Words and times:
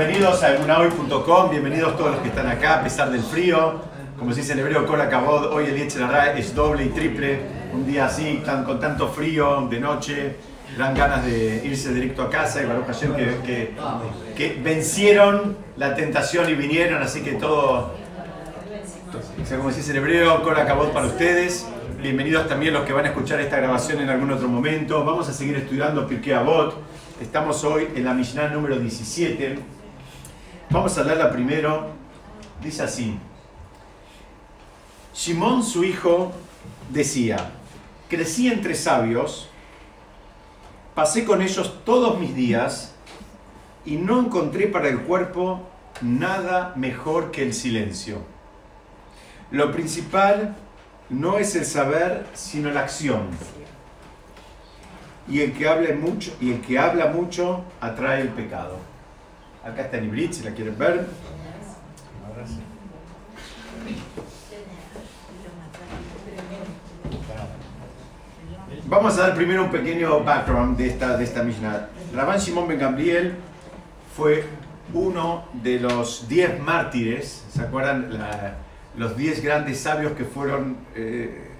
bienvenidos 0.00 0.42
a 0.42 0.54
emunahoy.com, 0.54 1.50
bienvenidos 1.50 1.94
todos 1.98 2.12
los 2.12 2.20
que 2.20 2.28
están 2.28 2.46
acá 2.46 2.76
a 2.76 2.82
pesar 2.82 3.10
del 3.10 3.20
frío. 3.20 3.82
Como 4.18 4.32
se 4.32 4.40
dice 4.40 4.54
en 4.54 4.60
hebreo, 4.60 4.86
Kola 4.86 5.10
Kabod, 5.10 5.52
hoy 5.52 5.66
el 5.66 5.76
Yetzirah 5.76 6.38
es 6.38 6.54
doble 6.54 6.86
y 6.86 6.88
triple. 6.88 7.40
Un 7.74 7.86
día 7.86 8.06
así, 8.06 8.40
tan, 8.42 8.64
con 8.64 8.80
tanto 8.80 9.08
frío, 9.08 9.68
de 9.68 9.78
noche, 9.78 10.36
dan 10.78 10.94
ganas 10.94 11.26
de 11.26 11.60
irse 11.66 11.92
directo 11.92 12.22
a 12.22 12.30
casa 12.30 12.62
y 12.62 12.66
Baruch 12.66 12.86
Hashem 12.86 13.14
que, 13.14 13.36
que, 13.44 13.74
que 14.34 14.58
vencieron 14.62 15.58
la 15.76 15.94
tentación 15.94 16.48
y 16.48 16.54
vinieron, 16.54 17.02
así 17.02 17.20
que 17.20 17.32
todo, 17.32 17.92
o 19.42 19.46
sea, 19.46 19.58
como 19.58 19.70
se 19.70 19.78
dice 19.78 19.90
en 19.90 19.98
hebreo, 19.98 20.42
Kola 20.42 20.64
Kabod 20.64 20.92
para 20.92 21.08
ustedes. 21.08 21.66
Bienvenidos 22.00 22.48
también 22.48 22.72
los 22.72 22.84
que 22.84 22.94
van 22.94 23.04
a 23.04 23.08
escuchar 23.08 23.38
esta 23.40 23.58
grabación 23.58 24.00
en 24.00 24.08
algún 24.08 24.32
otro 24.32 24.48
momento. 24.48 25.04
Vamos 25.04 25.28
a 25.28 25.34
seguir 25.34 25.56
estudiando 25.56 26.06
Pirkei 26.06 26.32
Avot. 26.32 26.74
Estamos 27.20 27.62
hoy 27.64 27.88
en 27.94 28.06
la 28.06 28.14
Mishnah 28.14 28.48
número 28.48 28.78
17. 28.78 29.79
Vamos 30.70 30.96
a 30.96 31.00
hablarla 31.00 31.32
primero. 31.32 31.88
Dice 32.62 32.84
así. 32.84 33.18
Simón, 35.12 35.64
su 35.64 35.82
hijo, 35.82 36.30
decía, 36.90 37.50
crecí 38.08 38.46
entre 38.46 38.76
sabios, 38.76 39.48
pasé 40.94 41.24
con 41.24 41.42
ellos 41.42 41.80
todos 41.84 42.20
mis 42.20 42.36
días 42.36 42.94
y 43.84 43.96
no 43.96 44.20
encontré 44.20 44.68
para 44.68 44.88
el 44.88 45.00
cuerpo 45.00 45.60
nada 46.02 46.72
mejor 46.76 47.32
que 47.32 47.42
el 47.42 47.52
silencio. 47.52 48.18
Lo 49.50 49.72
principal 49.72 50.54
no 51.08 51.38
es 51.38 51.56
el 51.56 51.64
saber, 51.64 52.26
sino 52.32 52.70
la 52.70 52.82
acción. 52.82 53.22
Y 55.28 55.40
el 55.40 55.52
que 55.52 55.68
habla 55.68 55.94
mucho, 55.96 56.32
y 56.40 56.52
el 56.52 56.60
que 56.60 56.78
habla 56.78 57.06
mucho 57.06 57.64
atrae 57.80 58.20
el 58.20 58.28
pecado. 58.28 58.89
Acá 59.64 59.82
está 59.82 59.98
en 59.98 60.32
si 60.32 60.42
la 60.42 60.52
quieren 60.52 60.78
ver. 60.78 61.06
Vamos 68.86 69.18
a 69.18 69.28
dar 69.28 69.34
primero 69.34 69.64
un 69.64 69.70
pequeño 69.70 70.24
background 70.24 70.76
de 70.76 70.88
esta, 70.88 71.16
de 71.16 71.24
esta 71.24 71.42
Mishnah. 71.42 71.88
Rabban 72.14 72.38
Shimon 72.38 72.68
Ben 72.68 72.78
Gamliel 72.78 73.34
fue 74.16 74.44
uno 74.92 75.44
de 75.52 75.78
los 75.78 76.26
diez 76.26 76.58
mártires, 76.60 77.44
¿se 77.50 77.62
acuerdan? 77.62 78.18
La, 78.18 78.54
los 78.96 79.16
diez 79.16 79.42
grandes 79.42 79.78
sabios 79.78 80.12
que 80.12 80.24
fueron 80.24 80.76
eh, 80.94 81.50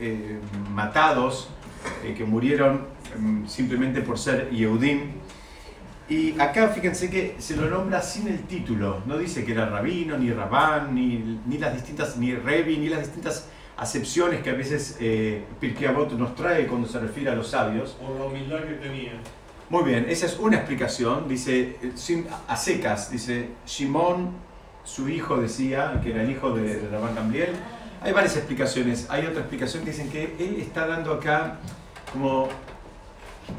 eh, 0.00 0.40
matados, 0.70 1.50
eh, 2.04 2.14
que 2.14 2.24
murieron 2.24 2.86
mm, 3.18 3.46
simplemente 3.46 4.00
por 4.00 4.18
ser 4.18 4.50
Yehudim. 4.50 5.19
Y 6.10 6.34
acá 6.40 6.68
fíjense 6.70 7.08
que 7.08 7.36
se 7.38 7.54
lo 7.54 7.70
nombra 7.70 8.02
sin 8.02 8.26
el 8.26 8.40
título, 8.40 9.00
no 9.06 9.16
dice 9.16 9.44
que 9.44 9.52
era 9.52 9.66
rabino, 9.66 10.18
ni 10.18 10.32
rabán, 10.32 10.92
ni, 10.92 11.40
ni 11.46 11.56
las 11.56 11.72
distintas, 11.72 12.16
ni 12.16 12.34
revi, 12.34 12.78
ni 12.78 12.88
las 12.88 12.98
distintas 12.98 13.46
acepciones 13.76 14.42
que 14.42 14.50
a 14.50 14.54
veces 14.54 14.96
eh, 14.98 15.44
Pirkei 15.60 15.86
Avot 15.86 16.10
nos 16.14 16.34
trae 16.34 16.66
cuando 16.66 16.88
se 16.88 16.98
refiere 16.98 17.30
a 17.30 17.36
los 17.36 17.46
sabios. 17.50 17.92
Por 17.92 18.18
la 18.18 18.24
humildad 18.24 18.58
que 18.64 18.74
tenía. 18.74 19.12
Muy 19.68 19.84
bien, 19.84 20.06
esa 20.08 20.26
es 20.26 20.36
una 20.36 20.56
explicación, 20.56 21.28
dice, 21.28 21.76
sin, 21.94 22.26
a 22.48 22.56
secas, 22.56 23.12
dice, 23.12 23.50
Shimón, 23.64 24.32
su 24.82 25.08
hijo 25.08 25.36
decía, 25.36 26.00
que 26.02 26.10
era 26.10 26.24
el 26.24 26.30
hijo 26.32 26.50
de, 26.50 26.74
de 26.74 26.88
Rabán 26.88 27.14
Gamliel. 27.14 27.50
Hay 28.02 28.12
varias 28.12 28.36
explicaciones, 28.36 29.06
hay 29.10 29.26
otra 29.26 29.42
explicación 29.42 29.84
que 29.84 29.92
dicen 29.92 30.10
que 30.10 30.34
él 30.40 30.56
está 30.58 30.88
dando 30.88 31.12
acá 31.12 31.60
como, 32.12 32.48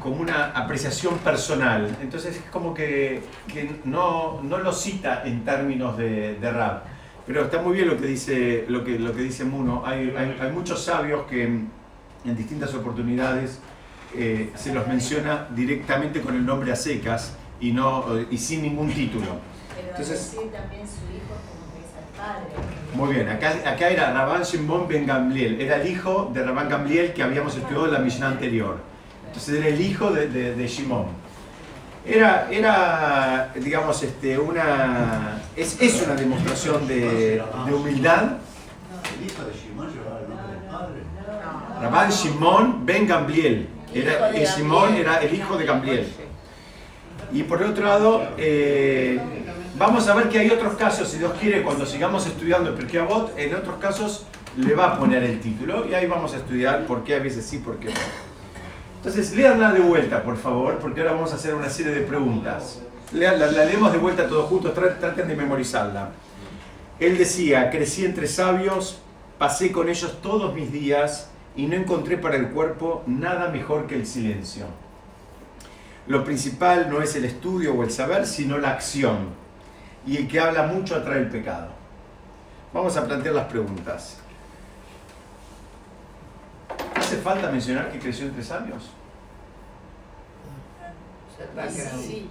como 0.00 0.16
una 0.16 0.46
apreciación 0.52 1.18
personal, 1.18 1.96
entonces 2.00 2.36
es 2.36 2.42
como 2.50 2.74
que, 2.74 3.22
que 3.52 3.80
no, 3.84 4.40
no 4.42 4.58
lo 4.58 4.72
cita 4.72 5.22
en 5.24 5.44
términos 5.44 5.96
de, 5.96 6.34
de 6.34 6.50
rap. 6.50 6.84
Pero 7.26 7.44
está 7.44 7.62
muy 7.62 7.74
bien 7.74 7.88
lo 7.88 7.96
que 7.96 8.06
dice, 8.06 8.64
lo 8.68 8.84
que, 8.84 8.98
lo 8.98 9.14
que 9.14 9.22
dice 9.22 9.44
Muno. 9.44 9.82
Hay, 9.86 10.12
hay, 10.16 10.36
hay 10.40 10.50
muchos 10.52 10.84
sabios 10.84 11.26
que 11.26 11.44
en, 11.44 11.70
distintas 12.24 12.74
oportunidades 12.74 13.60
eh, 14.14 14.50
se 14.54 14.72
los 14.72 14.86
menciona 14.86 15.48
directamente 15.54 16.20
con 16.20 16.34
el 16.34 16.44
nombre 16.44 16.72
a 16.72 16.76
secas 16.76 17.36
y, 17.60 17.72
no, 17.72 18.04
y 18.30 18.38
sin 18.38 18.62
ningún 18.62 18.92
título. 18.92 19.26
Entonces- 19.88 20.36
también 20.52 20.86
su 20.86 21.04
hijo. 21.14 21.34
Muy 22.94 23.14
bien, 23.14 23.28
acá, 23.28 23.50
acá 23.66 23.88
era 23.88 24.12
Rabban 24.12 24.42
Shimon 24.42 24.86
Ben 24.86 25.06
Gamliel, 25.06 25.60
era 25.60 25.76
el 25.76 25.88
hijo 25.88 26.30
de 26.32 26.44
Rabban 26.44 26.68
Gamliel 26.68 27.12
que 27.14 27.22
habíamos 27.22 27.56
estudiado 27.56 27.86
en 27.86 27.92
la 27.94 27.98
Mishnah 27.98 28.28
anterior. 28.28 28.91
Entonces 29.32 29.60
era 29.60 29.68
el 29.68 29.80
hijo 29.80 30.10
de, 30.10 30.28
de, 30.28 30.54
de 30.54 30.68
Shimon. 30.68 31.06
Era, 32.04 32.50
era, 32.50 33.50
digamos, 33.54 34.02
este, 34.02 34.38
una, 34.38 35.40
es, 35.56 35.80
es 35.80 36.02
una 36.02 36.14
demostración 36.14 36.86
de, 36.86 37.42
de 37.64 37.74
humildad. 37.74 38.32
El 39.18 39.26
hijo 39.26 39.42
de 39.44 39.52
Shimon 39.54 39.88
llevaba 39.90 40.20
el 40.20 40.28
nombre 40.28 40.52
del 40.52 40.62
padre. 40.70 41.80
Rabban 41.80 42.10
Shimon 42.10 42.84
Ben 42.84 43.06
Gamliel. 43.06 43.68
Era, 43.94 44.36
y 44.36 44.44
Shimon 44.44 44.96
era 44.96 45.22
el 45.22 45.34
hijo 45.34 45.56
de 45.56 45.64
Gamliel. 45.64 46.12
Y 47.32 47.44
por 47.44 47.62
el 47.62 47.70
otro 47.70 47.86
lado, 47.86 48.28
eh, 48.36 49.18
vamos 49.78 50.06
a 50.08 50.14
ver 50.14 50.28
que 50.28 50.40
hay 50.40 50.50
otros 50.50 50.74
casos, 50.74 51.08
si 51.08 51.16
Dios 51.16 51.32
quiere, 51.40 51.62
cuando 51.62 51.86
sigamos 51.86 52.26
estudiando 52.26 52.68
el 52.68 52.76
Pirkei 52.76 53.00
Avot, 53.00 53.32
en 53.38 53.54
otros 53.54 53.76
casos 53.78 54.26
le 54.58 54.74
va 54.74 54.88
a 54.88 54.98
poner 54.98 55.22
el 55.22 55.40
título 55.40 55.88
y 55.88 55.94
ahí 55.94 56.06
vamos 56.06 56.34
a 56.34 56.36
estudiar 56.36 56.84
por 56.84 57.02
qué 57.02 57.14
a 57.14 57.20
veces 57.20 57.46
sí, 57.46 57.56
por 57.56 57.78
qué 57.78 57.86
no. 57.86 58.31
Entonces, 59.04 59.34
léanla 59.34 59.72
de 59.72 59.80
vuelta, 59.80 60.22
por 60.22 60.36
favor, 60.36 60.78
porque 60.78 61.00
ahora 61.00 61.14
vamos 61.14 61.32
a 61.32 61.34
hacer 61.34 61.54
una 61.54 61.68
serie 61.68 61.92
de 61.92 62.02
preguntas. 62.02 62.80
Lea- 63.12 63.32
La, 63.36 63.50
la 63.50 63.64
leemos 63.64 63.90
de 63.92 63.98
vuelta 63.98 64.28
todos 64.28 64.48
juntos, 64.48 64.72
tra- 64.76 64.96
traten 64.98 65.26
de 65.26 65.34
memorizarla. 65.34 66.10
Él 67.00 67.18
decía, 67.18 67.68
crecí 67.70 68.04
entre 68.04 68.28
sabios, 68.28 69.00
pasé 69.38 69.72
con 69.72 69.88
ellos 69.88 70.20
todos 70.22 70.54
mis 70.54 70.70
días 70.70 71.30
y 71.56 71.66
no 71.66 71.74
encontré 71.74 72.16
para 72.16 72.36
el 72.36 72.50
cuerpo 72.50 73.02
nada 73.06 73.48
mejor 73.48 73.88
que 73.88 73.96
el 73.96 74.06
silencio. 74.06 74.66
Lo 76.06 76.22
principal 76.24 76.88
no 76.88 77.02
es 77.02 77.16
el 77.16 77.24
estudio 77.24 77.74
o 77.74 77.82
el 77.82 77.90
saber, 77.90 78.24
sino 78.26 78.56
la 78.58 78.70
acción. 78.70 79.30
Y 80.06 80.16
el 80.16 80.28
que 80.28 80.38
habla 80.40 80.64
mucho 80.68 80.94
atrae 80.94 81.18
el 81.18 81.28
pecado. 81.28 81.68
Vamos 82.72 82.96
a 82.96 83.04
plantear 83.04 83.34
las 83.34 83.46
preguntas. 83.46 84.18
¿Hace 87.12 87.20
falta 87.20 87.50
mencionar 87.50 87.92
que 87.92 87.98
creció 87.98 88.24
entre 88.24 88.42
sabios? 88.42 88.90
Sí. 91.78 92.26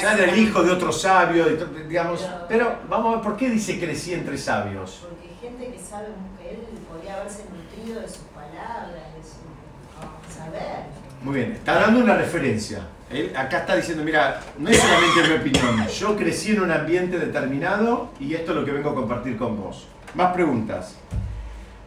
Ya 0.00 0.14
era 0.14 0.32
el 0.32 0.38
hijo 0.38 0.62
de 0.62 0.70
otro 0.70 0.90
sabio, 0.90 1.44
digamos. 1.86 2.26
Pero 2.48 2.76
vamos 2.88 3.12
a 3.12 3.16
ver, 3.16 3.24
¿por 3.24 3.36
qué 3.36 3.50
dice 3.50 3.78
crecí 3.78 4.14
entre 4.14 4.38
sabios? 4.38 5.04
Porque 5.06 5.28
gente 5.42 5.76
que 5.76 5.84
sabe 5.84 6.06
que 6.40 6.52
él 6.52 6.58
podría 6.90 7.16
haberse 7.16 7.44
nutrido 7.54 8.00
de 8.00 8.08
sus 8.08 8.22
palabras, 8.28 8.94
de 9.14 9.22
su 9.22 10.34
saber. 10.34 10.84
Muy 11.20 11.34
bien, 11.34 11.52
está 11.52 11.74
dando 11.74 12.00
una 12.00 12.14
referencia. 12.14 12.80
Él 13.10 13.30
acá 13.36 13.58
está 13.58 13.76
diciendo, 13.76 14.04
mira, 14.04 14.40
no 14.56 14.70
es 14.70 14.78
solamente 14.78 15.28
mi 15.28 15.34
opinión, 15.34 15.86
yo 15.88 16.16
crecí 16.16 16.52
en 16.52 16.62
un 16.62 16.70
ambiente 16.70 17.18
determinado 17.18 18.08
y 18.18 18.32
esto 18.32 18.52
es 18.52 18.56
lo 18.56 18.64
que 18.64 18.70
vengo 18.70 18.88
a 18.88 18.94
compartir 18.94 19.36
con 19.36 19.60
vos. 19.60 19.86
Más 20.14 20.32
preguntas. 20.32 20.96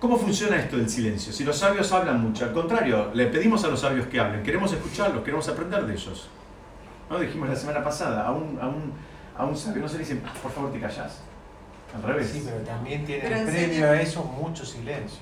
¿Cómo 0.01 0.17
funciona 0.17 0.57
esto 0.57 0.78
del 0.78 0.89
silencio? 0.89 1.31
Si 1.31 1.44
los 1.44 1.56
sabios 1.57 1.91
hablan 1.91 2.19
mucho, 2.22 2.44
al 2.45 2.53
contrario, 2.53 3.12
le 3.13 3.28
pedimos 3.28 3.63
a 3.63 3.67
los 3.67 3.79
sabios 3.81 4.07
que 4.07 4.19
hablen, 4.19 4.41
queremos 4.41 4.73
escucharlos, 4.73 5.23
queremos 5.23 5.47
aprender 5.47 5.85
de 5.85 5.94
ellos. 5.94 6.28
¿No? 7.07 7.19
Dijimos 7.19 7.47
la 7.47 7.56
semana 7.56 7.84
pasada, 7.84 8.25
a 8.25 8.31
un, 8.31 8.57
a 8.59 8.67
un, 8.67 8.94
a 9.38 9.45
un 9.45 9.56
sabio 9.56 9.84
no 9.84 9.88
se 9.88 10.00
le 10.00 10.03
dice, 10.03 10.19
"Ah, 10.25 10.34
por 10.41 10.51
favor 10.51 10.72
te 10.73 10.79
callás. 10.79 11.19
Al 11.95 12.01
revés. 12.03 12.29
Sí, 12.34 12.41
pero 12.44 12.57
también 12.63 13.06
tiene 13.06 13.22
Pero 13.22 13.35
el 13.35 13.41
en 13.41 13.47
premio 13.47 13.67
serio. 13.69 13.91
a 13.91 14.01
eso 14.01 14.23
mucho 14.23 14.66
silencio 14.66 15.19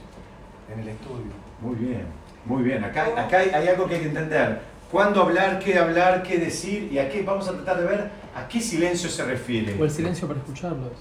en 0.74 0.80
el 0.80 0.88
estudio. 0.90 1.32
Muy 1.62 1.76
bien, 1.76 2.06
muy 2.46 2.64
bien. 2.64 2.82
Acá, 2.84 3.08
acá 3.18 3.40
hay, 3.40 3.50
hay 3.50 3.68
algo 3.68 3.86
que 3.88 3.96
hay 3.96 4.02
que 4.02 4.08
entender. 4.08 4.62
¿Cuándo 4.92 5.24
hablar, 5.24 5.60
qué 5.60 5.78
hablar, 5.78 6.24
qué 6.24 6.38
decir? 6.38 6.90
Y 6.92 7.00
aquí 7.00 7.22
vamos 7.22 7.48
a 7.50 7.52
tratar 7.54 7.80
de 7.82 7.86
ver 7.86 8.12
a 8.36 8.48
qué 8.48 8.62
silencio 8.62 9.10
se 9.10 9.26
refiere. 9.26 9.76
O 9.80 9.84
el 9.84 9.92
silencio 9.92 10.28
para 10.28 10.40
escucharlos. 10.40 10.94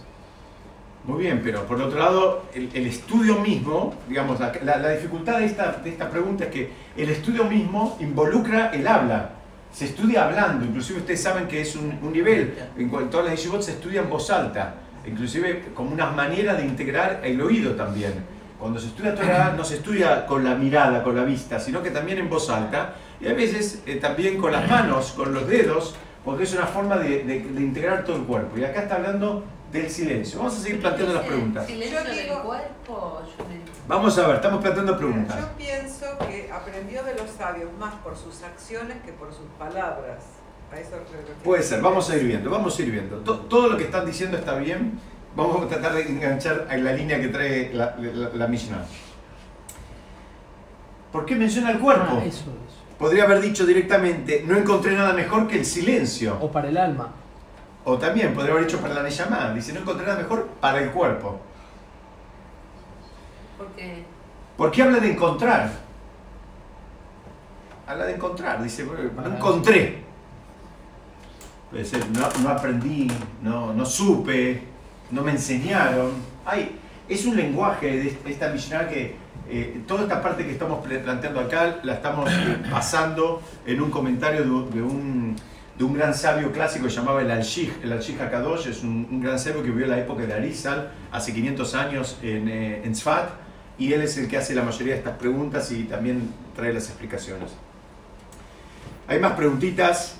Muy 1.09 1.23
bien, 1.23 1.41
pero 1.43 1.65
por 1.65 1.81
otro 1.81 1.99
lado, 1.99 2.43
el, 2.55 2.87
estudio 2.87 3.37
mismo, 3.37 3.95
digamos, 4.11 4.39
la, 4.41 4.91
dificultad 4.91 5.39
de 5.39 5.47
esta, 5.47 5.73
de 5.73 5.89
esta 5.89 6.11
pregunta 6.11 6.45
es 6.45 6.51
que 6.51 6.71
el 6.99 7.09
estudio 7.09 7.45
mismo 7.45 7.97
involucra 7.99 8.69
el 8.75 8.87
habla. 8.87 9.31
Se 9.73 9.87
estudia 9.87 10.27
hablando, 10.27 10.67
inclusive 10.67 10.99
ustedes 10.99 11.23
saben 11.23 11.49
que 11.49 11.63
es 11.63 11.75
un, 11.77 11.99
nivel, 12.13 12.55
en 12.77 12.91
cuanto 12.91 13.21
a 13.21 13.23
las 13.23 13.33
yeshivot 13.37 13.63
se 13.63 13.71
estudia 13.73 14.03
en 14.03 14.11
voz 14.11 14.29
alta, 14.29 14.75
inclusive 15.07 15.71
como 15.73 15.93
una 15.93 16.11
manera 16.11 16.53
de 16.53 16.67
integrar 16.67 17.23
el 17.25 17.41
oído 17.41 17.73
también. 17.73 18.13
Cuando 18.61 18.79
se 18.79 18.89
estudia 18.89 19.15
Torah 19.15 19.55
no 19.57 19.65
se 19.65 19.77
estudia 19.77 20.27
con 20.27 20.45
la 20.45 20.57
mirada, 20.57 21.03
con 21.03 21.17
la 21.17 21.25
vista, 21.25 21.59
sino 21.59 21.83
que 21.83 21.91
también 21.91 22.19
en 22.19 22.29
voz 22.29 22.51
alta 22.51 22.97
y 23.19 23.29
a 23.29 23.33
veces 23.33 23.83
eh, 23.87 23.97
también 23.97 24.37
con 24.37 24.53
las 24.53 24.69
manos, 24.69 25.13
con 25.13 25.33
los 25.33 25.49
dedos, 25.49 25.95
porque 26.23 26.45
es 26.45 26.53
una 26.53 26.67
forma 26.67 26.99
de, 26.99 27.25
de- 27.25 27.41
de 27.41 27.61
integrar 27.63 28.05
todo 28.05 28.17
el 28.17 28.25
cuerpo. 28.25 28.59
Y 28.59 28.65
acá 28.65 28.83
está 28.83 28.97
hablando 28.97 29.45
del 29.73 29.91
silencio. 29.91 30.39
Vamos 30.39 30.57
a 30.57 30.61
seguir 30.61 30.81
planteando 30.81 31.15
las 31.15 31.25
preguntas. 31.25 31.67
Silencio 31.67 31.99
Yo 32.01 32.05
del 32.09 32.23
digo- 32.25 32.43
cuerpo, 32.43 33.23
yo 33.39 33.45
me- 33.45 33.61
Vamos 33.87 34.19
a 34.19 34.27
ver, 34.27 34.37
estamos 34.37 34.61
planteando 34.63 34.97
preguntas. 34.97 35.39
Yo 35.39 35.49
pienso 35.57 36.07
que 36.29 36.51
aprendió 36.53 37.03
de 37.05 37.15
los 37.15 37.31
sabios 37.31 37.71
más 37.79 37.95
por 37.97 38.17
sus 38.17 38.43
acciones 38.43 38.97
que 39.05 39.13
por 39.13 39.29
sus 39.29 39.47
palabras. 39.59 40.25
A 40.73 40.79
eso 40.79 40.97
Puede 41.45 41.63
ser, 41.63 41.81
vamos 41.81 42.11
a 42.11 42.17
ir 42.17 42.25
viendo, 42.25 42.51
vamos 42.51 42.79
a 42.79 42.83
ir 42.83 42.91
viendo. 42.91 43.17
To- 43.21 43.41
todo 43.41 43.69
lo 43.69 43.77
que 43.79 43.85
están 43.85 44.05
diciendo 44.05 44.37
está 44.37 44.55
bien. 44.57 44.99
Vamos 45.35 45.63
a 45.65 45.69
tratar 45.69 45.95
de 45.95 46.03
enganchar 46.03 46.67
a 46.69 46.77
la 46.77 46.93
línea 46.93 47.21
que 47.21 47.29
trae 47.29 47.73
la, 47.73 47.95
la, 47.97 48.29
la 48.35 48.47
Mishnah. 48.49 48.85
¿Por 51.13 51.25
qué 51.25 51.37
menciona 51.37 51.71
el 51.71 51.79
cuerpo? 51.79 52.19
Ah, 52.21 52.25
eso 52.25 52.51
es. 52.51 52.99
Podría 52.99 53.25
haber 53.25 53.41
dicho 53.41 53.65
directamente, 53.65 54.43
no 54.47 54.57
encontré 54.59 54.95
nada 54.95 55.13
mejor 55.13 55.47
que 55.49 55.57
el 55.59 55.65
silencio. 55.65 56.37
O 56.41 56.51
para 56.51 56.69
el 56.69 56.77
alma. 56.77 57.13
O 57.91 57.97
también 57.97 58.35
podría 58.35 58.53
haber 58.53 58.67
dicho 58.67 58.81
para 58.83 58.93
la 58.95 59.03
Neyamá. 59.03 59.51
Dice, 59.55 59.73
no 59.73 59.81
encontré 59.81 60.07
nada 60.07 60.19
mejor 60.19 60.47
para 60.61 60.79
el 60.83 60.91
cuerpo. 60.91 61.41
Porque 63.57 64.05
¿Por 64.59 64.71
qué 64.71 64.83
habla 64.83 64.99
de 65.01 65.13
encontrar? 65.13 65.71
Habla 67.87 68.05
de 68.07 68.15
encontrar, 68.17 68.63
dice, 68.63 68.85
no 68.85 69.27
encontré. 69.37 70.03
Puede 71.71 71.85
ser, 71.85 72.05
no, 72.11 72.29
no 72.43 72.49
aprendí, 72.51 73.09
no, 73.43 73.73
no 73.73 73.87
supe, 73.87 74.63
no 75.11 75.23
me 75.23 75.31
enseñaron. 75.33 76.13
Ay, 76.45 76.79
es 77.09 77.25
un 77.25 77.37
lenguaje 77.37 77.87
de 78.25 78.31
esta 78.31 78.51
Mishnah 78.51 78.89
que 78.89 79.17
eh, 79.49 79.83
toda 79.87 80.03
esta 80.03 80.21
parte 80.21 80.45
que 80.45 80.53
estamos 80.53 80.85
planteando 80.87 81.41
acá 81.41 81.77
la 81.83 81.95
estamos 81.95 82.31
eh, 82.31 82.59
pasando 82.71 83.41
en 83.65 83.81
un 83.81 83.91
comentario 83.91 84.43
de, 84.45 84.51
un- 84.51 84.71
de 84.71 84.83
un, 84.83 85.37
de 85.79 85.85
un 85.85 85.95
gran 85.95 86.13
sabio 86.13 86.51
clásico 86.51 86.87
que 86.87 86.93
llamaba 86.93 87.23
el 87.23 87.31
Al-Shih. 87.31 87.73
El 87.85 87.93
Al-Shih 87.93 88.19
HaKadosh 88.21 88.67
es 88.67 88.83
un, 88.83 89.07
un 89.11 89.21
gran 89.21 89.39
sabio 89.39 89.63
que 89.63 89.71
vivió 89.71 89.85
en 89.85 89.93
la 89.93 89.99
época 89.99 90.27
de 90.27 90.35
Arizal, 90.35 90.91
hace 91.13 91.33
500 91.33 91.75
años 91.77 92.19
en, 92.21 92.49
eh, 92.49 92.83
en 92.85 92.93
Tzfat, 92.93 93.31
y 93.79 93.93
él 93.93 94.03
es 94.03 94.19
el 94.19 94.29
que 94.29 94.37
hace 94.37 94.57
la 94.57 94.63
mayoría 94.63 94.95
de 94.95 94.99
estas 94.99 95.17
preguntas 95.17 95.71
y 95.71 95.85
también 95.85 96.31
trae 96.57 96.73
las 96.73 96.89
explicaciones. 96.89 97.53
Hay 99.07 99.21
más 99.21 99.33
preguntitas. 99.33 100.17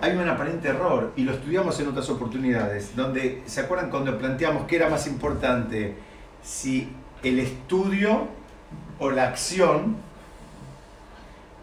Hay 0.00 0.16
un 0.16 0.28
aparente 0.28 0.68
error 0.68 1.12
y 1.16 1.22
lo 1.24 1.32
estudiamos 1.32 1.80
en 1.80 1.88
otras 1.88 2.08
oportunidades, 2.10 2.94
donde, 2.94 3.42
¿se 3.46 3.60
acuerdan 3.60 3.90
cuando 3.90 4.16
planteamos 4.16 4.66
qué 4.66 4.76
era 4.76 4.88
más 4.88 5.06
importante? 5.06 5.96
Si 6.42 6.88
el 7.22 7.40
estudio 7.40 8.28
o 8.98 9.10
la 9.10 9.24
acción. 9.24 10.05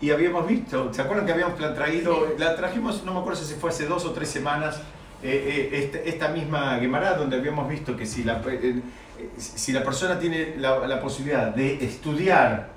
Y 0.04 0.12
habíamos 0.12 0.46
visto, 0.46 0.94
¿se 0.94 1.02
acuerdan 1.02 1.26
que 1.26 1.32
habíamos 1.32 1.58
traído, 1.76 2.28
la 2.38 2.58
trajimos, 2.58 3.06
no 3.06 3.14
me 3.14 3.20
acuerdo 3.22 3.40
si 3.42 3.54
fue 3.54 3.70
hace 3.70 3.86
dos 3.86 4.04
o 4.04 4.12
tres 4.12 4.28
semanas, 4.28 4.82
eh, 5.24 5.70
eh, 5.72 5.78
este- 5.82 6.10
esta 6.10 6.28
misma 6.28 6.78
Gemara, 6.82 7.14
donde 7.14 7.38
habíamos 7.38 7.70
visto 7.70 7.96
que 7.96 8.06
si 8.06 8.26
la, 8.26 8.42
eh, 8.48 8.82
si 9.38 9.72
la 9.72 9.82
persona 9.82 10.20
tiene 10.20 10.56
la, 10.58 10.86
la 10.88 11.00
posibilidad 11.00 11.56
de 11.56 11.86
estudiar 11.86 12.68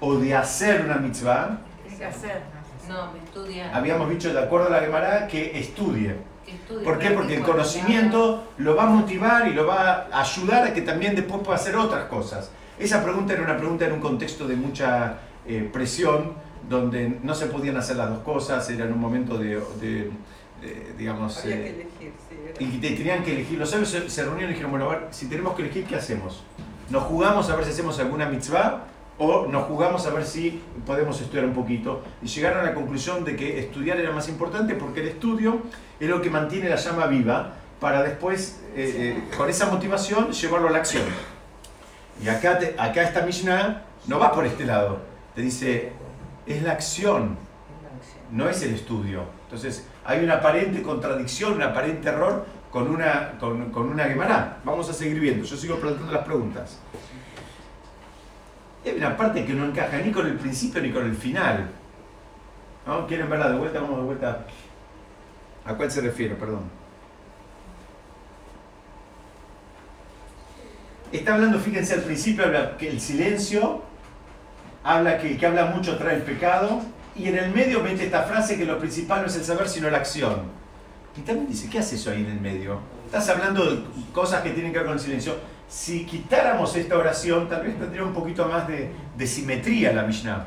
o 0.00 0.16
de 0.16 0.34
hacer 0.36 0.82
una 0.84 0.96
mitzvah, 0.96 1.60
tiene 1.82 1.96
que 1.96 2.04
hacer. 2.04 2.42
No, 2.86 3.10
me 3.10 3.20
estudia. 3.20 3.74
habíamos 3.74 4.10
dicho 4.10 4.30
de 4.30 4.38
acuerdo 4.38 4.66
a 4.66 4.70
la 4.70 4.80
Gemara 4.80 5.26
que 5.28 5.58
estudie. 5.58 6.14
que 6.44 6.52
estudie, 6.56 6.84
¿Por 6.84 6.98
qué? 6.98 7.10
Porque 7.12 7.36
el 7.36 7.42
conocimiento 7.42 8.48
lo 8.58 8.76
va 8.76 8.82
a 8.82 8.86
motivar 8.88 9.48
y 9.48 9.54
lo 9.54 9.66
va 9.66 10.08
a 10.12 10.20
ayudar 10.20 10.66
a 10.66 10.74
que 10.74 10.82
también 10.82 11.14
después 11.16 11.40
pueda 11.42 11.56
hacer 11.56 11.74
otras 11.74 12.04
cosas. 12.04 12.50
Esa 12.78 13.02
pregunta 13.02 13.32
era 13.32 13.42
una 13.42 13.56
pregunta 13.56 13.86
en 13.86 13.92
un 13.92 14.00
contexto 14.00 14.46
de 14.46 14.56
mucha 14.56 15.20
eh, 15.48 15.68
presión, 15.72 16.34
donde 16.68 17.18
no 17.22 17.34
se 17.34 17.46
podían 17.46 17.76
hacer 17.78 17.96
las 17.96 18.10
dos 18.10 18.18
cosas, 18.20 18.68
era 18.70 18.84
en 18.84 18.92
un 18.92 19.00
momento 19.00 19.38
de, 19.38 19.60
de, 19.80 20.10
eh, 20.62 20.92
digamos... 20.98 21.38
Había 21.42 21.56
eh, 21.56 21.60
que 21.62 21.70
elegir, 21.70 22.12
sí. 22.58 22.64
y 22.64 22.78
te- 22.78 22.90
tenían 22.90 23.22
que 23.24 23.32
elegir. 23.32 23.58
Los 23.58 23.70
sabios 23.70 23.88
se, 23.88 24.10
se 24.10 24.22
reunieron 24.24 24.50
y 24.50 24.52
dijeron, 24.54 24.70
bueno, 24.70 24.86
a 24.86 24.88
ver, 24.90 25.06
si 25.10 25.26
tenemos 25.28 25.54
que 25.54 25.62
elegir, 25.62 25.84
¿qué 25.86 25.96
hacemos? 25.96 26.42
¿Nos 26.90 27.02
jugamos 27.04 27.48
a 27.50 27.56
ver 27.56 27.64
si 27.64 27.70
hacemos 27.72 27.98
alguna 28.00 28.26
mitzvah 28.28 28.84
o 29.18 29.46
nos 29.46 29.64
jugamos 29.64 30.06
a 30.06 30.10
ver 30.10 30.24
si 30.24 30.60
podemos 30.86 31.20
estudiar 31.20 31.46
un 31.46 31.54
poquito? 31.54 32.02
Y 32.22 32.26
llegaron 32.26 32.60
a 32.60 32.62
la 32.62 32.74
conclusión 32.74 33.24
de 33.24 33.34
que 33.36 33.58
estudiar 33.58 33.98
era 33.98 34.12
más 34.12 34.28
importante 34.28 34.74
porque 34.74 35.00
el 35.00 35.08
estudio 35.08 35.62
es 35.98 36.08
lo 36.08 36.20
que 36.20 36.30
mantiene 36.30 36.68
la 36.68 36.76
llama 36.76 37.06
viva 37.06 37.54
para 37.80 38.02
después, 38.02 38.60
eh, 38.74 39.16
eh, 39.32 39.36
con 39.36 39.48
esa 39.48 39.66
motivación, 39.70 40.32
llevarlo 40.32 40.68
a 40.68 40.70
la 40.72 40.78
acción. 40.78 41.04
Y 42.22 42.28
acá, 42.28 42.58
te- 42.58 42.74
acá 42.78 43.02
esta 43.02 43.22
Mishnah 43.22 43.84
no 44.06 44.18
va 44.18 44.32
por 44.32 44.44
este 44.44 44.64
lado. 44.66 44.98
Te 45.38 45.44
dice, 45.44 45.92
es 46.48 46.62
la 46.64 46.72
acción 46.72 47.36
no 48.32 48.48
es 48.48 48.60
el 48.64 48.74
estudio. 48.74 49.22
Entonces, 49.44 49.86
hay 50.04 50.24
una 50.24 50.38
aparente 50.38 50.82
contradicción, 50.82 51.52
un 51.52 51.62
aparente 51.62 52.08
error 52.08 52.44
con 52.72 52.88
una, 52.88 53.38
con, 53.38 53.70
con 53.70 53.88
una. 53.88 54.56
Vamos 54.64 54.90
a 54.90 54.92
seguir 54.92 55.20
viendo. 55.20 55.44
Yo 55.44 55.56
sigo 55.56 55.76
planteando 55.76 56.12
las 56.12 56.24
preguntas. 56.24 56.80
Hay 58.84 58.96
una 58.96 59.16
parte 59.16 59.44
que 59.44 59.54
no 59.54 59.66
encaja 59.66 59.98
ni 59.98 60.10
con 60.10 60.26
el 60.26 60.34
principio 60.34 60.82
ni 60.82 60.90
con 60.90 61.06
el 61.06 61.14
final. 61.14 61.70
¿No? 62.84 63.06
¿Quieren 63.06 63.30
verla 63.30 63.52
de 63.52 63.58
vuelta? 63.58 63.80
Vamos 63.80 63.98
de 63.98 64.04
vuelta. 64.06 64.44
¿A 65.64 65.74
cuál 65.74 65.88
se 65.88 66.00
refiere? 66.00 66.34
Perdón. 66.34 66.62
Está 71.12 71.34
hablando, 71.34 71.60
fíjense, 71.60 71.94
al 71.94 72.02
principio 72.02 72.44
habla 72.44 72.76
que 72.76 72.88
el 72.88 73.00
silencio, 73.00 73.84
habla 74.84 75.18
que 75.18 75.32
el 75.32 75.38
que 75.38 75.46
habla 75.46 75.66
mucho 75.66 75.96
trae 75.98 76.16
el 76.16 76.22
pecado, 76.22 76.82
y 77.16 77.28
en 77.28 77.36
el 77.36 77.50
medio 77.50 77.80
mete 77.80 78.04
esta 78.04 78.22
frase 78.22 78.56
que 78.56 78.64
lo 78.64 78.78
principal 78.78 79.22
no 79.22 79.26
es 79.26 79.36
el 79.36 79.44
saber, 79.44 79.68
sino 79.68 79.90
la 79.90 79.98
acción. 79.98 80.42
Y 81.16 81.22
también 81.22 81.48
dice, 81.48 81.68
¿qué 81.68 81.80
hace 81.80 81.96
eso 81.96 82.10
ahí 82.10 82.20
en 82.20 82.30
el 82.30 82.40
medio? 82.40 82.80
Estás 83.06 83.28
hablando 83.28 83.64
de 83.64 83.80
cosas 84.12 84.42
que 84.42 84.50
tienen 84.50 84.72
que 84.72 84.78
ver 84.78 84.86
con 84.86 84.94
el 84.94 85.00
silencio. 85.00 85.36
Si 85.68 86.06
quitáramos 86.06 86.76
esta 86.76 86.96
oración, 86.96 87.48
tal 87.48 87.62
vez 87.62 87.78
tendría 87.78 88.04
un 88.04 88.12
poquito 88.12 88.46
más 88.46 88.68
de, 88.68 88.90
de 89.16 89.26
simetría 89.26 89.92
la 89.92 90.02
Mishnah. 90.02 90.46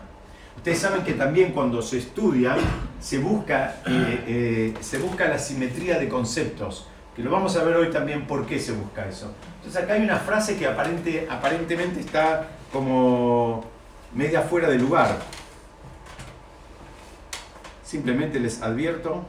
Ustedes 0.56 0.80
saben 0.80 1.04
que 1.04 1.14
también 1.14 1.52
cuando 1.54 1.82
se 1.82 1.98
estudia, 1.98 2.56
se 3.00 3.18
busca, 3.18 3.78
eh, 3.88 4.24
eh, 4.28 4.74
se 4.80 5.00
busca 5.00 5.28
la 5.28 5.40
simetría 5.40 5.98
de 5.98 6.08
conceptos. 6.08 6.88
Que 7.16 7.24
lo 7.24 7.32
vamos 7.32 7.58
a 7.58 7.64
ver 7.64 7.76
hoy 7.76 7.90
también 7.90 8.28
por 8.28 8.46
qué 8.46 8.60
se 8.60 8.72
busca 8.72 9.08
eso. 9.08 9.34
Entonces 9.58 9.82
acá 9.82 9.94
hay 9.94 10.04
una 10.04 10.18
frase 10.18 10.58
que 10.58 10.68
aparente, 10.68 11.28
aparentemente 11.30 12.00
está 12.00 12.48
como 12.72 13.66
media 14.14 14.42
fuera 14.42 14.68
de 14.70 14.78
lugar. 14.78 15.18
Simplemente 17.84 18.40
les 18.40 18.62
advierto 18.62 19.24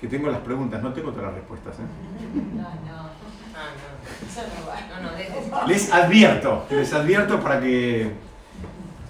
que 0.00 0.06
tengo 0.08 0.30
las 0.30 0.40
preguntas, 0.40 0.82
no 0.82 0.92
tengo 0.92 1.10
todas 1.10 1.26
las 1.26 1.34
respuestas. 1.34 1.74
¿eh? 1.76 1.82
No, 2.54 2.62
no, 2.62 3.10
Ah, 3.52 3.68
no. 5.02 5.10
no 5.60 5.66
Les 5.66 5.92
advierto, 5.92 6.66
les 6.70 6.92
advierto 6.94 7.40
para 7.40 7.60
que, 7.60 8.10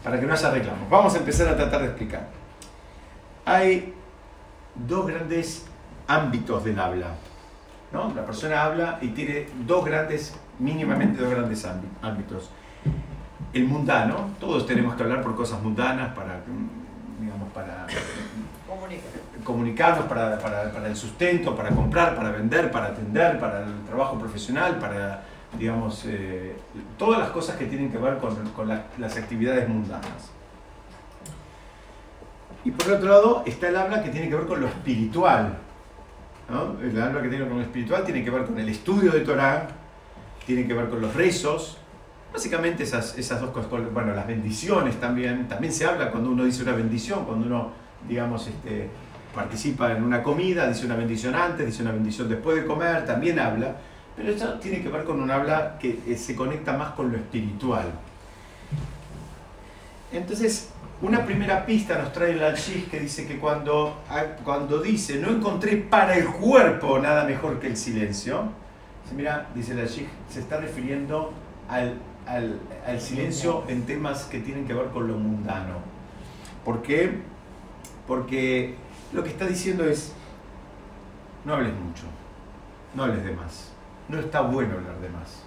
para 0.03 0.19
que 0.19 0.27
no 0.27 0.33
haya 0.33 0.51
reclamos. 0.51 0.89
Vamos 0.91 1.15
a 1.15 1.19
empezar 1.19 1.49
a 1.49 1.57
tratar 1.57 1.81
de 1.83 1.87
explicar. 1.89 2.29
Hay 3.45 3.95
dos 4.75 5.07
grandes 5.07 5.67
ámbitos 6.09 6.65
del 6.65 6.79
habla. 6.81 7.15
¿no? 7.93 8.13
La 8.15 8.25
persona 8.25 8.63
habla 8.65 8.99
y 9.01 9.09
tiene 9.09 9.49
dos 9.67 9.85
grandes, 9.85 10.35
mínimamente 10.59 11.20
dos 11.23 11.31
grandes 11.31 11.65
ámbi- 11.65 11.89
ámbitos. 12.03 12.51
El 13.53 13.65
mundano, 13.67 14.31
todos 14.39 14.65
tenemos 14.67 14.94
que 14.94 15.03
hablar 15.03 15.23
por 15.23 15.35
cosas 15.35 15.61
mundanas 15.63 16.15
para, 16.15 16.41
digamos, 17.20 17.49
para 17.53 17.87
comunica. 18.69 19.03
comunicarnos 19.44 20.05
para, 20.06 20.39
para- 20.39 20.70
para 20.73 20.87
el 20.87 20.94
sustento, 20.97 21.56
para 21.56 21.70
comprar, 21.70 22.15
para 22.15 22.31
vender, 22.31 22.70
para 22.70 22.87
atender, 22.87 23.39
para 23.41 23.65
el 23.65 23.82
trabajo 23.87 24.19
profesional, 24.19 24.79
para, 24.79 25.23
digamos, 25.59 26.05
eh, 26.06 26.56
todas 26.97 27.19
las 27.19 27.31
cosas 27.31 27.56
que 27.56 27.67
tienen 27.67 27.91
que 27.91 27.99
ver 27.99 28.19
con, 28.19 28.37
con 28.51 28.69
la- 28.69 28.85
las 28.99 29.17
actividades 29.17 29.69
mundanas. 29.69 30.31
Y 32.65 32.70
por 32.70 32.93
otro 32.93 33.09
lado 33.09 33.43
está 33.47 33.69
el 33.69 33.77
habla 33.77 34.03
que 34.03 34.11
tiene 34.11 34.29
que 34.29 34.37
ver 34.37 34.47
con 34.47 34.61
lo 34.61 34.67
espiritual. 34.69 35.56
¿no? 36.49 36.79
El 36.81 37.01
habla 37.01 37.23
que 37.23 37.29
tiene 37.29 37.37
que 37.39 37.43
ver 37.43 37.49
con 37.49 37.59
lo 37.59 37.65
espiritual 37.65 38.05
tiene 38.05 38.23
que 38.25 38.31
ver 38.31 38.44
con 38.44 38.59
el 38.59 38.69
estudio 38.69 39.11
de 39.13 39.20
Torah, 39.20 39.67
tiene 40.47 40.67
que 40.67 40.75
ver 40.75 40.89
con 40.89 41.01
los 41.01 41.15
rezos, 41.15 41.79
Básicamente 42.32 42.84
esas, 42.84 43.19
esas 43.19 43.41
dos 43.41 43.51
cosas, 43.51 43.70
bueno, 43.93 44.15
las 44.15 44.27
bendiciones 44.27 45.01
también, 45.01 45.49
también 45.49 45.72
se 45.72 45.84
habla 45.84 46.10
cuando 46.10 46.31
uno 46.31 46.44
dice 46.44 46.63
una 46.63 46.72
bendición, 46.72 47.25
cuando 47.25 47.46
uno, 47.46 47.72
digamos, 48.08 48.46
este, 48.46 48.89
participa 49.34 49.93
en 49.93 50.03
una 50.03 50.22
comida, 50.22 50.69
dice 50.69 50.87
una 50.87 50.96
bendición 50.96 51.34
antes, 51.34 51.67
dice 51.67 51.82
una 51.82 51.93
bendición 51.93 52.29
después 52.29 52.56
de 52.56 52.67
comer, 52.67 53.05
también 53.05 53.39
habla, 53.39 53.77
pero 54.17 54.32
eso 54.32 54.55
tiene 54.55 54.82
que 54.82 54.89
ver 54.89 55.05
con 55.05 55.20
un 55.20 55.31
habla 55.31 55.79
que 55.79 56.01
eh, 56.06 56.17
se 56.17 56.34
conecta 56.34 56.72
más 56.72 56.93
con 56.93 57.10
lo 57.10 57.17
espiritual. 57.17 57.87
Entonces, 60.13 60.70
una 61.03 61.25
primera 61.25 61.65
pista 61.65 61.96
nos 61.96 62.13
trae 62.13 62.32
el 62.32 62.43
Al-Shish 62.43 62.91
que 62.91 63.01
dice 63.01 63.27
que 63.27 63.39
cuando, 63.39 64.03
ah, 64.10 64.22
cuando 64.44 64.81
dice, 64.81 65.19
no 65.19 65.31
encontré 65.31 65.77
para 65.77 66.17
el 66.17 66.27
cuerpo 66.27 66.99
nada 66.99 67.25
mejor 67.25 67.58
que 67.58 67.69
el 67.69 67.77
silencio, 67.77 68.51
mira, 69.17 69.49
dice 69.55 69.72
el 69.72 69.81
Al-Shish, 69.81 70.06
se 70.29 70.41
está 70.41 70.58
refiriendo 70.58 71.32
al, 71.69 71.94
al- 72.31 72.60
al 72.87 73.01
silencio 73.01 73.65
en 73.69 73.82
temas 73.87 74.25
que 74.25 74.39
tienen 74.41 74.67
que 74.67 74.75
ver 74.75 74.87
con 74.87 75.08
lo 75.08 75.17
mundano. 75.17 75.75
¿Por 76.65 76.82
qué? 76.82 77.19
Porque 78.06 78.75
lo 79.13 79.22
que 79.22 79.31
está 79.31 79.46
diciendo 79.46 79.84
es, 79.84 80.13
no 81.44 81.55
hables 81.55 81.72
mucho, 81.75 82.05
no 82.94 83.05
hables 83.05 83.25
de 83.25 83.32
más, 83.32 83.72
no 84.08 84.19
está 84.19 84.41
bueno 84.43 84.75
hablar 84.75 84.99
de 85.01 85.08
más, 85.08 85.43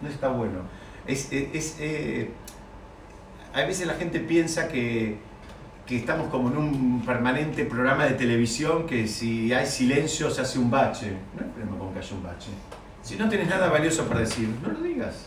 no 0.00 0.08
está 0.08 0.28
bueno. 0.28 0.60
Es, 1.06 1.32
es- 1.32 1.48
es, 1.54 1.76
eh, 1.80 2.30
a 3.54 3.62
veces 3.62 3.86
la 3.86 3.94
gente 3.94 4.20
piensa 4.20 4.68
que, 4.68 5.18
que 5.86 5.96
estamos 5.96 6.28
como 6.28 6.48
en 6.50 6.56
un 6.58 7.02
permanente 7.04 7.64
programa 7.64 8.04
de 8.04 8.12
televisión 8.12 8.86
que 8.86 9.08
si 9.08 9.52
hay 9.54 9.66
silencio 9.66 10.30
se 10.30 10.42
hace 10.42 10.58
un 10.58 10.70
bache. 10.70 11.12
No 11.34 11.44
hay 11.44 11.50
problema 11.50 11.78
con 11.78 11.92
que 11.94 11.98
haya 12.00 12.14
un 12.14 12.22
bache. 12.22 12.50
Si 13.02 13.16
no 13.16 13.26
tienes 13.28 13.48
nada 13.48 13.70
valioso 13.70 14.04
para 14.06 14.20
decir, 14.20 14.48
no 14.62 14.68
lo 14.70 14.80
digas. 14.82 15.26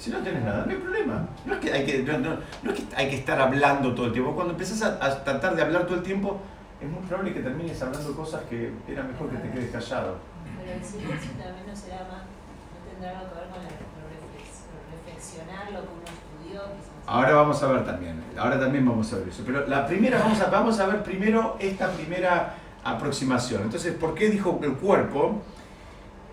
Si 0.00 0.10
no 0.10 0.18
tienes 0.20 0.42
nada, 0.42 0.64
no 0.64 0.72
hay 0.72 0.78
problema. 0.78 1.28
No 1.44 1.52
es 1.54 1.60
que 1.60 1.72
hay 1.72 1.84
que, 1.84 2.02
no, 2.02 2.18
no- 2.18 2.36
no 2.62 2.70
es 2.72 2.80
que, 2.80 2.96
hay 2.96 3.10
que 3.10 3.16
estar 3.16 3.38
hablando 3.38 3.94
todo 3.94 4.06
el 4.06 4.12
tiempo. 4.12 4.32
Cuando 4.34 4.54
empezás 4.54 4.80
a, 4.82 5.04
a 5.04 5.22
tratar 5.24 5.54
de 5.54 5.60
hablar 5.62 5.84
todo 5.84 5.96
el 5.96 6.02
tiempo, 6.02 6.40
es 6.80 6.88
muy 6.88 7.00
probable 7.06 7.34
que 7.34 7.40
termines 7.40 7.82
hablando 7.82 8.16
cosas 8.16 8.42
que 8.48 8.72
era 8.88 9.02
mejor 9.02 9.28
que 9.28 9.36
te 9.36 9.50
quedes 9.50 9.70
callado. 9.70 10.16
Pero 10.58 10.72
el 10.72 10.82
silencio 10.82 11.30
también 11.32 11.66
no 11.68 11.76
será 11.76 11.98
más, 12.10 12.22
no 12.24 12.90
tendrá 12.90 13.18
algo 13.18 13.28
que 13.30 13.36
ver 13.36 13.48
con 13.50 13.60
lo 13.60 14.96
reflexionar, 14.96 15.64
lo 15.72 15.80
que 15.80 15.92
uno 15.92 16.04
estudió. 16.06 16.62
Ahora 17.06 17.34
vamos 17.34 17.62
a 17.62 17.66
ver 17.72 17.84
también, 17.84 18.22
ahora 18.38 18.58
también 18.58 18.86
vamos 18.88 19.12
a 19.12 19.16
ver 19.18 19.28
eso. 19.28 19.42
Pero 19.44 19.66
la 19.66 19.86
primera, 19.86 20.18
vamos 20.18 20.40
a, 20.40 20.46
vamos 20.48 20.80
a 20.80 20.86
ver 20.86 21.02
primero 21.02 21.56
esta 21.60 21.90
primera 21.90 22.54
aproximación. 22.84 23.64
Entonces, 23.64 23.92
¿por 23.94 24.14
qué 24.14 24.30
dijo 24.30 24.58
el 24.62 24.72
cuerpo? 24.74 25.42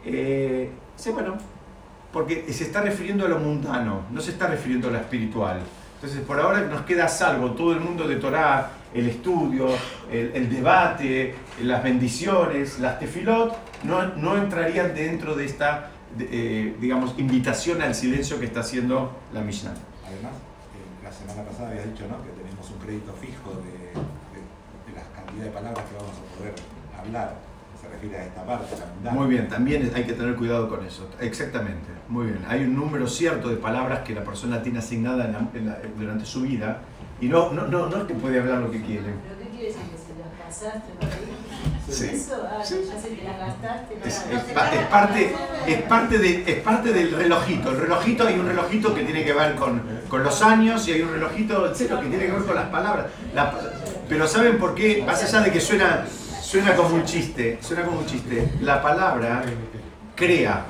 Eh, 0.06 0.72
sí, 0.96 1.12
bueno, 1.12 1.36
porque 2.12 2.52
se 2.52 2.64
está 2.64 2.82
refiriendo 2.82 3.26
a 3.26 3.30
lo 3.30 3.40
mundano, 3.40 4.04
no 4.12 4.22
se 4.22 4.32
está 4.32 4.48
refiriendo 4.48 4.88
a 4.88 4.92
lo 4.92 4.98
espiritual. 4.98 5.60
Entonces, 5.96 6.22
por 6.22 6.40
ahora 6.40 6.62
nos 6.62 6.82
queda 6.82 7.08
salvo 7.08 7.52
todo 7.52 7.74
el 7.74 7.80
mundo 7.80 8.08
de 8.08 8.18
Torah, 8.18 8.72
el 8.94 9.10
estudio, 9.10 9.68
el, 10.12 10.32
el 10.36 10.50
debate, 10.50 11.36
las 11.64 11.84
bendiciones, 11.84 12.80
las 12.80 13.00
tefilot, 13.00 13.56
no, 13.84 14.16
no 14.16 14.38
entrarían 14.38 14.94
dentro 14.94 15.36
de 15.36 15.46
esta, 15.46 15.90
de, 16.16 16.28
eh, 16.32 16.76
digamos, 16.80 17.16
invitación 17.18 17.82
al 17.82 17.96
silencio 17.96 18.40
que 18.40 18.46
está 18.46 18.60
haciendo 18.60 19.18
la 19.34 19.42
Mishnah. 19.42 19.74
Además, 20.06 20.34
la 21.04 21.12
semana 21.12 21.50
pasada 21.50 21.70
habías 21.70 21.86
dicho 21.86 22.06
¿no? 22.08 22.24
que 22.24 22.30
tenemos 22.30 22.70
un 22.70 22.78
crédito 22.78 23.14
fijo 23.14 23.60
de, 23.62 23.72
de, 23.72 24.42
de 24.86 24.96
la 24.96 25.04
cantidad 25.16 25.46
de 25.46 25.52
palabras 25.52 25.86
que 25.86 25.96
vamos 25.96 26.16
a 26.16 26.38
poder 26.38 26.54
hablar. 27.00 27.57
Se 27.82 27.88
refiere 27.88 28.18
a 28.18 28.26
esta 28.26 28.44
parte, 28.46 28.76
la 28.80 28.86
mundana. 28.94 29.18
Muy 29.18 29.28
bien, 29.28 29.48
también 29.48 29.92
hay 29.96 30.04
que 30.06 30.14
tener 30.14 30.36
cuidado 30.36 30.68
con 30.70 30.86
eso. 30.86 31.08
Exactamente, 31.20 31.88
muy 32.10 32.26
bien. 32.28 32.46
Hay 32.48 32.62
un 32.64 32.76
número 32.76 33.08
cierto 33.08 33.50
de 33.50 33.58
palabras 33.58 34.00
que 34.00 34.14
la 34.16 34.24
persona 34.24 34.62
tiene 34.64 34.80
asignada 34.80 35.26
en 35.26 35.34
la- 35.34 35.50
en 35.54 35.66
la- 35.68 35.78
durante 35.98 36.26
su 36.26 36.42
vida 36.42 36.80
y 37.22 37.28
no, 37.28 37.52
no, 37.52 37.68
no, 37.68 37.88
no 37.88 37.98
es 37.98 38.04
que 38.06 38.14
puede 38.16 38.40
hablar 38.40 38.60
lo 38.60 38.72
que 38.72 38.82
quiere. 38.82 39.02
¿Pero 39.04 39.40
qué 39.44 39.50
quiere 39.50 39.66
decir? 39.68 39.82
¿Que 39.84 39.98
se 39.98 40.20
las 40.20 40.72
pasaste? 40.72 40.92
Sí. 41.90 42.06
¿Eso? 42.06 42.46
Ah, 42.50 42.62
Sí. 42.64 42.76
ya 42.92 43.00
sé 43.00 43.10
que 43.16 43.24
las 43.24 43.38
gastaste. 43.40 43.96
no 43.98 44.06
Es, 44.06 44.44
pa- 44.54 44.70
parte, 44.90 45.36
es, 45.68 45.82
parte 45.84 46.18
de, 46.18 46.44
es 46.52 46.60
parte 46.62 46.92
del 46.92 47.12
relojito. 47.14 47.70
El 47.72 47.78
relojito 47.78 48.28
hay 48.28 48.40
un 48.40 48.48
relojito 48.48 48.94
que 48.94 49.04
tiene 49.04 49.24
que 49.24 49.34
ver 49.34 49.56
con, 49.56 49.82
con 50.10 50.24
los 50.24 50.42
años 50.42 50.86
y 50.88 50.94
hay 50.94 51.02
un 51.02 51.12
relojito 51.14 51.72
cero 51.74 52.00
que 52.02 52.10
tiene 52.10 52.26
que 52.26 52.32
ver 52.34 52.44
con 52.44 52.56
las 52.56 52.68
palabras. 52.70 53.06
La- 53.34 53.54
pero 54.10 54.28
¿saben 54.28 54.58
por 54.58 54.76
qué? 54.76 55.04
Más 55.06 55.24
allá 55.24 55.42
de 55.46 55.52
que 55.52 55.62
suena, 55.62 56.04
suena 56.48 56.76
como 56.76 56.96
un 56.96 57.04
chiste, 57.04 57.58
suena 57.62 57.84
como 57.84 58.00
un 58.00 58.06
chiste. 58.06 58.50
La 58.62 58.82
palabra 58.82 59.44
crea. 60.16 60.66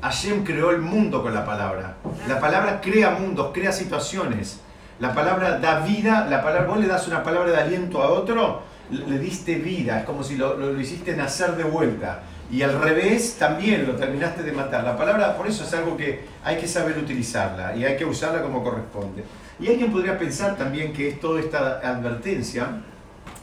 Hashem 0.00 0.44
creó 0.44 0.70
el 0.70 0.80
mundo 0.80 1.22
con 1.24 1.34
la 1.34 1.44
palabra. 1.44 1.96
La 2.28 2.38
palabra 2.38 2.80
crea 2.80 3.10
mundos, 3.10 3.50
crea 3.52 3.72
situaciones. 3.72 4.60
La 5.00 5.12
palabra 5.12 5.58
da 5.58 5.80
vida, 5.80 6.24
la 6.30 6.40
palabra, 6.40 6.68
vos 6.68 6.78
le 6.78 6.86
das 6.86 7.08
una 7.08 7.24
palabra 7.24 7.50
de 7.50 7.56
aliento 7.56 8.00
a 8.00 8.10
otro, 8.10 8.62
le 8.90 9.18
diste 9.18 9.56
vida, 9.56 9.98
es 10.00 10.04
como 10.04 10.22
si 10.22 10.36
lo, 10.36 10.56
lo- 10.56 10.72
lo 10.72 10.80
hiciste 10.80 11.16
nacer 11.16 11.56
de 11.56 11.64
vuelta. 11.64 12.20
Y 12.50 12.62
al 12.62 12.80
revés 12.80 13.36
también 13.38 13.86
lo 13.88 13.96
terminaste 13.96 14.42
de 14.44 14.52
matar. 14.52 14.84
La 14.84 14.96
palabra, 14.96 15.36
por 15.36 15.48
eso 15.48 15.64
es 15.64 15.74
algo 15.74 15.96
que 15.96 16.24
hay 16.44 16.58
que 16.58 16.68
saber 16.68 16.96
utilizarla 16.96 17.74
y 17.76 17.84
hay 17.84 17.96
que 17.96 18.04
usarla 18.04 18.40
como 18.40 18.62
corresponde. 18.62 19.24
Y 19.58 19.66
alguien 19.68 19.90
podría 19.90 20.16
pensar 20.16 20.56
también 20.56 20.92
que 20.92 21.12
toda 21.12 21.40
esta 21.40 21.80
advertencia 21.80 22.68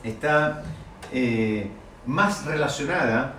está 0.04 0.64
eh, 1.16 1.68
más 2.06 2.46
relacionada 2.46 3.36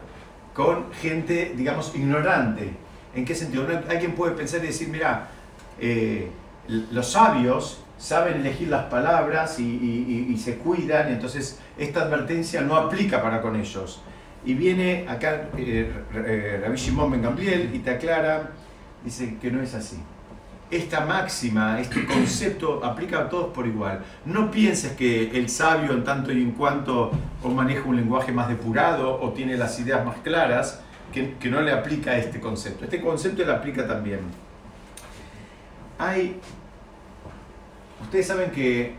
con 0.54 0.92
gente, 0.94 1.52
digamos, 1.56 1.94
ignorante. 1.94 2.70
¿En 3.14 3.24
qué 3.24 3.34
sentido? 3.34 3.64
Uno- 3.64 3.80
Alguien 3.88 4.12
puede 4.14 4.32
pensar 4.34 4.64
y 4.64 4.68
decir, 4.68 4.88
mira, 4.88 5.28
eh, 5.78 6.30
los 6.90 7.12
sabios 7.12 7.82
saben 7.98 8.36
elegir 8.40 8.68
las 8.68 8.86
palabras 8.86 9.58
y, 9.60 9.62
y- 9.64 10.26
y- 10.28 10.32
y 10.32 10.38
se 10.38 10.56
cuidan, 10.56 11.08
entonces 11.12 11.58
esta 11.78 12.02
advertencia 12.02 12.60
no 12.62 12.76
aplica 12.76 13.22
para 13.22 13.40
con 13.40 13.56
ellos. 13.56 14.02
Y 14.44 14.54
viene 14.54 15.06
acá 15.08 15.48
eh, 15.56 15.92
eh, 16.14 16.60
Rabbi 16.62 16.76
Shimon 16.76 17.10
Ben 17.10 17.22
Gamliel 17.22 17.74
y 17.74 17.78
te 17.80 17.90
aclara, 17.90 18.50
dice 19.04 19.36
que 19.40 19.50
no 19.50 19.60
es 19.62 19.74
así. 19.74 19.96
Esta 20.68 21.00
máxima, 21.06 21.80
este 21.80 22.04
concepto 22.06 22.84
aplica 22.84 23.20
a 23.20 23.28
todos 23.28 23.52
por 23.54 23.66
igual. 23.66 24.04
No 24.24 24.50
pienses 24.50 24.92
que 24.92 25.30
el 25.38 25.48
sabio 25.48 25.92
en 25.92 26.02
tanto 26.02 26.32
y 26.32 26.42
en 26.42 26.50
cuanto 26.52 27.12
o 27.42 27.48
maneja 27.48 27.84
un 27.84 27.94
lenguaje 27.94 28.32
más 28.32 28.48
depurado 28.48 29.20
o 29.20 29.32
tiene 29.32 29.56
las 29.56 29.78
ideas 29.78 30.04
más 30.04 30.16
claras, 30.24 30.80
que, 31.12 31.34
que 31.34 31.48
no 31.48 31.60
le 31.60 31.70
aplica 31.70 32.16
este 32.16 32.40
concepto. 32.40 32.84
Este 32.84 33.00
concepto 33.00 33.44
le 33.44 33.52
aplica 33.52 33.86
también. 33.86 34.20
Hay, 35.98 36.40
ustedes 38.02 38.26
saben 38.26 38.50
que 38.50 38.96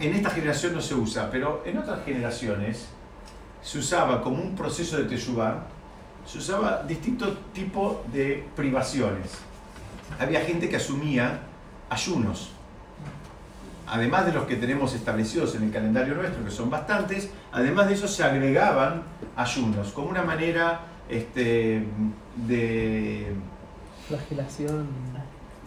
en 0.00 0.14
esta 0.14 0.30
generación 0.30 0.74
no 0.74 0.80
se 0.80 0.94
usa, 0.94 1.30
pero 1.30 1.62
en 1.64 1.78
otras 1.78 2.04
generaciones 2.04 2.88
se 3.62 3.78
usaba 3.78 4.20
como 4.20 4.42
un 4.42 4.54
proceso 4.54 4.96
de 4.96 5.04
teshuvah, 5.04 5.64
se 6.26 6.38
usaba 6.38 6.82
distintos 6.82 7.38
tipos 7.52 7.98
de 8.12 8.44
privaciones. 8.56 9.38
Había 10.18 10.40
gente 10.40 10.68
que 10.68 10.76
asumía 10.76 11.40
ayunos. 11.90 12.50
Además 13.86 14.24
de 14.26 14.32
los 14.32 14.44
que 14.44 14.56
tenemos 14.56 14.94
establecidos 14.94 15.54
en 15.56 15.64
el 15.64 15.70
calendario 15.70 16.14
nuestro, 16.14 16.42
que 16.44 16.50
son 16.50 16.70
bastantes, 16.70 17.30
además 17.52 17.86
de 17.88 17.94
eso 17.94 18.08
se 18.08 18.24
agregaban 18.24 19.02
ayunos, 19.36 19.92
como 19.92 20.08
una 20.08 20.22
manera 20.22 20.80
este, 21.08 21.84
de, 22.46 23.32
Flagelación. 24.08 24.86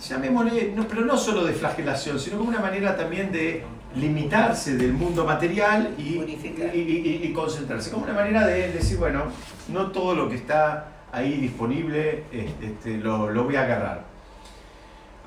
llamémosle, 0.01 0.73
no, 0.75 0.87
pero 0.87 1.01
no 1.01 1.15
solo 1.15 1.45
de 1.45 1.53
flagelación, 1.53 2.19
sino 2.19 2.37
como 2.37 2.49
una 2.49 2.59
manera 2.59 2.97
también 2.97 3.31
de 3.31 3.63
limitarse 3.95 4.77
del 4.77 4.93
mundo 4.93 5.23
material 5.23 5.93
y, 5.97 6.01
y, 6.15 6.19
Purificar. 6.19 6.75
y- 6.75 6.79
y- 6.79 7.21
y 7.27 7.33
concentrarse, 7.33 7.91
como 7.91 8.03
una 8.05 8.13
manera 8.13 8.47
de 8.47 8.71
decir, 8.73 8.97
bueno, 8.97 9.25
no 9.69 9.91
todo 9.91 10.15
lo 10.15 10.27
que 10.27 10.35
está 10.37 10.87
ahí 11.11 11.35
disponible 11.37 12.23
este, 12.31 12.65
este, 12.65 12.97
lo, 12.97 13.29
lo 13.29 13.43
voy 13.43 13.55
a 13.57 13.61
agarrar. 13.63 14.05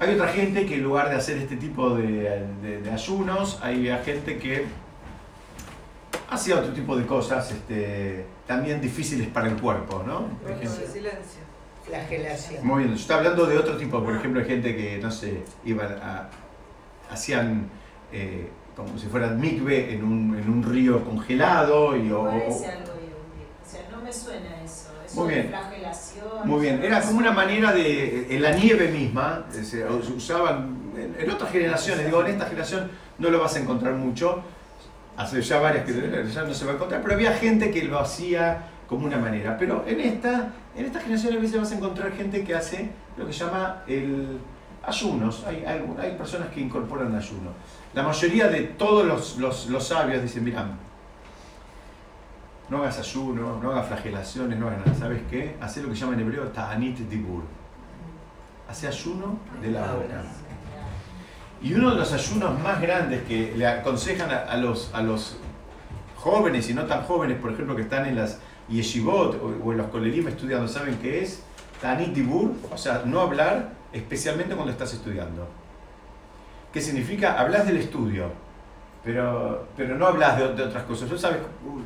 Hay 0.00 0.14
otra 0.14 0.28
gente 0.28 0.64
que 0.66 0.74
en 0.76 0.82
lugar 0.82 1.10
de 1.10 1.16
hacer 1.16 1.36
este 1.36 1.56
tipo 1.56 1.90
de, 1.94 2.46
de- 2.62 2.80
de 2.80 2.90
ayunos, 2.90 3.58
hay 3.62 3.86
gente 4.04 4.38
que 4.38 4.64
hacía 6.30 6.56
otro 6.58 6.72
tipo 6.72 6.96
de 6.96 7.04
cosas 7.06 7.50
este, 7.52 8.24
también 8.46 8.80
difíciles 8.80 9.28
para 9.28 9.48
el 9.48 9.56
cuerpo, 9.56 10.02
¿no? 10.06 10.26
Ejemplo. 10.48 10.70
de 10.78 10.86
silencio. 10.86 11.40
Flagelación. 11.86 12.66
Muy 12.66 12.84
bien, 12.84 12.96
yo 12.96 13.14
hablando 13.14 13.46
de 13.46 13.58
otro 13.58 13.76
tipo, 13.76 14.02
por 14.02 14.14
ejemplo, 14.16 14.40
hay 14.40 14.46
gente 14.46 14.74
que, 14.76 14.98
no 14.98 15.10
sé, 15.10 15.42
iban 15.64 15.92
a, 16.02 16.28
hacían 17.10 17.68
eh, 18.12 18.48
como 18.76 18.96
si 18.98 19.06
fueran 19.06 19.38
mikve 19.40 19.92
en 19.94 20.04
un, 20.04 20.38
en 20.38 20.48
un 20.50 20.62
río 20.62 21.04
congelado 21.04 21.96
y 21.96 22.10
o- 22.10 22.22
o-. 22.22 22.48
O 22.48 22.58
sea, 22.58 23.88
no 23.90 24.00
me 24.02 24.12
suena 24.12 24.59
Muy 25.14 25.34
bien. 25.34 25.48
flagelación. 25.48 26.26
muy 26.44 26.60
bien, 26.60 26.82
era 26.82 27.00
como 27.00 27.18
una 27.18 27.32
manera 27.32 27.72
de, 27.72 28.34
en 28.34 28.42
la 28.42 28.52
nieve 28.52 28.88
misma, 28.88 29.44
se 29.50 29.84
usaban 29.84 30.92
en, 30.96 31.16
en 31.18 31.30
otras 31.30 31.50
generaciones, 31.50 32.06
digo, 32.06 32.20
en 32.24 32.32
esta 32.32 32.46
generación 32.46 32.90
no 33.18 33.30
lo 33.30 33.40
vas 33.40 33.56
a 33.56 33.60
encontrar 33.60 33.94
mucho, 33.94 34.42
hace 35.16 35.42
ya 35.42 35.58
varias 35.60 35.84
que 35.84 36.24
ya 36.32 36.42
no 36.44 36.54
se 36.54 36.64
va 36.64 36.72
a 36.72 36.74
encontrar, 36.74 37.02
pero 37.02 37.14
había 37.14 37.32
gente 37.32 37.70
que 37.70 37.82
lo 37.82 37.98
hacía 37.98 38.66
como 38.88 39.06
una 39.06 39.18
manera, 39.18 39.56
pero 39.58 39.84
en 39.86 40.00
esta, 40.00 40.52
en 40.76 40.86
esta 40.86 41.00
generación 41.00 41.36
a 41.36 41.40
veces 41.40 41.60
vas 41.60 41.72
a 41.72 41.76
encontrar 41.76 42.12
gente 42.12 42.44
que 42.44 42.54
hace 42.54 42.90
lo 43.16 43.26
que 43.26 43.32
se 43.32 43.44
llama 43.44 43.82
el 43.86 44.38
ayunos, 44.82 45.44
hay, 45.46 45.64
hay, 45.66 45.82
hay 46.00 46.16
personas 46.16 46.48
que 46.48 46.60
incorporan 46.60 47.14
ayuno. 47.14 47.50
La 47.92 48.02
mayoría 48.02 48.48
de 48.48 48.60
todos 48.62 49.06
los, 49.06 49.36
los, 49.38 49.68
los 49.68 49.86
sabios 49.86 50.22
dicen, 50.22 50.44
mira, 50.44 50.66
no 52.70 52.78
hagas 52.78 52.98
ayuno, 53.00 53.60
no 53.60 53.72
hagas 53.72 53.88
flagelaciones, 53.88 54.58
no 54.58 54.68
hagas 54.68 54.86
nada. 54.86 54.98
¿Sabes 54.98 55.22
qué? 55.28 55.56
Hacé 55.60 55.82
lo 55.82 55.88
que 55.88 55.94
llaman 55.96 56.20
en 56.20 56.26
hebreo 56.26 56.44
ta'anit 56.48 56.96
dibur. 56.98 57.42
Hace 58.68 58.86
ayuno 58.86 59.38
de 59.60 59.72
la 59.72 59.92
boca. 59.92 60.22
Y 61.62 61.74
uno 61.74 61.90
de 61.90 61.96
los 61.96 62.12
ayunos 62.12 62.58
más 62.60 62.80
grandes 62.80 63.22
que 63.24 63.52
le 63.56 63.66
aconsejan 63.66 64.30
a, 64.30 64.38
a 64.44 64.56
los, 64.56 64.90
a 64.94 65.02
los 65.02 65.36
jóvenes 66.16 66.70
y 66.70 66.74
no 66.74 66.84
tan 66.84 67.02
jóvenes, 67.02 67.38
por 67.38 67.52
ejemplo, 67.52 67.74
que 67.74 67.82
están 67.82 68.06
en 68.06 68.16
las 68.16 68.38
yeshivot 68.68 69.34
o, 69.42 69.66
o 69.66 69.72
en 69.72 69.78
los 69.78 69.88
kolelim 69.88 70.28
estudiando, 70.28 70.68
¿saben 70.68 70.96
qué 71.02 71.22
es? 71.22 71.42
Ta'anit 71.82 72.12
dibur, 72.14 72.52
o 72.72 72.78
sea, 72.78 73.02
no 73.04 73.20
hablar, 73.20 73.72
especialmente 73.92 74.54
cuando 74.54 74.70
estás 74.72 74.94
estudiando. 74.94 75.48
¿Qué 76.72 76.80
significa? 76.80 77.40
Hablas 77.40 77.66
del 77.66 77.78
estudio, 77.78 78.30
pero, 79.04 79.66
pero 79.76 79.96
no 79.96 80.06
hablas 80.06 80.38
de, 80.38 80.54
de 80.54 80.62
otras 80.64 80.84
cosas. 80.84 81.08
Sabes, 81.20 81.38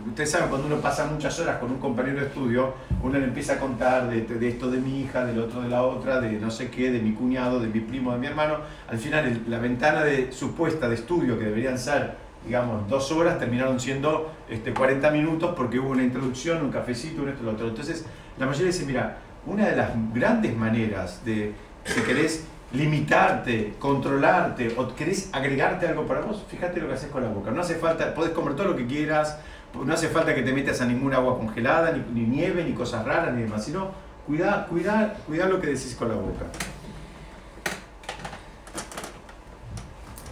ustedes 0.07 0.31
saben, 0.31 0.49
cuando 0.49 0.67
uno 0.67 0.77
pasa 0.79 1.07
muchas 1.07 1.39
horas 1.41 1.59
con 1.59 1.71
un 1.71 1.79
compañero 1.79 2.21
de 2.21 2.27
estudio, 2.27 2.75
uno 3.03 3.19
le 3.19 3.25
empieza 3.25 3.55
a 3.55 3.59
contar 3.59 4.09
de, 4.09 4.23
de 4.23 4.49
esto 4.49 4.71
de 4.71 4.79
mi 4.79 5.01
hija, 5.03 5.25
del 5.25 5.39
otro 5.39 5.63
de 5.63 5.69
la 5.69 5.83
otra, 5.83 6.21
de 6.21 6.33
no 6.33 6.51
sé 6.51 6.71
qué, 6.71 6.91
de 6.91 7.01
mi 7.01 7.13
cuñado, 7.13 7.61
de 7.61 7.69
mi 7.69 7.81
primo, 7.81 8.13
de 8.13 8.19
mi 8.19 8.27
hermano. 8.27 8.57
Al 8.89 8.99
final, 8.99 9.27
el- 9.27 9.43
la 9.49 9.59
ventana 9.59 10.03
de 10.03 10.33
supuesta 10.33 10.89
de 10.89 10.97
estudio, 10.97 11.39
que 11.39 11.45
deberían 11.47 11.79
ser 11.79 12.23
digamos, 12.45 12.87
dos 12.91 13.11
horas 13.11 13.39
terminaron 13.39 13.81
siendo 13.81 14.31
este, 14.51 14.75
40 14.75 15.11
minutos 15.13 15.55
porque 15.57 15.79
hubo 15.79 15.89
una 15.89 16.03
introducción, 16.03 16.61
un 16.63 16.71
cafecito, 16.71 17.23
un 17.23 17.31
esto, 17.31 17.43
lo 17.43 17.53
otro. 17.53 17.69
Entonces, 17.69 18.05
la 18.39 18.45
mayoría 18.45 18.67
dice, 18.67 18.85
mira, 18.85 19.17
una 19.47 19.67
de 19.67 19.75
las 19.75 19.89
grandes 20.13 20.55
maneras 20.55 21.25
de, 21.25 21.55
si 21.87 22.03
querés 22.03 22.47
limitarte, 22.75 23.75
controlarte 23.79 24.75
o 24.77 24.95
querés 24.95 25.31
agregarte 25.33 25.87
algo 25.87 26.07
para 26.07 26.21
vos, 26.21 26.45
fíjate 26.49 26.81
lo 26.81 26.89
que 26.89 26.95
haces 26.95 27.11
con 27.11 27.23
la 27.23 27.31
boca. 27.31 27.51
No 27.51 27.61
hace 27.61 27.77
falta, 27.77 28.13
podés 28.15 28.33
comer 28.33 28.55
todo 28.57 28.69
lo 28.69 28.77
que 28.77 28.87
quieras, 28.87 29.39
no 29.75 29.93
hace 29.93 30.09
falta 30.09 30.35
que 30.35 30.43
te 30.43 30.53
metas 30.53 30.81
a 30.81 30.87
ninguna 30.87 31.17
agua 31.17 31.39
congelada, 31.39 31.93
ni, 31.93 32.21
ni 32.21 32.27
nieve, 32.27 32.65
ni 32.65 32.73
cosas 32.73 33.05
raras, 33.05 33.33
ni 33.35 33.43
demás, 33.43 33.65
sino 33.65 33.93
cuidar, 34.27 34.67
cuidar, 34.67 35.17
cuidar 35.27 35.49
lo 35.49 35.61
que 35.61 35.69
decís 35.69 35.95
con 35.97 36.09
la 36.09 36.15
boca. 36.15 36.47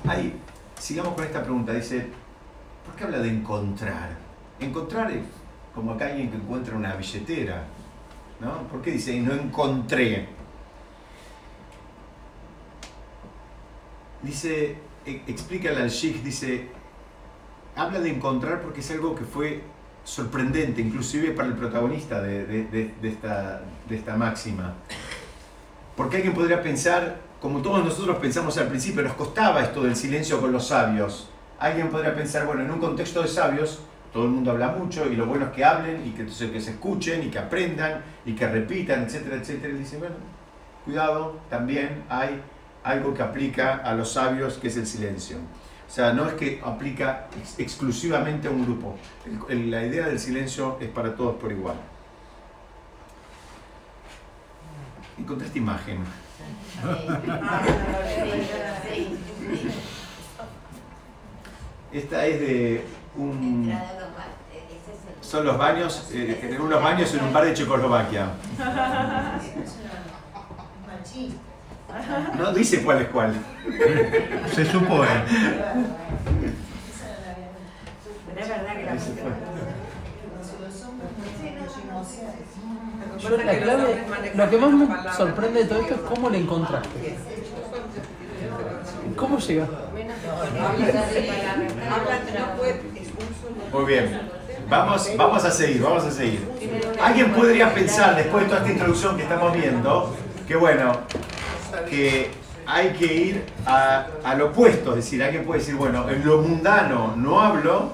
Ahí, 0.08 0.34
sigamos 0.78 1.14
con 1.14 1.24
esta 1.24 1.42
pregunta. 1.42 1.72
Dice, 1.72 2.08
¿por 2.84 2.96
qué 2.96 3.04
habla 3.04 3.18
de 3.18 3.28
encontrar? 3.28 4.10
Encontrar 4.58 5.12
es 5.12 5.24
como 5.74 5.92
acá 5.92 6.06
alguien 6.06 6.30
que 6.30 6.36
encuentra 6.36 6.76
una 6.76 6.94
billetera. 6.94 7.64
¿no? 8.40 8.66
¿Por 8.68 8.82
qué 8.82 8.92
dice, 8.92 9.18
no 9.20 9.32
encontré? 9.32 10.41
Dice, 14.22 14.76
e- 15.04 15.22
explícale 15.26 15.80
al 15.82 15.88
Sheikh, 15.90 16.22
dice, 16.22 16.68
habla 17.76 18.00
de 18.00 18.10
encontrar 18.10 18.60
porque 18.60 18.80
es 18.80 18.90
algo 18.90 19.14
que 19.14 19.24
fue 19.24 19.62
sorprendente, 20.04 20.80
inclusive 20.80 21.30
para 21.32 21.48
el 21.48 21.54
protagonista 21.54 22.20
de, 22.20 22.46
de- 22.46 22.64
de- 22.64 22.94
de 23.00 23.08
esta, 23.08 23.62
de 23.88 23.96
esta 23.96 24.16
máxima. 24.16 24.74
Porque 25.96 26.16
alguien 26.16 26.34
podría 26.34 26.62
pensar, 26.62 27.18
como 27.40 27.60
todos 27.62 27.84
nosotros 27.84 28.16
pensamos 28.18 28.56
al 28.58 28.68
principio, 28.68 29.02
nos 29.02 29.14
costaba 29.14 29.62
esto 29.62 29.82
del 29.82 29.96
silencio 29.96 30.40
con 30.40 30.52
los 30.52 30.68
sabios. 30.68 31.28
Alguien 31.58 31.90
podría 31.90 32.14
pensar, 32.14 32.46
bueno, 32.46 32.62
en 32.62 32.70
un 32.70 32.78
contexto 32.80 33.22
de 33.22 33.28
sabios, 33.28 33.80
todo 34.12 34.24
el 34.24 34.30
mundo 34.30 34.50
habla 34.50 34.68
mucho 34.68 35.06
y 35.10 35.16
lo 35.16 35.26
bueno 35.26 35.46
es 35.46 35.52
que 35.52 35.64
hablen 35.64 36.06
y 36.06 36.10
que, 36.10 36.22
entonces 36.22 36.50
que 36.50 36.60
se 36.60 36.72
escuchen 36.72 37.22
y 37.22 37.30
que 37.30 37.38
aprendan 37.38 38.02
y 38.26 38.34
que 38.34 38.46
repitan, 38.48 39.04
etcétera, 39.04 39.36
etcétera. 39.36 39.72
Y 39.74 39.78
dice, 39.78 39.96
bueno, 39.98 40.16
cuidado, 40.84 41.38
también 41.48 42.04
hay 42.08 42.40
algo 42.84 43.14
que 43.14 43.22
aplica 43.22 43.76
a 43.76 43.94
los 43.94 44.12
sabios, 44.12 44.54
que 44.54 44.68
es 44.68 44.76
el 44.76 44.86
silencio. 44.86 45.36
O 45.88 45.94
sea, 45.94 46.12
no 46.14 46.26
es 46.26 46.34
que 46.34 46.60
aplica 46.64 47.26
ex- 47.38 47.58
exclusivamente 47.58 48.48
a 48.48 48.50
un 48.50 48.64
grupo. 48.64 48.96
La 49.48 49.84
idea 49.84 50.06
del 50.06 50.18
silencio 50.18 50.78
es 50.80 50.88
para 50.88 51.14
todos 51.14 51.36
por 51.36 51.52
igual. 51.52 51.76
Encontré 55.18 55.46
esta 55.46 55.58
imagen. 55.58 55.98
Esta 61.92 62.26
es 62.26 62.40
de 62.40 62.86
un... 63.16 63.70
Son 65.20 65.44
los 65.46 65.58
baños, 65.58 66.10
eh, 66.12 66.58
unos 66.60 66.82
baños 66.82 67.12
en 67.14 67.24
un 67.24 67.32
bar 67.32 67.44
de 67.44 67.54
Checoslovaquia. 67.54 68.26
No 72.38 72.52
dice 72.52 72.82
cuál 72.82 73.02
es 73.02 73.08
cuál. 73.08 73.34
Se 74.54 74.64
supone. 74.64 75.08
Verdad. 75.08 75.74
Pero 78.28 78.40
es 78.40 78.48
verdad 78.48 78.76
que 78.76 78.84
la 78.84 78.96
Yo 83.18 83.36
la 83.36 83.58
clave, 83.58 84.04
lo 84.34 84.50
que 84.50 84.58
más 84.58 84.72
me 84.72 84.86
sorprende 85.16 85.60
de 85.60 85.66
todo 85.66 85.80
esto 85.80 85.94
es 85.94 86.00
cómo 86.00 86.30
le 86.30 86.38
encontraste. 86.38 87.16
¿Cómo 89.16 89.38
llega? 89.38 89.68
Muy 93.72 93.84
bien. 93.84 94.20
Vamos, 94.68 95.10
vamos 95.16 95.44
a 95.44 95.50
seguir, 95.50 95.82
vamos 95.82 96.04
a 96.04 96.10
seguir. 96.10 96.48
Alguien 97.00 97.32
podría 97.32 97.72
pensar, 97.74 98.16
después 98.16 98.44
de 98.44 98.48
toda 98.48 98.60
esta 98.60 98.72
introducción 98.72 99.16
que 99.16 99.22
estamos 99.24 99.52
viendo, 99.52 100.16
que 100.48 100.56
bueno, 100.56 100.92
que 101.84 102.30
hay 102.66 102.90
que 102.90 103.06
ir 103.12 103.44
a- 103.66 104.06
al 104.24 104.40
opuesto, 104.42 104.90
es 104.90 104.96
decir, 104.96 105.22
alguien 105.22 105.44
puede 105.44 105.60
decir, 105.60 105.74
bueno, 105.74 106.08
en 106.08 106.24
lo 106.24 106.38
mundano 106.42 107.14
no 107.16 107.40
hablo 107.40 107.92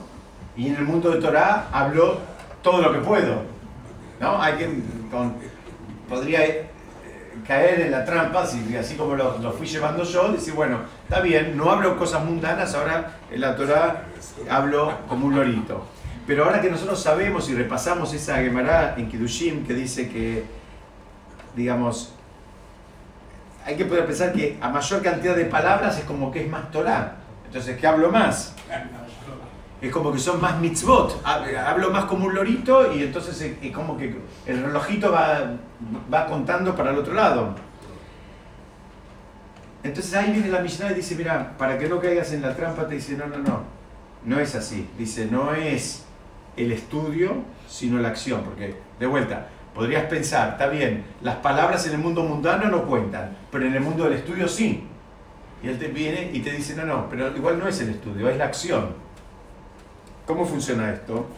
y 0.56 0.68
en 0.68 0.76
el 0.76 0.84
mundo 0.84 1.10
de 1.10 1.20
Torah 1.20 1.68
hablo 1.72 2.18
todo 2.62 2.82
lo 2.82 2.92
que 2.92 2.98
puedo. 2.98 3.42
¿No? 4.20 4.42
Alguien 4.42 4.84
con- 5.10 5.36
podría 6.08 6.44
eh, 6.44 6.68
caer 7.46 7.80
en 7.82 7.92
la 7.92 8.04
trampa, 8.04 8.42
así, 8.42 8.94
como 8.96 9.14
lo, 9.14 9.38
lo 9.38 9.52
fui 9.52 9.66
llevando 9.66 10.02
yo, 10.04 10.32
decir, 10.32 10.54
bueno, 10.54 10.80
está 11.08 11.20
bien, 11.20 11.56
no 11.56 11.70
hablo 11.70 11.96
cosas 11.96 12.24
mundanas, 12.24 12.74
ahora 12.74 13.12
en 13.30 13.40
la 13.40 13.54
Torah 13.56 14.04
hablo 14.50 14.92
como 15.08 15.26
un 15.26 15.36
lorito. 15.36 15.86
Pero 16.26 16.44
ahora 16.44 16.60
que 16.60 16.68
nosotros 16.70 17.00
sabemos 17.00 17.48
y 17.48 17.54
repasamos 17.54 18.12
esa 18.12 18.36
Gemara 18.36 18.94
en 18.98 19.08
Kidushim 19.08 19.64
que 19.66 19.72
dice 19.72 20.08
que, 20.10 20.44
digamos, 21.56 22.12
hay 23.68 23.76
que 23.76 23.84
poder 23.84 24.06
pensar 24.06 24.32
que 24.32 24.56
a 24.62 24.70
mayor 24.70 25.02
cantidad 25.02 25.36
de 25.36 25.44
palabras 25.44 25.98
es 25.98 26.04
como 26.06 26.32
que 26.32 26.42
es 26.44 26.50
más 26.50 26.70
Torah. 26.70 27.16
Entonces, 27.46 27.76
¿qué 27.78 27.86
hablo 27.86 28.10
más? 28.10 28.54
Es 29.82 29.92
como 29.92 30.10
que 30.10 30.18
son 30.18 30.40
más 30.40 30.58
mitzvot. 30.58 31.22
Hab- 31.22 31.54
Hablo 31.66 31.90
más 31.90 32.06
como 32.06 32.24
un 32.26 32.34
lorito 32.34 32.92
y 32.94 33.02
entonces 33.02 33.38
es 33.42 33.52
es 33.62 33.70
como 33.72 33.96
que 33.98 34.16
el 34.46 34.62
relojito 34.64 35.12
va, 35.12 35.52
va 36.12 36.26
contando 36.26 36.74
para 36.74 36.90
el 36.92 36.98
otro 36.98 37.12
lado. 37.12 37.54
Entonces 39.82 40.14
ahí 40.14 40.32
viene 40.32 40.48
la 40.48 40.60
Mishnah 40.60 40.90
y 40.90 40.94
dice, 40.94 41.14
mira, 41.14 41.54
para 41.56 41.78
que 41.78 41.88
no 41.88 42.00
caigas 42.00 42.32
en 42.32 42.42
la 42.42 42.54
trampa, 42.56 42.88
te 42.88 42.94
dice, 42.96 43.16
no, 43.16 43.26
no, 43.26 43.36
no, 43.38 43.60
no 44.24 44.40
es 44.40 44.54
así. 44.54 44.88
Dice, 44.98 45.26
no 45.30 45.52
es 45.54 46.04
el 46.56 46.72
estudio, 46.72 47.36
sino 47.68 47.98
la 47.98 48.08
acción. 48.08 48.42
Porque, 48.42 48.74
de 48.98 49.06
vuelta, 49.06 49.46
podrías 49.78 50.06
pensar, 50.06 50.50
está 50.50 50.66
bien, 50.66 51.04
las 51.22 51.36
palabras 51.36 51.86
en 51.86 51.92
el 51.92 51.98
mundo 51.98 52.24
mundano 52.24 52.68
no 52.68 52.84
cuentan, 52.84 53.36
pero 53.48 53.64
en 53.64 53.74
el 53.74 53.80
mundo 53.80 54.02
del 54.02 54.14
estudio 54.14 54.48
sí. 54.48 54.82
Y 55.62 55.68
él 55.68 55.78
te 55.78 55.86
viene 55.86 56.30
y 56.32 56.40
te 56.40 56.50
dice, 56.50 56.74
no, 56.74 56.84
no, 56.84 57.08
pero 57.08 57.28
igual 57.36 57.60
no 57.60 57.68
es 57.68 57.80
el 57.80 57.90
estudio, 57.90 58.28
es 58.28 58.36
la 58.36 58.46
acción. 58.46 58.88
¿Cómo 60.26 60.44
funciona 60.44 60.90
esto? 60.90 61.28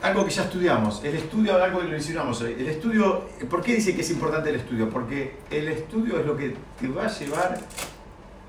Algo 0.00 0.24
que 0.24 0.30
ya 0.30 0.44
estudiamos, 0.44 1.04
el 1.04 1.16
estudio, 1.16 1.62
algo 1.62 1.80
que 1.80 1.84
lo 1.84 1.90
mencionamos 1.90 2.40
hoy. 2.40 2.56
El 2.58 2.68
estudio, 2.68 3.28
¿por 3.50 3.62
qué 3.62 3.74
dice 3.74 3.94
que 3.94 4.00
es 4.00 4.10
importante 4.10 4.48
el 4.48 4.56
estudio? 4.56 4.88
Porque 4.88 5.36
el 5.50 5.68
estudio 5.68 6.18
es 6.18 6.24
lo 6.24 6.34
que 6.34 6.56
te 6.80 6.88
va 6.88 7.04
a 7.04 7.08
llevar, 7.10 7.58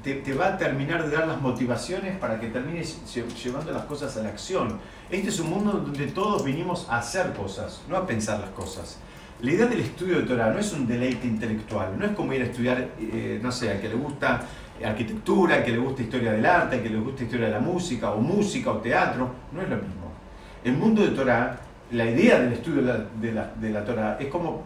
te, 0.03 0.15
te 0.15 0.33
va 0.33 0.47
a 0.47 0.57
terminar 0.57 1.07
de 1.09 1.15
dar 1.15 1.27
las 1.27 1.41
motivaciones 1.41 2.17
para 2.17 2.39
que 2.39 2.47
termines 2.47 2.99
lle- 3.13 3.27
llevando 3.43 3.71
las 3.71 3.83
cosas 3.83 4.15
a 4.17 4.23
la 4.23 4.29
acción. 4.29 4.79
Este 5.09 5.29
es 5.29 5.39
un 5.39 5.49
mundo 5.49 5.71
donde 5.73 6.07
todos 6.07 6.43
vinimos 6.43 6.87
a 6.89 6.97
hacer 6.99 7.33
cosas, 7.33 7.81
no 7.89 7.97
a 7.97 8.05
pensar 8.07 8.39
las 8.39 8.49
cosas. 8.51 8.97
La 9.41 9.51
idea 9.51 9.67
del 9.67 9.79
estudio 9.79 10.17
de 10.17 10.23
Torah 10.23 10.51
no 10.51 10.59
es 10.59 10.73
un 10.73 10.85
deleite 10.85 11.25
intelectual, 11.25 11.97
no 11.97 12.05
es 12.05 12.11
como 12.11 12.33
ir 12.33 12.41
a 12.41 12.45
estudiar, 12.45 12.89
eh, 12.99 13.39
no 13.41 13.51
sé, 13.51 13.71
al 13.71 13.79
que 13.79 13.87
le 13.89 13.95
gusta 13.95 14.41
arquitectura, 14.83 15.55
al 15.55 15.63
que 15.63 15.71
le 15.71 15.77
gusta 15.77 16.01
historia 16.01 16.33
del 16.33 16.45
arte, 16.45 16.77
al 16.77 16.83
que 16.83 16.89
le 16.89 16.99
gusta 16.99 17.23
historia 17.23 17.45
de 17.47 17.53
la 17.53 17.59
música, 17.59 18.11
o 18.11 18.19
música, 18.19 18.71
o 18.71 18.77
teatro, 18.77 19.29
no 19.53 19.61
es 19.61 19.69
lo 19.69 19.75
mismo. 19.77 20.11
El 20.63 20.73
mundo 20.73 21.01
de 21.03 21.09
Torah, 21.11 21.57
la 21.91 22.05
idea 22.05 22.39
del 22.39 22.53
estudio 22.53 22.81
de 22.81 22.87
la, 22.87 23.05
de 23.21 23.31
la, 23.31 23.53
de 23.55 23.69
la 23.69 23.85
Torah 23.85 24.17
es 24.19 24.27
como 24.27 24.63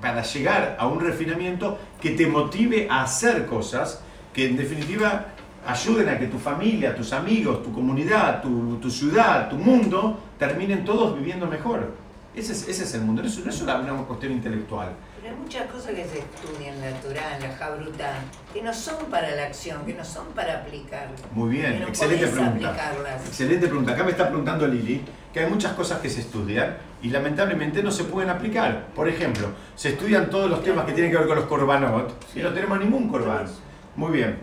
para 0.00 0.22
llegar 0.22 0.76
a 0.78 0.86
un 0.86 1.00
refinamiento 1.00 1.78
que 2.00 2.10
te 2.10 2.26
motive 2.26 2.86
a 2.88 3.02
hacer 3.02 3.46
cosas 3.46 4.00
que 4.34 4.46
en 4.46 4.56
definitiva 4.56 5.26
ayuden 5.66 6.08
a 6.08 6.18
que 6.18 6.26
tu 6.26 6.38
familia, 6.38 6.94
tus 6.94 7.12
amigos, 7.12 7.62
tu 7.62 7.72
comunidad, 7.72 8.42
tu, 8.42 8.76
tu 8.76 8.90
ciudad, 8.90 9.48
tu 9.48 9.56
mundo 9.56 10.20
terminen 10.38 10.84
todos 10.84 11.16
viviendo 11.16 11.46
mejor. 11.46 11.94
Ese 12.34 12.52
es, 12.52 12.68
ese 12.68 12.82
es 12.82 12.94
el 12.94 13.02
mundo, 13.02 13.22
no 13.22 13.28
es, 13.28 13.44
no 13.44 13.48
es 13.48 13.62
una, 13.62 13.76
una 13.76 14.02
cuestión 14.02 14.32
intelectual. 14.32 14.88
Pero 15.22 15.32
hay 15.32 15.40
muchas 15.40 15.70
cosas 15.70 15.92
que 15.92 16.04
se 16.04 16.18
estudian 16.18 16.74
en 16.74 16.80
la 16.80 17.00
Torah, 17.00 17.36
en 17.36 17.42
la 17.44 17.56
Jabruta, 17.56 18.12
que 18.52 18.60
no 18.60 18.74
son 18.74 19.06
para 19.06 19.30
la 19.36 19.44
acción, 19.44 19.86
que 19.86 19.94
no 19.94 20.04
son 20.04 20.26
para 20.34 20.54
aplicar. 20.58 21.08
Muy 21.32 21.50
bien, 21.50 21.80
no 21.80 21.86
excelente 21.86 22.26
pregunta. 22.26 22.68
aplicarlas. 22.68 23.26
Excelente 23.26 23.68
pregunta. 23.68 23.92
Acá 23.92 24.02
me 24.02 24.10
está 24.10 24.26
preguntando 24.26 24.66
Lili 24.66 25.00
que 25.32 25.40
hay 25.40 25.50
muchas 25.50 25.72
cosas 25.74 26.00
que 26.00 26.10
se 26.10 26.20
estudian 26.20 26.76
y 27.02 27.08
lamentablemente 27.08 27.82
no 27.84 27.92
se 27.92 28.04
pueden 28.04 28.30
aplicar. 28.30 28.88
Por 28.94 29.08
ejemplo, 29.08 29.48
se 29.76 29.90
estudian 29.90 30.28
todos 30.28 30.50
los 30.50 30.62
temas 30.64 30.84
que 30.86 30.92
tienen 30.92 31.12
que 31.12 31.18
ver 31.18 31.28
con 31.28 31.36
los 31.36 31.46
korbanot 31.46 32.34
y 32.34 32.40
no 32.40 32.52
tenemos 32.52 32.80
ningún 32.80 33.08
korban. 33.08 33.46
Muy 33.96 34.12
bien. 34.12 34.38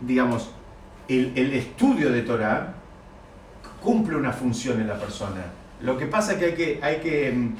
Digamos, 0.00 0.50
el, 1.08 1.32
el 1.36 1.52
estudio 1.52 2.10
de 2.12 2.22
Torah 2.22 2.74
cumple 3.82 4.16
una 4.16 4.32
función 4.32 4.80
en 4.80 4.88
la 4.88 4.98
persona. 4.98 5.42
Lo 5.82 5.96
que 5.98 6.06
pasa 6.06 6.32
es 6.32 6.38
que 6.38 6.44
hay 6.46 6.54
que... 6.54 6.80
Hay 6.82 6.96
que 7.00 7.32
mm, 7.32 7.56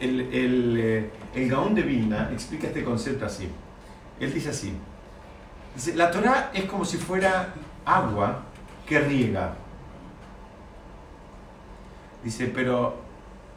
el, 0.00 0.20
el, 0.20 0.76
eh, 0.80 1.10
el 1.34 1.48
Gaón 1.48 1.74
de 1.76 1.82
Vilna 1.82 2.28
explica 2.32 2.66
este 2.66 2.82
concepto 2.82 3.24
así. 3.24 3.48
Él 4.18 4.32
dice 4.34 4.50
así. 4.50 4.72
La 5.94 6.10
Torah 6.10 6.50
es 6.52 6.64
como 6.64 6.84
si 6.84 6.96
fuera 6.96 7.54
agua 7.84 8.42
que 8.86 8.98
riega. 8.98 9.54
Dice, 12.24 12.46
pero 12.54 12.96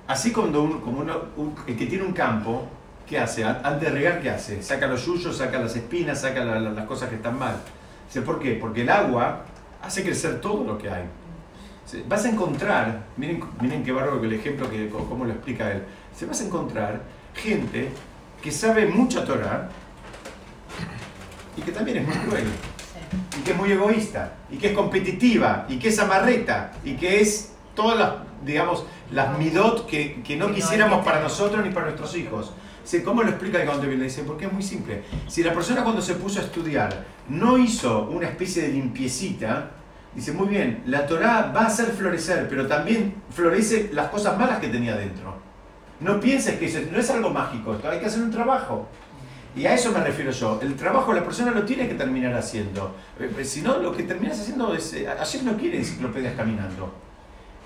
así 0.08 0.32
cuando 0.32 0.82
como 0.82 1.00
uno- 1.00 1.22
un- 1.38 1.56
el 1.68 1.76
que 1.78 1.86
tiene 1.88 2.04
un 2.04 2.14
campo, 2.14 2.68
¿qué 3.08 3.20
hace? 3.20 3.44
Antes 3.44 3.82
de 3.82 3.90
regar, 3.90 4.22
¿qué 4.22 4.30
hace? 4.30 4.62
Saca 4.64 4.88
los 4.88 5.06
yuyos, 5.06 5.38
saca 5.38 5.60
las 5.60 5.76
espinas, 5.76 6.22
saca 6.22 6.44
la- 6.44 6.60
la- 6.60 6.72
las 6.72 6.86
cosas 6.86 7.10
que 7.10 7.16
están 7.16 7.38
mal. 7.38 7.56
Dice, 8.08 8.22
¿por 8.22 8.40
qué? 8.40 8.54
Porque 8.54 8.82
el 8.82 8.90
agua 8.90 9.42
hace 9.82 10.04
crecer 10.04 10.42
todo 10.42 10.64
lo 10.64 10.78
que 10.78 10.90
hay. 10.90 11.04
Vas 12.08 12.26
a 12.26 12.30
encontrar, 12.30 13.04
miren, 13.16 13.44
miren 13.62 13.84
qué 13.84 13.92
bárbaro 13.92 14.20
que 14.20 14.28
el 14.28 14.34
ejemplo, 14.34 14.70
que, 14.70 14.90
cómo 14.90 15.24
lo 15.26 15.32
explica 15.32 15.72
él. 15.72 15.84
Se 16.16 16.26
vas 16.26 16.42
a 16.42 16.46
encontrar 16.46 17.02
gente 17.36 17.90
que 18.42 18.52
sabe 18.52 18.88
mucha 18.88 19.24
Torah 19.24 19.70
y 21.58 21.62
que 21.62 21.72
también 21.72 21.98
es 22.00 22.08
muy 22.08 22.16
cruel, 22.18 22.46
y 23.40 23.42
que 23.44 23.52
es 23.52 23.58
muy 23.58 23.72
egoísta, 23.72 24.34
y 24.52 24.58
que 24.58 24.68
es 24.72 24.74
competitiva, 24.74 25.66
y 25.70 25.78
que 25.78 25.90
es 25.90 26.00
amarreta, 26.00 26.72
y 26.84 26.96
que 26.96 27.22
es 27.22 27.54
todas 27.76 27.98
las, 27.98 28.12
digamos, 28.44 28.86
las 29.12 29.38
midot 29.38 29.86
que, 29.88 30.22
que 30.24 30.36
no 30.36 30.52
quisiéramos 30.54 31.06
para 31.06 31.22
nosotros 31.22 31.64
ni 31.66 31.72
para 31.72 31.86
nuestros 31.86 32.16
hijos. 32.18 32.52
¿Cómo 33.04 33.24
lo 33.24 33.30
explica 33.30 33.62
el 33.62 33.82
de 33.82 33.88
Vilna? 33.88 34.04
Dice, 34.04 34.24
porque 34.24 34.46
es 34.46 34.54
muy 34.54 34.64
simple. 34.64 35.04
Si 35.28 35.44
la 35.44 35.54
persona 35.54 35.84
cuando 35.84 36.02
se 36.02 36.16
puso 36.16 36.40
a 36.40 36.44
estudiar 36.44 37.06
no 37.30 37.58
hizo 37.58 38.08
una 38.10 38.28
especie 38.28 38.64
de 38.64 38.70
limpiecita, 38.70 39.72
dice, 40.14 40.32
muy 40.32 40.48
bien, 40.48 40.84
la 40.86 41.08
Torah 41.08 41.52
va 41.56 41.62
a 41.62 41.68
hacer 41.68 41.88
florecer, 41.88 42.48
pero 42.48 42.68
también 42.68 43.16
florece 43.32 43.90
las 43.92 44.10
cosas 44.10 44.38
malas 44.38 44.60
que 44.60 44.68
tenía 44.68 44.96
dentro. 44.96 45.36
No 46.00 46.20
pienses 46.20 46.60
que 46.60 46.66
eso 46.66 46.80
no 46.92 47.00
es 47.00 47.10
algo 47.10 47.30
mágico, 47.32 47.78
hay 47.90 48.00
que 48.00 48.06
hacer 48.06 48.22
un 48.22 48.32
trabajo. 48.32 48.88
Y 49.56 49.66
a 49.66 49.74
eso 49.74 49.92
me 49.92 50.02
refiero 50.02 50.32
yo. 50.32 50.60
El 50.62 50.76
trabajo 50.76 51.14
la 51.14 51.24
persona 51.24 51.52
lo 51.52 51.64
tiene 51.64 51.88
que 51.88 51.96
terminar 51.96 52.34
haciendo. 52.34 52.94
Eh, 53.18 53.32
eh, 53.40 53.46
Si 53.46 53.62
no, 53.62 53.78
lo 53.78 53.94
que 53.96 54.04
terminas 54.04 54.40
haciendo 54.40 54.74
es... 54.76 54.94
eh, 54.94 55.08
Ayer 55.08 55.44
no 55.44 55.56
quiere 55.58 55.78
enciclopedias 55.78 56.36
caminando. 56.36 56.94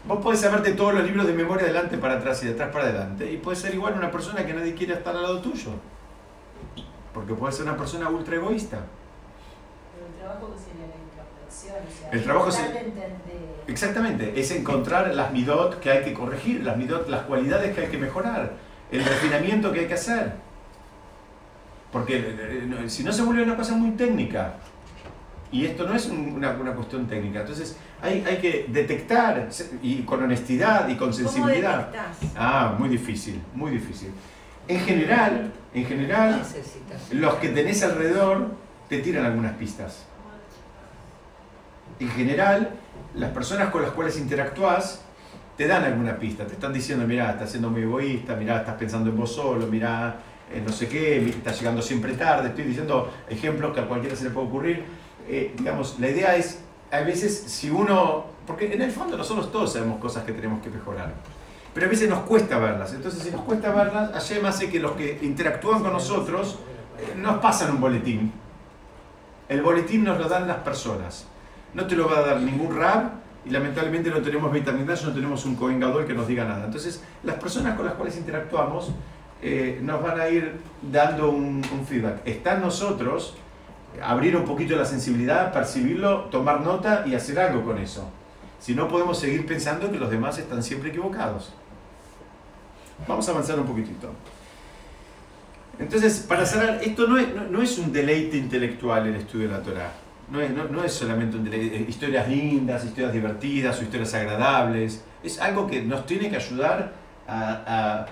Vos 0.10 0.20
podés 0.24 0.40
saberte 0.40 0.72
todos 0.72 0.96
los 0.96 1.04
libros 1.04 1.28
de 1.28 1.34
memoria 1.34 1.66
de 1.66 1.70
adelante 1.70 2.00
para 2.00 2.16
atrás 2.16 2.42
y 2.42 2.48
de 2.48 2.54
atrás 2.54 2.70
para 2.74 2.86
adelante. 2.86 3.32
Y 3.32 3.38
puedes 3.38 3.60
ser 3.60 3.76
igual 3.76 3.94
una 3.96 4.10
persona 4.10 4.44
que 4.44 4.56
nadie 4.56 4.74
quiere 4.74 4.94
estar 4.96 5.16
al 5.16 5.22
lado 5.22 5.40
tuyo. 5.40 5.70
Porque 7.14 7.36
puedes 7.36 7.56
ser 7.56 7.66
una 7.68 7.78
persona 7.78 8.10
ultra 8.10 8.36
egoísta. 8.36 8.80
Pero 9.94 10.08
el 10.08 10.14
trabajo 10.16 10.52
que 10.52 10.60
sería 10.60 10.88
la 10.88 10.96
introspección, 10.98 11.76
o 11.88 12.00
sea, 12.00 12.10
El 12.12 12.24
trabajo 12.24 12.52
se- 12.52 12.64
de. 12.64 13.72
Exactamente, 13.72 14.40
es 14.40 14.50
encontrar 14.50 15.14
las 15.14 15.32
midot 15.32 15.80
que 15.80 15.92
hay 15.92 16.04
que 16.04 16.14
corregir, 16.16 16.64
las 16.64 16.76
midot, 16.76 17.08
las 17.08 17.22
cualidades 17.22 17.76
que 17.76 17.82
hay 17.82 17.88
que 17.90 18.00
mejorar, 18.00 18.54
el 18.92 19.06
refinamiento 19.06 19.72
que 19.72 19.82
hay 19.82 19.88
que 19.88 19.94
hacer. 19.94 20.34
Porque 21.92 22.18
eh, 22.18 22.68
eh, 22.84 22.90
si 22.90 23.04
no 23.04 23.14
se 23.14 23.22
vuelve 23.22 23.44
una 23.44 23.56
cosa 23.56 23.76
muy 23.76 23.92
técnica, 23.92 24.56
y 25.52 25.66
esto 25.68 25.86
no 25.86 25.94
es 25.94 26.08
un- 26.08 26.34
una, 26.36 26.50
una 26.52 26.74
cuestión 26.74 27.06
técnica, 27.08 27.42
entonces 27.42 27.78
hay, 28.02 28.24
hay 28.28 28.38
que 28.38 28.66
detectar 28.70 29.50
y 29.82 30.04
con 30.04 30.24
honestidad 30.24 30.88
y 30.90 30.96
con 30.96 31.14
sensibilidad. 31.14 31.90
¿Cómo? 31.92 32.34
Ah, 32.38 32.76
muy 32.78 32.90
difícil, 32.90 33.42
muy 33.54 33.72
difícil. 33.72 34.12
En 34.68 34.80
general, 34.82 35.52
en 35.74 35.86
general, 35.86 36.38
Necesitas. 36.38 37.12
los 37.12 37.36
que 37.36 37.50
tenés 37.50 37.84
alrededor 37.84 38.52
te 38.88 39.00
tiran 39.00 39.26
algunas 39.26 39.54
pistas. 39.54 40.06
En 42.00 42.10
general, 42.10 42.70
las 43.16 43.32
personas 43.32 43.70
con 43.70 43.82
las 43.82 43.92
cuales 43.92 44.18
interactúas 44.18 45.02
te 45.58 45.68
dan 45.68 45.84
alguna 45.84 46.18
pista, 46.18 46.46
te 46.46 46.54
están 46.54 46.72
diciendo, 46.72 47.06
mira, 47.06 47.32
estás 47.32 47.50
siendo 47.50 47.70
muy 47.70 47.82
egoísta, 47.82 48.36
mira, 48.36 48.60
estás 48.60 48.76
pensando 48.76 49.10
en 49.10 49.18
vos 49.18 49.36
solo, 49.36 49.68
mira, 49.68 50.16
no 50.66 50.72
sé 50.72 50.88
qué, 50.88 51.28
estás 51.28 51.60
llegando 51.60 51.82
siempre 51.82 52.14
tarde, 52.14 52.50
estoy 52.50 52.64
diciendo 52.64 53.12
ejemplos 53.30 53.74
que 53.74 53.82
a 53.82 53.88
cualquiera 53.88 54.16
se 54.16 54.26
le 54.26 54.30
puede 54.30 54.48
ocurrir. 54.48 54.84
Eh, 55.28 55.54
digamos, 55.58 56.00
la 56.00 56.10
idea 56.10 56.36
es, 56.38 56.62
a 56.92 57.00
veces, 57.02 57.44
si 57.48 57.70
uno, 57.70 58.26
porque 58.48 58.74
en 58.74 58.82
el 58.82 58.92
fondo 58.92 59.18
nosotros 59.18 59.52
todos 59.52 59.74
sabemos 59.74 60.00
cosas 60.00 60.24
que 60.24 60.32
tenemos 60.32 60.62
que 60.62 60.70
mejorar, 60.70 61.14
pero 61.74 61.86
a 61.86 61.90
veces 61.90 62.10
nos 62.10 62.22
cuesta 62.22 62.58
verlas, 62.58 62.94
entonces 62.94 63.22
si 63.24 63.32
nos 63.32 63.42
cuesta 63.42 63.72
verlas, 63.72 64.12
Hashem 64.12 64.46
hace 64.46 64.70
que 64.70 64.80
los 64.80 64.94
que 64.94 65.20
interactúan 65.22 65.82
con 65.82 65.94
nosotros 65.94 66.58
eh, 66.98 67.16
nos 67.16 67.38
pasan 67.38 67.72
un 67.72 67.82
boletín. 67.82 68.32
El 69.48 69.62
boletín 69.62 70.04
nos 70.04 70.20
lo 70.20 70.28
dan 70.28 70.48
las 70.48 70.58
personas. 70.58 71.26
No 71.74 71.86
te 71.88 71.96
lo 71.96 72.08
va 72.10 72.20
a 72.20 72.22
dar 72.22 72.42
ningún 72.42 72.76
rab 72.76 73.12
y 73.46 73.52
lamentablemente 73.52 74.10
no 74.10 74.22
tenemos 74.22 74.52
vitaminas, 74.52 75.04
no 75.04 75.14
tenemos 75.14 75.46
un 75.46 75.56
Cohen 75.56 75.80
Gadol 75.80 76.06
que 76.06 76.14
nos 76.14 76.28
diga 76.28 76.46
nada. 76.46 76.66
Entonces, 76.66 77.04
las 77.24 77.36
personas 77.36 77.76
con 77.76 77.86
las 77.86 77.96
cuales 77.96 78.18
interactuamos 78.18 78.92
eh, 79.42 79.80
nos 79.82 80.02
van 80.04 80.20
a 80.20 80.28
ir 80.28 80.60
dando 80.82 81.30
un, 81.30 81.62
un 81.72 81.86
feedback. 81.86 82.22
Está 82.26 82.56
en 82.56 82.62
nosotros 82.62 83.36
abrir 84.04 84.36
un 84.36 84.46
poquito 84.46 84.76
la 84.76 84.86
sensibilidad, 84.86 85.52
percibirlo, 85.52 86.26
tomar 86.26 86.62
nota 86.62 87.04
y 87.06 87.16
hacer 87.16 87.40
algo 87.40 87.64
con 87.64 87.78
eso. 87.78 88.10
Si 88.60 88.76
no, 88.76 88.88
podemos 88.88 89.20
seguir 89.20 89.46
pensando 89.46 89.92
que 89.92 89.98
los 89.98 90.10
demás 90.10 90.38
están 90.38 90.62
siempre 90.62 90.90
equivocados. 90.90 91.54
Vamos 93.08 93.28
a 93.28 93.32
avanzar 93.32 93.60
un 93.60 93.66
poquitito. 93.66 94.12
Entonces, 95.80 96.26
para 96.28 96.46
cerrar, 96.46 96.82
esto 96.84 97.08
no 97.08 97.62
es, 97.62 97.78
un 97.78 97.94
deleite 97.94 98.38
intelectual 98.38 99.08
el 99.08 99.16
estudio 99.16 99.48
de 99.48 99.54
la 99.54 99.62
Torah. 99.62 99.92
No 100.30 100.84
es, 100.84 100.94
solamente 100.94 101.38
un 101.38 101.46
deleite, 101.46 101.78
eh, 101.78 101.86
historias 101.88 102.28
lindas, 102.28 102.84
historias 102.84 103.14
divertidas 103.14 103.80
o 103.80 103.84
historias 103.84 104.14
agradables. 104.14 105.04
Es 105.24 105.40
algo 105.40 105.66
que 105.66 105.82
nos 105.82 106.06
tiene 106.06 106.30
que 106.30 106.36
ayudar 106.36 106.94
a 107.28 108.06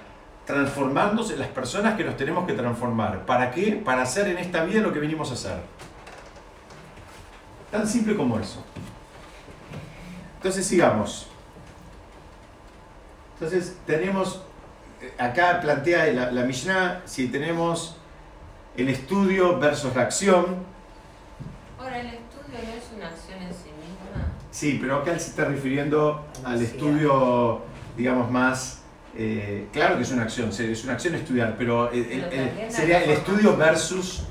transformarnos 0.47 1.29
en 1.31 1.39
las 1.39 1.49
personas 1.49 1.97
que 1.97 2.05
nos 2.05 2.15
tenemos 2.15 2.47
que 2.47 2.53
transformar. 2.53 3.25
¿Para 3.25 3.51
qué? 3.51 3.73
Para 3.83 4.03
hacer 4.03 4.29
en 4.29 4.37
esta 4.37 4.63
vida 4.63 4.79
lo 4.79 4.93
que 4.93 4.99
venimos 4.99 5.29
a 5.29 5.33
hacer. 5.33 5.57
Tan 7.69 7.85
simple 7.85 8.15
como 8.15 8.39
eso. 8.39 8.63
Entonces 10.37 10.65
sigamos. 10.65 11.27
Entonces 13.33 13.77
tenemos, 13.85 14.41
eh, 15.01 15.13
acá 15.19 15.59
plantea 15.59 16.07
la, 16.13 16.31
la 16.31 16.43
Mishnah, 16.43 17.01
si 17.03 17.27
tenemos 17.27 17.97
el 18.77 18.87
estudio 18.87 19.59
versus 19.59 19.93
la 19.95 20.03
acción. 20.03 20.63
Ahora, 21.77 21.99
el 21.99 22.07
estudio 22.07 22.57
no 22.63 22.73
es 22.73 22.85
una 22.95 23.07
acción 23.09 23.41
en 23.41 23.49
sí 23.49 23.71
misma. 23.81 24.31
Sí, 24.49 24.77
pero 24.79 24.95
acá 24.95 25.11
él 25.11 25.19
se 25.19 25.31
está 25.31 25.43
refiriendo 25.43 26.25
al 26.45 26.61
estudio, 26.61 27.63
digamos, 27.97 28.31
más... 28.31 28.76
eh, 29.17 29.67
claro 29.73 29.97
que 29.97 30.03
es 30.03 30.11
una 30.11 30.23
acción, 30.23 30.49
es 30.49 30.83
una 30.83 30.93
acción 30.93 31.15
estudiar, 31.15 31.55
pero 31.57 31.91
eh, 31.91 32.05
eh, 32.31 32.67
sería 32.69 33.03
el 33.03 33.09
estudio 33.11 33.57
versus 33.57 34.23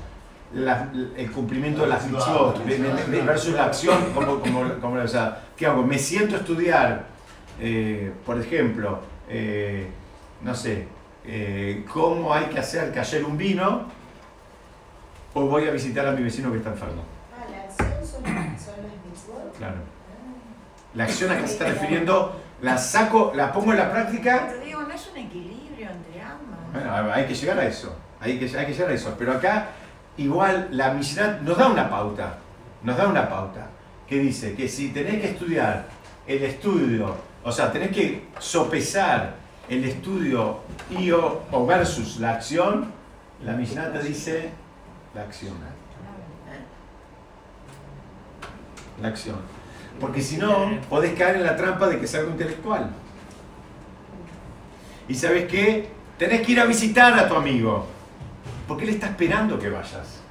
la- 0.53 0.89
el 1.17 1.29
cumplimiento 1.31 1.81
de 1.81 1.87
las 1.89 2.05
mitzvot, 2.09 2.65
ve- 2.65 2.77
ve- 3.09 3.21
versus 3.21 3.53
la 3.53 3.65
acción, 3.65 4.13
como, 4.13 4.39
como, 4.39 4.63
como- 4.79 4.95
o 5.01 5.07
sea, 5.07 5.43
¿qué 5.57 5.65
hago? 5.67 5.83
Me 5.83 5.99
siento 5.99 6.35
a 6.35 6.39
estudiar, 6.39 7.05
eh, 7.59 8.13
por 8.25 8.39
ejemplo, 8.39 8.99
eh, 9.29 9.87
no 10.41 10.55
sé, 10.55 10.87
eh, 11.25 11.83
cómo 11.91 12.33
hay 12.33 12.45
que 12.45 12.59
hacer 12.59 12.93
caer 12.93 13.25
un 13.25 13.37
vino, 13.37 13.87
o 15.33 15.41
voy 15.47 15.67
a 15.67 15.71
visitar 15.71 16.07
a 16.07 16.11
mi 16.11 16.23
vecino 16.23 16.49
que 16.51 16.57
está 16.59 16.69
enfermo. 16.69 17.03
Ah, 17.37 17.45
la 17.51 17.63
acción 17.63 18.07
son, 18.07 18.23
son 18.23 18.33
las 18.83 18.95
mitzvot. 19.05 19.57
Claro. 19.57 19.75
Ah. 19.75 20.95
La 20.95 21.03
acción 21.03 21.29
a 21.31 21.35
que 21.37 21.45
se 21.47 21.53
está 21.53 21.65
refiriendo, 21.67 22.41
la 22.61 22.77
saco, 22.77 23.33
la 23.35 23.51
pongo 23.51 23.73
en 23.73 23.77
la 23.79 23.91
práctica. 23.91 24.47
Equilibrio 25.17 25.89
entre 25.89 26.21
ambas. 26.21 26.73
Bueno, 26.73 27.13
hay 27.13 27.25
que 27.25 27.35
llegar 27.35 27.59
a 27.59 27.65
eso. 27.65 27.95
Hay 28.19 28.39
que, 28.39 28.45
hay 28.57 28.65
que 28.65 28.73
llegar 28.73 28.89
a 28.89 28.93
eso. 28.93 29.15
Pero 29.17 29.33
acá, 29.33 29.69
igual, 30.17 30.69
la 30.71 30.93
Mishnah 30.93 31.39
nos 31.41 31.57
da 31.57 31.67
una 31.67 31.89
pauta. 31.89 32.37
Nos 32.83 32.97
da 32.97 33.07
una 33.07 33.27
pauta. 33.29 33.67
Que 34.07 34.19
dice 34.19 34.55
que 34.55 34.67
si 34.67 34.89
tenés 34.89 35.21
que 35.21 35.31
estudiar 35.31 35.87
el 36.25 36.43
estudio, 36.43 37.15
o 37.43 37.51
sea, 37.51 37.71
tenés 37.71 37.91
que 37.91 38.27
sopesar 38.39 39.35
el 39.69 39.83
estudio 39.83 40.59
y 40.89 41.11
o, 41.11 41.43
o 41.51 41.65
versus 41.65 42.19
la 42.19 42.33
acción, 42.33 42.91
la 43.43 43.53
Mishnah 43.53 43.91
te 43.91 44.01
dice 44.03 44.49
la 45.13 45.21
acción. 45.21 45.53
La 49.01 49.09
acción. 49.09 49.35
Porque 49.99 50.21
si 50.21 50.37
no, 50.37 50.79
podés 50.89 51.17
caer 51.17 51.37
en 51.37 51.43
la 51.43 51.55
trampa 51.55 51.87
de 51.87 51.99
que 51.99 52.05
es 52.05 52.15
algo 52.15 52.31
intelectual. 52.31 52.89
Y 55.07 55.15
sabes 55.15 55.45
qué? 55.45 55.89
Tenés 56.17 56.41
que 56.41 56.51
ir 56.51 56.59
a 56.59 56.65
visitar 56.65 57.17
a 57.17 57.27
tu 57.27 57.35
amigo. 57.35 57.87
Porque 58.67 58.83
él 58.83 58.91
está 58.91 59.07
esperando 59.07 59.57
que 59.57 59.69
vayas. 59.69 60.21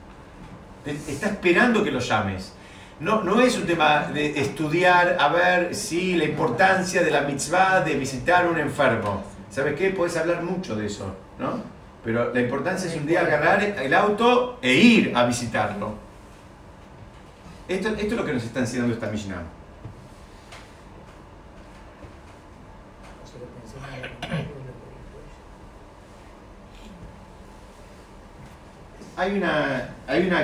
Está 0.85 1.29
esperando 1.29 1.83
que 1.83 1.91
lo 1.91 2.01
llames. 2.01 2.53
No, 3.01 3.23
no 3.23 3.41
es 3.41 3.57
un 3.59 3.67
tema 3.67 4.05
de 4.05 4.41
estudiar 4.41 5.17
a 5.21 5.29
ver 5.29 5.75
si 5.75 6.17
la 6.17 6.25
importancia 6.25 7.03
de 7.03 7.11
la 7.11 7.23
mitzvah 7.23 7.83
de 7.83 7.95
visitar 7.95 8.47
a 8.47 8.49
un 8.49 8.59
enfermo. 8.59 9.23
¿Sabes 9.51 9.75
qué? 9.75 9.91
Puedes 9.91 10.17
hablar 10.17 10.43
mucho 10.43 10.75
de 10.77 10.87
eso, 10.87 11.15
¿no? 11.39 11.61
Pero 12.05 12.33
la 12.33 12.41
importancia 12.41 12.89
es 12.89 12.97
un 12.97 13.07
día 13.07 13.21
agarrar 13.21 13.63
el 13.63 13.93
auto 13.93 14.59
e 14.63 14.73
ir 14.73 15.13
a 15.15 15.27
visitarlo. 15.27 15.95
Esto, 17.69 17.89
esto 17.89 18.03
es 18.03 18.13
lo 18.13 18.25
que 18.25 18.33
nos 18.33 18.45
está 18.45 18.61
enseñando 18.61 18.95
esta 18.95 19.09
Mishnah. 19.09 19.43
Se 23.25 23.39
lo 23.39 23.47
pensé 23.47 23.77
mal, 23.81 24.01
lo 24.01 24.09
que 24.09 24.23
dijo 24.39 24.57
Hay 29.17 29.37
una, 29.39 29.95
hay 30.07 30.27
una 30.27 30.43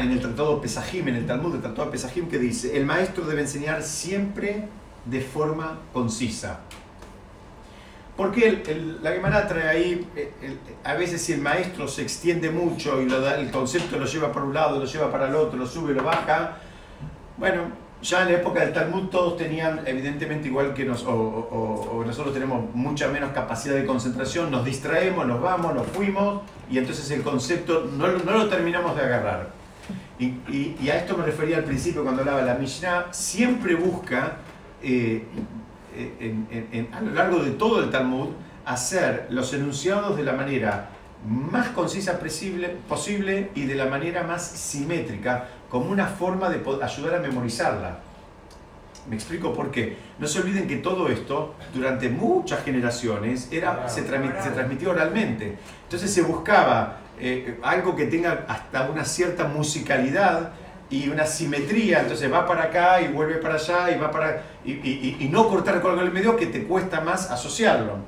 en 0.00 0.10
el 0.10 0.20
Tratado 0.20 0.60
Pesajim, 0.60 1.08
en 1.08 1.16
el 1.16 1.26
Talmud 1.26 1.52
del 1.52 1.60
Tratado 1.60 1.90
Pesajim, 1.90 2.28
que 2.28 2.38
dice: 2.38 2.76
el 2.76 2.86
maestro 2.86 3.26
debe 3.26 3.42
enseñar 3.42 3.82
siempre 3.82 4.68
de 5.04 5.20
forma 5.20 5.80
concisa. 5.92 6.60
Porque 8.16 8.62
el- 8.66 9.02
la 9.02 9.10
Gemara 9.12 9.46
trae 9.48 9.68
ahí, 9.68 10.08
a 10.84 10.94
veces 10.94 11.20
si 11.20 11.32
el 11.32 11.40
maestro 11.40 11.88
se 11.88 12.02
extiende 12.02 12.48
mucho 12.48 13.02
y 13.02 13.12
el 13.12 13.50
concepto 13.50 13.98
lo 13.98 14.06
lleva 14.06 14.32
para 14.32 14.46
un 14.46 14.54
lado, 14.54 14.78
lo 14.78 14.84
lleva 14.86 15.10
para 15.10 15.28
el 15.28 15.34
otro, 15.34 15.58
lo 15.58 15.66
sube, 15.66 15.92
lo 15.92 16.04
baja, 16.04 16.58
bueno, 17.36 17.64
ya 18.04 18.22
en 18.22 18.32
la 18.32 18.38
época 18.38 18.60
del 18.60 18.72
Talmud 18.72 19.08
todos 19.08 19.36
tenían, 19.38 19.80
evidentemente 19.86 20.48
igual 20.48 20.74
que 20.74 20.84
nos, 20.84 21.04
o, 21.06 22.04
nosotros 22.06 22.34
tenemos 22.34 22.72
mucha 22.74 23.08
menos 23.08 23.32
capacidad 23.32 23.74
de 23.74 23.86
concentración, 23.86 24.50
nos 24.50 24.64
distraemos, 24.64 25.26
nos 25.26 25.40
vamos, 25.40 25.74
nos 25.74 25.86
fuimos 25.86 26.42
y 26.70 26.76
entonces 26.78 27.10
el 27.10 27.22
concepto 27.22 27.90
no, 27.96 28.06
no 28.06 28.32
lo 28.32 28.48
terminamos 28.48 28.94
de 28.96 29.02
agarrar. 29.02 29.48
Y, 30.18 30.88
a 30.88 30.96
esto 30.96 31.16
me 31.16 31.24
refería 31.24 31.56
al 31.56 31.64
principio 31.64 32.02
cuando 32.04 32.20
hablaba, 32.22 32.42
la 32.42 32.54
Mishnah 32.54 33.06
siempre 33.10 33.74
busca 33.74 34.36
eh, 34.82 35.24
en- 36.20 36.88
a 36.92 37.00
lo 37.00 37.12
largo 37.12 37.38
de 37.38 37.52
todo 37.52 37.82
el 37.82 37.90
Talmud 37.90 38.28
hacer 38.64 39.26
los 39.30 39.52
enunciados 39.54 40.16
de 40.16 40.24
la 40.24 40.32
manera 40.34 40.90
más 41.28 41.68
concisa 41.68 42.18
posible, 42.18 42.76
posible 42.88 43.50
y 43.54 43.64
de 43.64 43.74
la 43.74 43.86
manera 43.86 44.22
más 44.24 44.42
simétrica, 44.46 45.48
como 45.70 45.90
una 45.90 46.06
forma 46.06 46.48
de 46.50 46.60
ayudar 46.82 47.14
a 47.16 47.18
memorizarla. 47.20 47.98
Me 49.08 49.16
explico 49.16 49.52
por 49.52 49.70
qué. 49.70 49.96
No 50.18 50.26
se 50.26 50.40
olviden 50.40 50.66
que 50.66 50.76
todo 50.76 51.08
esto, 51.08 51.54
durante 51.74 52.08
muchas 52.08 52.64
generaciones, 52.64 53.48
era, 53.50 53.86
se, 53.88 54.02
se 54.42 54.50
transmitió 54.50 54.90
oralmente. 54.90 55.58
Entonces 55.84 56.10
se 56.12 56.22
buscaba 56.22 56.98
eh, 57.20 57.58
algo 57.62 57.94
que 57.96 58.06
tenga 58.06 58.44
hasta 58.48 58.88
una 58.88 59.04
cierta 59.04 59.44
musicalidad 59.44 60.52
y 60.88 61.08
una 61.10 61.26
simetría. 61.26 62.00
Entonces 62.00 62.32
va 62.32 62.46
para 62.46 62.64
acá 62.64 63.00
y 63.02 63.08
vuelve 63.08 63.34
para 63.36 63.56
allá 63.56 63.90
y 63.94 63.98
va 63.98 64.10
para. 64.10 64.42
y, 64.64 64.72
y- 64.72 65.16
y- 65.20 65.24
y 65.24 65.28
no 65.28 65.48
cortar 65.48 65.82
con 65.82 65.90
algo 65.90 66.02
en 66.02 66.08
el 66.08 66.14
medio 66.14 66.36
que 66.36 66.46
te 66.46 66.64
cuesta 66.64 67.00
más 67.02 67.30
asociarlo. 67.30 67.98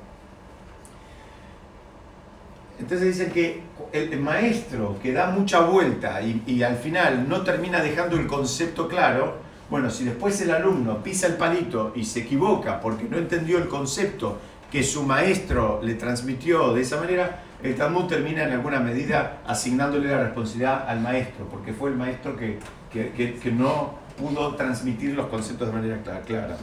Entonces 2.79 3.17
dicen 3.17 3.33
que 3.33 3.63
el 3.93 4.21
maestro 4.21 4.99
que 5.03 5.13
da 5.13 5.31
mucha 5.31 5.61
vuelta 5.61 6.21
y, 6.21 6.63
al 6.63 6.77
final 6.77 7.27
no 7.29 7.41
termina 7.43 7.81
dejando 7.83 8.17
el 8.17 8.27
concepto 8.27 8.87
claro, 8.89 9.39
bueno, 9.71 9.91
si 9.91 10.05
después 10.05 10.41
el 10.43 10.51
alumno 10.51 11.03
pisa 11.03 11.27
el 11.27 11.35
palito 11.35 11.93
y 11.97 12.05
se 12.05 12.21
equivoca 12.21 12.81
porque 12.81 13.05
no 13.05 13.17
entendió 13.17 13.59
el 13.59 13.69
concepto 13.69 14.39
que 14.71 14.83
su 14.83 15.03
maestro 15.05 15.81
le 15.83 15.95
transmitió 15.95 16.75
de 16.75 16.83
esa 16.83 16.99
manera, 17.01 17.43
el 17.63 17.75
Talmud 17.75 18.05
termina 18.07 18.45
en 18.45 18.53
alguna 18.53 18.79
medida 18.81 19.39
asignándole 19.47 20.09
la 20.11 20.23
responsabilidad 20.25 20.87
al 20.89 21.01
maestro, 21.01 21.49
porque 21.49 21.73
fue 21.73 21.91
el 21.91 21.97
maestro 21.97 22.37
que, 22.37 22.59
que- 22.93 23.11
que- 23.13 23.35
que 23.37 23.51
no 23.51 23.95
pudo 24.19 24.55
transmitir 24.55 25.15
los 25.15 25.27
conceptos 25.29 25.69
de 25.69 25.73
manera 25.75 26.01
clara. 26.27 26.57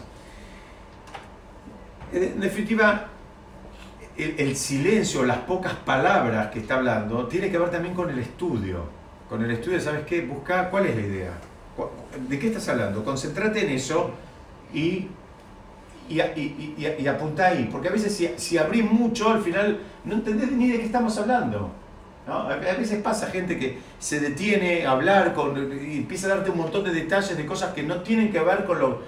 En 2.11 2.39
definitiva, 2.39 3.07
el, 4.17 4.55
silencio, 4.55 5.23
las 5.25 5.39
pocas 5.39 5.73
palabras 5.73 6.47
que 6.51 6.59
está 6.59 6.75
hablando, 6.75 7.27
tiene 7.27 7.49
que 7.49 7.57
ver 7.57 7.69
también 7.71 7.93
con 7.95 8.09
el 8.09 8.19
estudio. 8.19 8.81
Con 9.29 9.43
el 9.43 9.51
estudio, 9.51 9.79
¿sabes 9.79 10.05
qué? 10.05 10.21
Busca 10.21 10.69
cuál 10.69 10.85
es 10.85 10.95
la 10.95 11.01
idea. 11.01 11.31
¿De 12.29 12.37
qué 12.37 12.47
estás 12.47 12.69
hablando? 12.69 13.03
Concéntrate 13.03 13.65
en 13.65 13.71
eso 13.71 14.11
y, 14.73 15.07
y, 16.09 16.21
y, 16.99 17.07
apunta 17.07 17.47
ahí. 17.47 17.67
Porque 17.71 17.87
a 17.87 17.91
veces 17.91 18.15
si, 18.15 18.29
si 18.37 18.57
abrís 18.57 18.89
mucho, 18.89 19.29
al 19.29 19.41
final 19.41 19.79
no 20.05 20.13
entendés 20.15 20.51
ni 20.51 20.69
de 20.69 20.77
qué 20.77 20.85
estamos 20.85 21.17
hablando. 21.17 21.71
A 22.27 22.55
veces 22.55 23.01
pasa 23.01 23.27
gente 23.27 23.57
que 23.57 23.79
se 23.99 24.19
detiene 24.19 24.85
a 24.85 24.91
hablar 24.91 25.33
con, 25.33 25.57
y 25.57 25.97
empieza 25.97 26.27
a 26.27 26.35
darte 26.35 26.51
un 26.51 26.57
montón 26.57 26.83
de 26.83 26.91
detalles 26.91 27.35
de 27.35 27.45
cosas 27.45 27.73
que 27.73 27.83
no 27.83 27.97
tienen 28.01 28.31
que 28.31 28.39
ver 28.39 28.63
con 28.65 28.79
lo, 28.79 29.01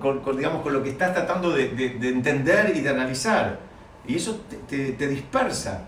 con, 0.00 0.36
digamos, 0.36 0.62
con 0.62 0.72
lo 0.72 0.82
que 0.82 0.90
estás 0.90 1.12
tratando 1.12 1.50
de- 1.50 1.68
de 1.68 2.08
entender 2.08 2.72
y 2.74 2.80
de 2.80 2.88
analizar. 2.88 3.58
Y 4.06 4.16
eso 4.16 4.40
te, 4.50 4.56
te- 4.56 4.92
te 4.92 5.08
dispersa. 5.08 5.84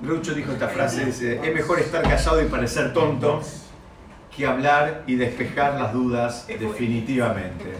Groucho 0.00 0.32
dijo 0.34 0.52
esta 0.52 0.68
frase, 0.68 1.04
dice, 1.06 1.40
es 1.42 1.54
mejor 1.54 1.80
estar 1.80 2.02
callado 2.02 2.40
y 2.42 2.46
parecer 2.46 2.92
tonto 2.92 3.40
que 4.36 4.46
hablar 4.46 5.02
y 5.06 5.16
despejar 5.16 5.80
las 5.80 5.92
dudas 5.92 6.46
definitivamente. 6.46 7.74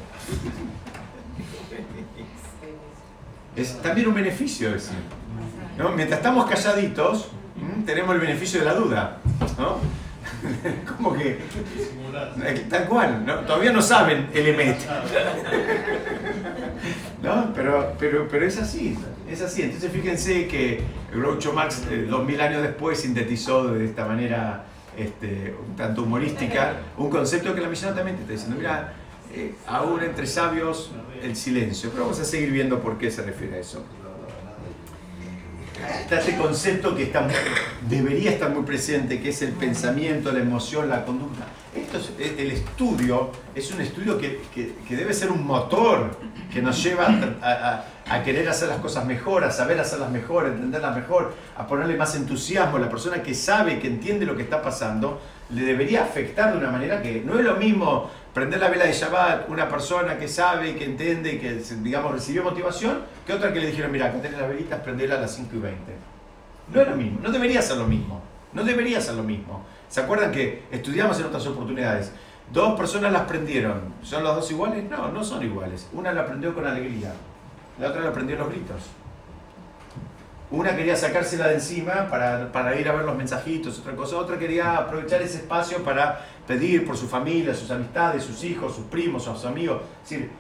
Es 3.55 3.81
también 3.81 4.09
un 4.09 4.15
beneficio 4.15 4.75
ese. 4.75 4.93
¿no? 5.77 5.91
Mientras 5.91 6.19
estamos 6.19 6.49
calladitos, 6.51 7.29
tenemos 7.87 8.15
el 8.15 8.21
beneficio 8.21 8.61
de 8.61 8.67
la 8.67 8.75
duda. 8.75 9.19
¿no? 9.59 9.77
Como 10.97 11.15
que, 11.15 11.39
eh, 12.45 12.67
tal 12.69 12.87
cual, 12.87 13.25
¿no? 13.27 13.41
todavía 13.41 13.73
no 13.73 13.83
saben 13.83 14.29
el 14.35 14.49
emet. 14.49 14.79
¿no? 17.23 17.53
Pero, 17.55 17.95
pero, 17.99 18.29
pero 18.29 18.47
es 18.47 18.59
así, 18.59 18.97
es 19.29 19.43
así. 19.43 19.63
Entonces 19.63 19.91
fíjense 19.91 20.47
que 20.47 20.81
Groucho 21.13 21.53
Marx, 21.53 21.83
eh, 21.91 22.07
dos 22.09 22.25
mil 22.25 22.41
años 22.41 22.63
después, 22.63 23.01
sintetizó 23.01 23.69
de 23.69 23.85
esta 23.85 24.05
manera 24.05 24.65
este, 24.97 25.55
un 25.67 25.77
tanto 25.77 26.03
humorística 26.03 26.75
un 26.97 27.11
concepto 27.11 27.55
que 27.55 27.61
la 27.61 27.69
Mishnah 27.69 27.95
también 27.95 28.17
te 28.17 28.23
está 28.23 28.33
diciendo. 28.33 28.57
Mira, 28.57 28.95
eh, 29.35 29.55
aún 29.67 30.03
entre 30.03 30.27
sabios 30.27 30.91
el 31.23 31.37
silencio. 31.37 31.91
Pero 31.91 32.05
vamos 32.05 32.21
a 32.21 32.25
seguir 32.25 32.51
viendo 32.51 32.81
por 32.81 32.99
qué 32.99 33.11
se 33.11 33.23
refiere 33.23 33.57
a 33.57 33.59
eso. 33.59 33.85
Este 36.11 36.37
concepto 36.37 36.95
que 36.97 37.05
está, 37.05 37.27
debería 37.89 38.31
estar 38.33 38.51
muy 38.51 38.63
presente, 38.63 39.21
que 39.21 39.29
es 39.31 39.43
el 39.43 39.53
pensamiento, 39.53 40.33
la 40.33 40.41
emoción, 40.41 40.89
la 40.89 41.05
conducta. 41.05 41.45
Esto 41.77 41.99
es, 41.99 42.11
el 42.19 42.39
el 42.41 42.51
estudio 42.53 43.31
es 43.55 43.71
un 43.71 43.81
estudio 43.81 44.19
que, 44.19 44.41
que- 44.55 44.97
debe 44.97 45.13
ser 45.15 45.31
un 45.31 45.47
motor 45.47 46.19
que 46.53 46.61
nos 46.63 46.83
lleva 46.83 47.07
a, 47.43 47.51
a- 47.53 47.85
a 48.11 48.23
querer 48.23 48.49
hacer 48.49 48.69
las 48.69 48.79
cosas 48.79 49.05
mejor, 49.05 49.45
a 49.45 49.51
saber 49.51 49.79
hacerlas 49.79 50.11
mejor, 50.11 50.47
a 50.47 50.49
entenderlas 50.49 50.97
mejor, 50.97 51.35
a 51.57 51.67
ponerle 51.67 51.97
más 51.97 52.17
entusiasmo. 52.17 52.79
La 52.79 52.89
persona 52.89 53.23
que 53.23 53.35
sabe, 53.35 53.79
que 53.79 53.87
entiende 53.87 54.25
lo 54.25 54.35
que 54.35 54.43
está 54.43 54.63
pasando, 54.63 55.21
le 55.51 55.63
debería 55.63 56.03
afectar 56.05 56.53
de 56.53 56.59
una 56.59 56.71
manera 56.71 57.03
que 57.03 57.23
no 57.25 57.39
es 57.39 57.45
lo 57.45 57.57
mismo 57.57 58.11
prender 58.39 58.61
la 58.61 58.69
vela 58.69 58.85
de 58.85 58.93
Shabbat 58.93 59.49
una 59.49 59.69
persona 59.69 60.17
que 60.17 60.29
sabe, 60.29 60.77
que 60.77 60.85
entiende, 60.85 61.41
que 61.41 61.55
digamos 61.83 62.13
recibió 62.13 62.45
motivación, 62.45 63.01
que 63.27 63.33
otra 63.33 63.53
que 63.53 63.59
le 63.59 63.67
dijeron, 63.67 63.91
mira, 63.91 64.07
acá 64.07 64.23
tenés 64.23 64.39
las 64.39 64.49
velitas, 64.49 64.81
prendela 64.81 65.17
a 65.17 65.21
las 65.23 65.35
5 65.35 65.57
y 65.57 65.59
20. 65.59 65.93
No 66.73 66.81
es 66.81 66.89
lo 66.89 66.95
mismo, 66.95 67.19
no 67.21 67.33
debería 67.33 67.61
ser 67.61 67.79
lo 67.79 67.89
mismo, 67.89 68.23
no 68.53 68.63
debería 68.63 69.01
ser 69.01 69.15
lo 69.15 69.25
mismo. 69.25 69.67
¿Se 69.89 70.01
acuerdan 70.01 70.31
que 70.31 70.63
estudiamos 70.71 71.19
en 71.19 71.27
otras 71.27 71.45
oportunidades? 71.49 72.13
Dos 72.53 72.79
personas 72.79 73.11
las 73.13 73.23
prendieron, 73.23 73.93
¿son 74.03 74.23
las 74.23 74.37
dos 74.37 74.49
iguales? 74.53 74.89
No, 74.89 75.09
no 75.09 75.25
son 75.25 75.43
iguales. 75.43 75.89
Una 75.93 76.13
la 76.13 76.25
prendió 76.25 76.55
con 76.55 76.65
alegría, 76.65 77.13
la 77.81 77.89
otra 77.89 78.03
la 78.03 78.13
prendió 78.13 78.37
en 78.37 78.43
los 78.43 78.51
gritos. 78.51 78.83
Una 80.51 80.75
quería 80.75 80.97
sacársela 80.97 81.49
de 81.49 81.57
encima 81.57 82.09
para, 82.09 82.51
para 82.51 82.81
ir 82.81 82.89
a 82.89 82.93
ver 82.93 83.05
los 83.05 83.17
mensajitos, 83.17 83.81
otra 83.81 83.95
cosa. 83.95 84.17
Otra 84.17 84.39
quería 84.39 84.79
aprovechar 84.79 85.21
ese 85.21 85.39
espacio 85.39 85.85
para 85.85 86.25
pedir 86.47 86.87
por 86.87 86.97
su 86.97 87.07
familia, 87.07 87.55
sus 87.55 87.71
amistades, 87.71 88.23
sus 88.23 88.43
hijos, 88.45 88.75
sus 88.75 88.87
primos, 88.87 89.25
sus 89.25 89.45
amigos. 89.45 89.83
Decir, 90.03 90.31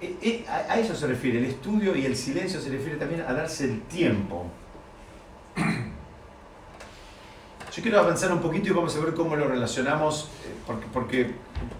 eh, 0.00 0.16
eh, 0.22 0.46
a 0.48 0.78
eso 0.78 0.94
se 0.94 1.06
refiere. 1.06 1.38
El 1.38 1.44
estudio 1.44 1.94
y 1.94 2.06
el 2.06 2.16
silencio 2.16 2.58
se 2.58 2.70
refiere 2.70 2.96
también 2.96 3.20
a 3.20 3.34
darse 3.34 3.64
el 3.64 3.82
tiempo. 3.82 4.46
Yo 7.76 7.82
quiero 7.82 8.00
avanzar 8.00 8.32
un 8.32 8.40
poquito 8.40 8.68
y 8.68 8.72
vamos 8.72 8.96
a 8.96 9.00
ver 9.00 9.12
cómo 9.12 9.36
lo 9.36 9.46
relacionamos, 9.46 10.30
eh, 10.44 10.54
porque, 10.66 10.86
porque 10.90 11.30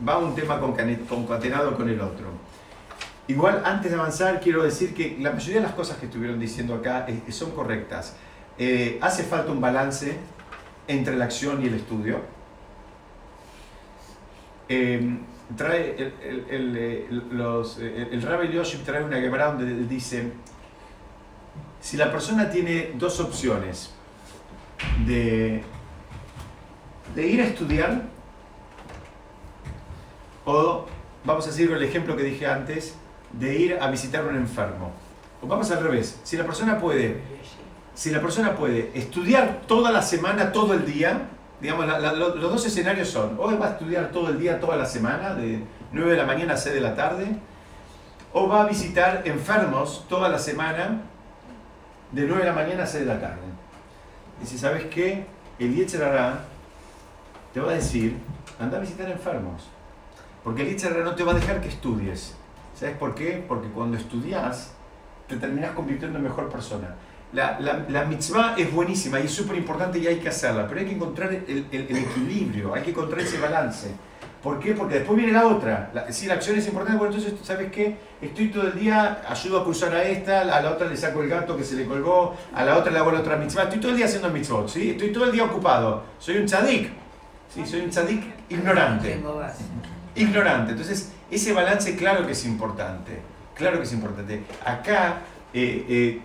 va 0.07 0.19
un 0.19 0.35
tema 0.35 0.61
concatenado 0.61 1.75
con 1.75 1.89
el 1.89 1.99
otro. 1.99 2.27
Igual, 3.29 3.63
antes 3.65 3.91
de 3.91 3.99
avanzar, 3.99 4.41
quiero 4.41 4.63
decir 4.63 4.95
que 4.95 5.19
la 5.21 5.33
mayoría 5.33 5.57
de 5.61 5.67
las 5.67 5.75
cosas 5.75 5.99
que 5.99 6.07
estuvieron 6.07 6.41
diciendo 6.41 6.75
acá 6.75 7.07
son 7.29 7.51
correctas. 7.51 8.17
Eh, 8.57 8.99
hace 9.03 9.23
falta 9.23 9.53
un 9.53 9.61
balance 9.61 10.17
entre 10.89 11.15
la 11.15 11.27
acción 11.27 11.63
y 11.63 11.67
el 11.67 11.75
estudio. 11.75 12.23
Eh, 14.71 15.19
trae 15.57 15.95
el, 15.99 16.15
el, 16.23 16.47
el, 16.51 16.77
eh, 16.77 17.07
los, 17.31 17.79
el 17.79 18.23
Rabbi 18.23 18.49
trae 18.85 19.05
una 19.05 19.21
Gemara 19.21 19.53
donde 19.53 19.75
dice, 19.87 20.33
si 21.83 21.99
la 21.99 22.11
persona 22.11 22.51
tiene 22.51 22.93
dos 22.95 23.21
opciones 23.21 23.93
de, 25.07 25.63
de 27.15 27.27
ir 27.27 27.43
a 27.43 27.45
estudiar 27.45 28.03
o, 30.47 30.87
vamos 31.25 31.47
a 31.47 31.67
con 31.69 31.77
el 31.77 31.83
ejemplo 31.83 32.17
que 32.17 32.23
dije 32.23 32.47
antes, 32.47 32.95
de 33.33 33.59
ir 33.59 33.79
a 33.81 33.91
visitar 33.91 34.25
a 34.25 34.29
un 34.29 34.37
enfermo. 34.37 34.93
O 35.43 35.47
vamos 35.47 35.71
al 35.71 35.83
revés, 35.83 36.21
si 36.25 36.37
la 36.37 36.45
persona 36.45 36.79
puede, 36.79 37.21
si 37.95 38.11
la 38.11 38.21
persona 38.21 38.55
puede 38.55 38.91
estudiar 38.95 39.63
toda 39.67 39.91
la 39.93 40.03
semana, 40.03 40.53
todo 40.53 40.75
el 40.75 40.85
día, 40.85 41.29
digamos, 41.61 41.87
los 41.87 42.41
dos 42.41 42.67
escenarios 42.67 43.09
son, 43.09 43.37
o 43.39 43.59
va 43.59 43.67
a 43.67 43.71
estudiar 43.71 44.11
todo 44.11 44.29
el 44.31 44.39
día, 44.39 44.61
toda 44.61 44.77
la 44.77 44.87
semana, 44.87 45.35
de 45.35 45.63
9 45.93 46.11
de 46.13 46.17
la 46.17 46.25
mañana 46.25 46.55
a 46.55 46.57
6 46.57 46.75
de 46.75 46.81
la 46.81 46.95
tarde, 46.95 47.27
o 48.33 48.49
va 48.49 48.63
a 48.63 48.67
visitar 48.67 49.23
enfermos 49.25 50.07
toda 50.09 50.29
la 50.29 50.39
semana, 50.39 51.03
de 52.13 52.23
9 52.23 52.39
de 52.39 52.49
la 52.49 52.55
mañana 52.55 52.85
a 52.85 52.87
6 52.87 53.05
de 53.05 53.15
la 53.15 53.21
tarde. 53.21 53.43
Y 54.43 54.47
si 54.47 54.59
sabes 54.59 54.85
qué, 54.87 55.27
el 55.59 55.75
Yetzer 55.75 56.03
Hará 56.03 56.45
te 57.53 57.61
va 57.61 57.73
a 57.73 57.75
decir, 57.75 58.17
anda 58.59 58.79
a 58.79 58.81
visitar 58.81 59.11
enfermos. 59.11 59.69
Porque 60.45 60.63
el 60.63 60.69
Yetzer 60.69 60.93
Hará 60.93 61.05
no 61.05 61.15
te 61.15 61.25
va 61.25 61.33
a 61.33 61.35
dejar 61.35 61.61
que 61.61 61.69
estudies. 61.69 62.35
¿Sabes 62.79 62.97
por 62.97 63.15
qué? 63.15 63.45
Porque 63.49 63.69
cuando 63.69 63.97
estudias, 63.97 64.73
te 65.27 65.37
terminas 65.37 65.73
convirtiendo 65.73 66.19
en 66.19 66.25
mejor 66.25 66.49
persona. 66.49 66.95
la, 67.33 67.59
la, 67.61 67.85
la 67.89 68.05
mitzvah 68.05 68.55
es 68.57 68.73
buenísima 68.73 69.21
y 69.21 69.25
es 69.27 69.33
súper 69.33 69.57
importante 69.59 69.99
y 69.99 70.07
hay 70.07 70.17
que 70.19 70.29
hacerla, 70.31 70.67
pero 70.67 70.81
hay 70.81 70.87
que 70.87 70.95
encontrar 70.95 71.31
el, 71.33 71.67
el- 71.71 71.87
el 71.91 71.97
equilibrio, 71.99 72.75
hay 72.75 72.83
que 72.83 72.91
encontrar 72.91 73.21
ese 73.21 73.39
balance. 73.39 73.91
¿Por 74.43 74.61
qué? 74.61 74.73
Porque 74.73 74.95
después 75.01 75.17
viene 75.19 75.33
la 75.33 75.47
otra. 75.49 75.91
La, 75.93 76.11
si 76.13 76.27
la 76.27 76.35
acción 76.35 76.57
es 76.57 76.67
importante, 76.69 76.97
bueno, 76.97 77.13
entonces, 77.15 77.39
¿sabes 77.45 77.71
qué? 77.73 77.97
Estoy 78.23 78.49
todo 78.51 78.69
el 78.69 78.79
día, 78.79 79.21
ayudo 79.29 79.61
a 79.61 79.65
cruzar 79.65 79.93
a 79.95 80.05
esta, 80.05 80.41
a 80.43 80.61
la 80.63 80.71
otra 80.71 80.87
le 80.87 80.97
saco 80.97 81.21
el 81.23 81.29
gato 81.29 81.57
que 81.57 81.65
se 81.65 81.75
le 81.75 81.85
colgó, 81.87 82.35
a 82.55 82.65
la 82.65 82.77
otra 82.79 82.93
le 82.93 82.99
hago 83.01 83.11
la 83.11 83.21
otra 83.21 83.37
mitzvah. 83.37 83.65
Estoy 83.65 83.81
todo 83.81 83.91
el 83.91 83.97
día 83.97 84.07
haciendo 84.07 84.31
mitzvot, 84.31 84.69
¿sí? 84.69 84.91
Estoy 84.93 85.13
todo 85.13 85.25
el 85.25 85.33
día 85.33 85.45
ocupado. 85.45 86.05
Soy 86.21 86.37
un 86.39 86.47
tzadik. 86.47 86.89
Sí, 87.53 87.67
soy 87.67 87.81
un 87.81 87.91
tzadik 87.91 88.23
ignorante. 88.49 89.15
Ignorante. 90.15 90.71
Entonces, 90.73 91.13
ese 91.31 91.53
balance 91.53 91.97
claro 91.97 92.27
que 92.27 92.33
es 92.33 92.45
importante. 92.45 93.21
Claro 93.55 93.79
que 93.79 93.85
es 93.85 93.93
importante. 93.93 94.43
Acá 94.65 95.21
eh, 95.53 95.85
eh, 95.89 96.21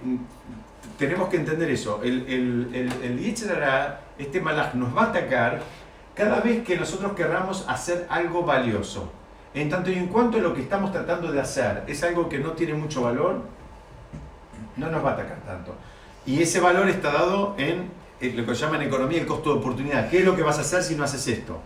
tenemos 0.97 1.29
que 1.29 1.37
entender 1.37 1.69
eso. 1.71 2.01
El, 2.03 2.25
el, 2.27 2.69
el, 2.73 2.91
el 3.03 3.25
este 4.17 4.41
malaj, 4.41 4.75
nos 4.75 4.95
va 4.95 5.03
a 5.03 5.05
atacar 5.07 5.61
cada 6.13 6.39
vez 6.41 6.63
que 6.63 6.77
nosotros 6.77 7.13
querramos 7.13 7.65
hacer 7.67 8.05
algo 8.09 8.43
valioso. 8.43 9.11
En 9.53 9.69
tanto 9.69 9.91
y 9.91 9.95
en 9.95 10.07
cuanto 10.07 10.39
lo 10.39 10.53
que 10.53 10.61
estamos 10.61 10.91
tratando 10.91 11.31
de 11.31 11.39
hacer 11.39 11.83
es 11.87 12.03
algo 12.03 12.29
que 12.29 12.39
no 12.39 12.51
tiene 12.51 12.73
mucho 12.73 13.03
valor, 13.03 13.41
no 14.77 14.89
nos 14.89 15.03
va 15.03 15.11
a 15.11 15.13
atacar 15.13 15.37
tanto. 15.45 15.75
Y 16.25 16.41
ese 16.41 16.59
valor 16.59 16.89
está 16.89 17.11
dado 17.11 17.55
en 17.57 17.89
eh, 18.21 18.33
lo 18.35 18.45
que 18.45 18.53
llaman 18.53 18.81
economía 18.81 19.19
el 19.19 19.27
costo 19.27 19.53
de 19.53 19.59
oportunidad. 19.59 20.09
¿Qué 20.09 20.19
es 20.19 20.25
lo 20.25 20.35
que 20.35 20.41
vas 20.41 20.57
a 20.57 20.61
hacer 20.61 20.81
si 20.81 20.95
no 20.95 21.03
haces 21.03 21.27
esto? 21.27 21.59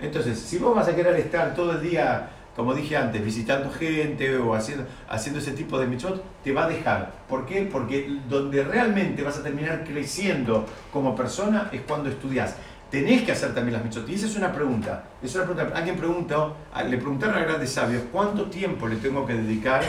Entonces, 0.00 0.38
si 0.38 0.58
vos 0.58 0.74
vas 0.74 0.88
a 0.88 0.94
querer 0.94 1.14
estar 1.16 1.54
todo 1.54 1.72
el 1.72 1.82
día, 1.82 2.30
como 2.58 2.74
dije 2.74 2.96
antes, 2.96 3.24
visitando 3.24 3.70
gente 3.70 4.36
o 4.36 4.52
haciendo, 4.52 4.84
haciendo 5.08 5.38
ese 5.38 5.52
tipo 5.52 5.78
de 5.78 5.86
mitzvot, 5.86 6.20
te 6.42 6.50
va 6.52 6.64
a 6.64 6.68
dejar. 6.68 7.12
¿Por 7.28 7.46
qué? 7.46 7.68
Porque 7.70 8.18
donde 8.28 8.64
realmente 8.64 9.22
vas 9.22 9.38
a 9.38 9.44
terminar 9.44 9.84
creciendo 9.84 10.66
como 10.92 11.14
persona 11.14 11.68
es 11.70 11.82
cuando 11.82 12.08
estudias. 12.08 12.56
Tenés 12.90 13.22
que 13.22 13.30
hacer 13.30 13.54
también 13.54 13.74
las 13.74 13.84
mitzvot. 13.84 14.08
Y 14.08 14.14
esa 14.14 14.26
es 14.26 14.34
una 14.34 14.52
pregunta. 14.52 15.04
Es 15.22 15.32
una 15.36 15.44
pregunta. 15.44 15.70
Alguien 15.72 15.96
preguntó, 15.96 16.56
le 16.84 16.96
preguntaron 16.96 17.36
a 17.36 17.44
grandes 17.44 17.70
sabios, 17.70 18.02
¿cuánto 18.10 18.46
tiempo 18.46 18.88
le 18.88 18.96
tengo 18.96 19.24
que 19.24 19.34
dedicar 19.34 19.82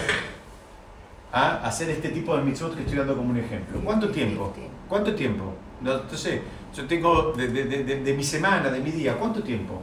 a 1.32 1.66
hacer 1.66 1.90
este 1.90 2.10
tipo 2.10 2.38
de 2.38 2.44
mitzvot 2.44 2.76
que 2.76 2.82
estoy 2.84 3.00
dando 3.00 3.18
como 3.18 3.32
un 3.32 3.38
ejemplo? 3.38 3.80
¿Cuánto 3.84 4.10
tiempo? 4.10 4.54
¿Cuánto 4.88 5.16
tiempo? 5.16 5.56
No, 5.82 6.08
sé, 6.16 6.44
yo 6.76 6.86
tengo 6.86 7.34
de- 7.36 7.48
de- 7.48 7.66
de- 7.84 8.04
de 8.04 8.14
mi 8.14 8.24
semana, 8.24 8.70
de 8.70 8.80
mi 8.80 8.92
día, 8.92 9.16
¿cuánto 9.18 9.42
tiempo? 9.42 9.82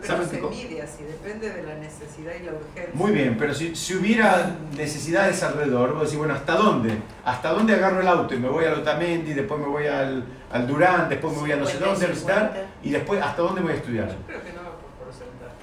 Pero 0.00 0.16
no 0.18 0.24
¿Saben 0.24 0.40
se 0.42 0.48
mide 0.68 0.82
así, 0.82 1.02
depende 1.04 1.50
de 1.50 1.62
la 1.62 1.74
necesidad 1.74 2.32
y 2.40 2.44
la 2.44 2.52
urgencia. 2.52 2.90
Muy 2.94 3.12
bien, 3.12 3.36
pero 3.38 3.52
si, 3.54 3.74
si 3.76 3.94
hubiera 3.96 4.56
necesidades 4.76 5.42
alrededor, 5.42 5.92
vos 5.94 6.02
decís, 6.04 6.18
bueno, 6.18 6.34
¿hasta 6.34 6.54
dónde? 6.54 6.94
¿Hasta 7.24 7.52
dónde 7.52 7.74
agarro 7.74 8.00
el 8.00 8.08
auto? 8.08 8.34
Y 8.34 8.38
me 8.38 8.48
voy 8.48 8.64
al 8.64 8.74
Otamendi, 8.80 9.34
después 9.34 9.60
me 9.60 9.66
voy 9.66 9.86
al, 9.86 10.24
al 10.52 10.66
Durán, 10.66 11.08
después 11.08 11.34
me 11.34 11.40
voy 11.40 11.52
a 11.52 11.56
no 11.56 11.66
sé 11.66 11.72
50, 11.72 11.90
dónde 11.92 12.06
a 12.06 12.08
visitar, 12.08 12.42
50. 12.52 12.70
y 12.82 12.90
después, 12.90 13.22
¿hasta 13.22 13.42
dónde 13.42 13.60
voy 13.60 13.72
a 13.72 13.74
estudiar? 13.76 14.08
Yo 14.08 14.14
creo 14.26 14.42
que 14.42 14.52
no 14.52 14.58
va 14.62 14.70
por 14.78 15.06
porcentaje. 15.06 15.54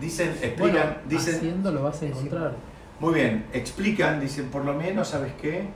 Dicen, 0.00 0.28
explican, 0.30 0.58
Bueno, 0.58 0.80
dicen, 1.08 1.34
haciendo 1.36 1.72
lo 1.72 1.82
vas 1.82 2.02
a 2.02 2.06
encontrar. 2.06 2.52
muy 3.00 3.14
bien, 3.14 3.46
explican, 3.52 4.20
dicen, 4.20 4.48
por 4.48 4.64
lo 4.64 4.74
menos, 4.74 5.08
¿sabes 5.08 5.32
qué? 5.40 5.68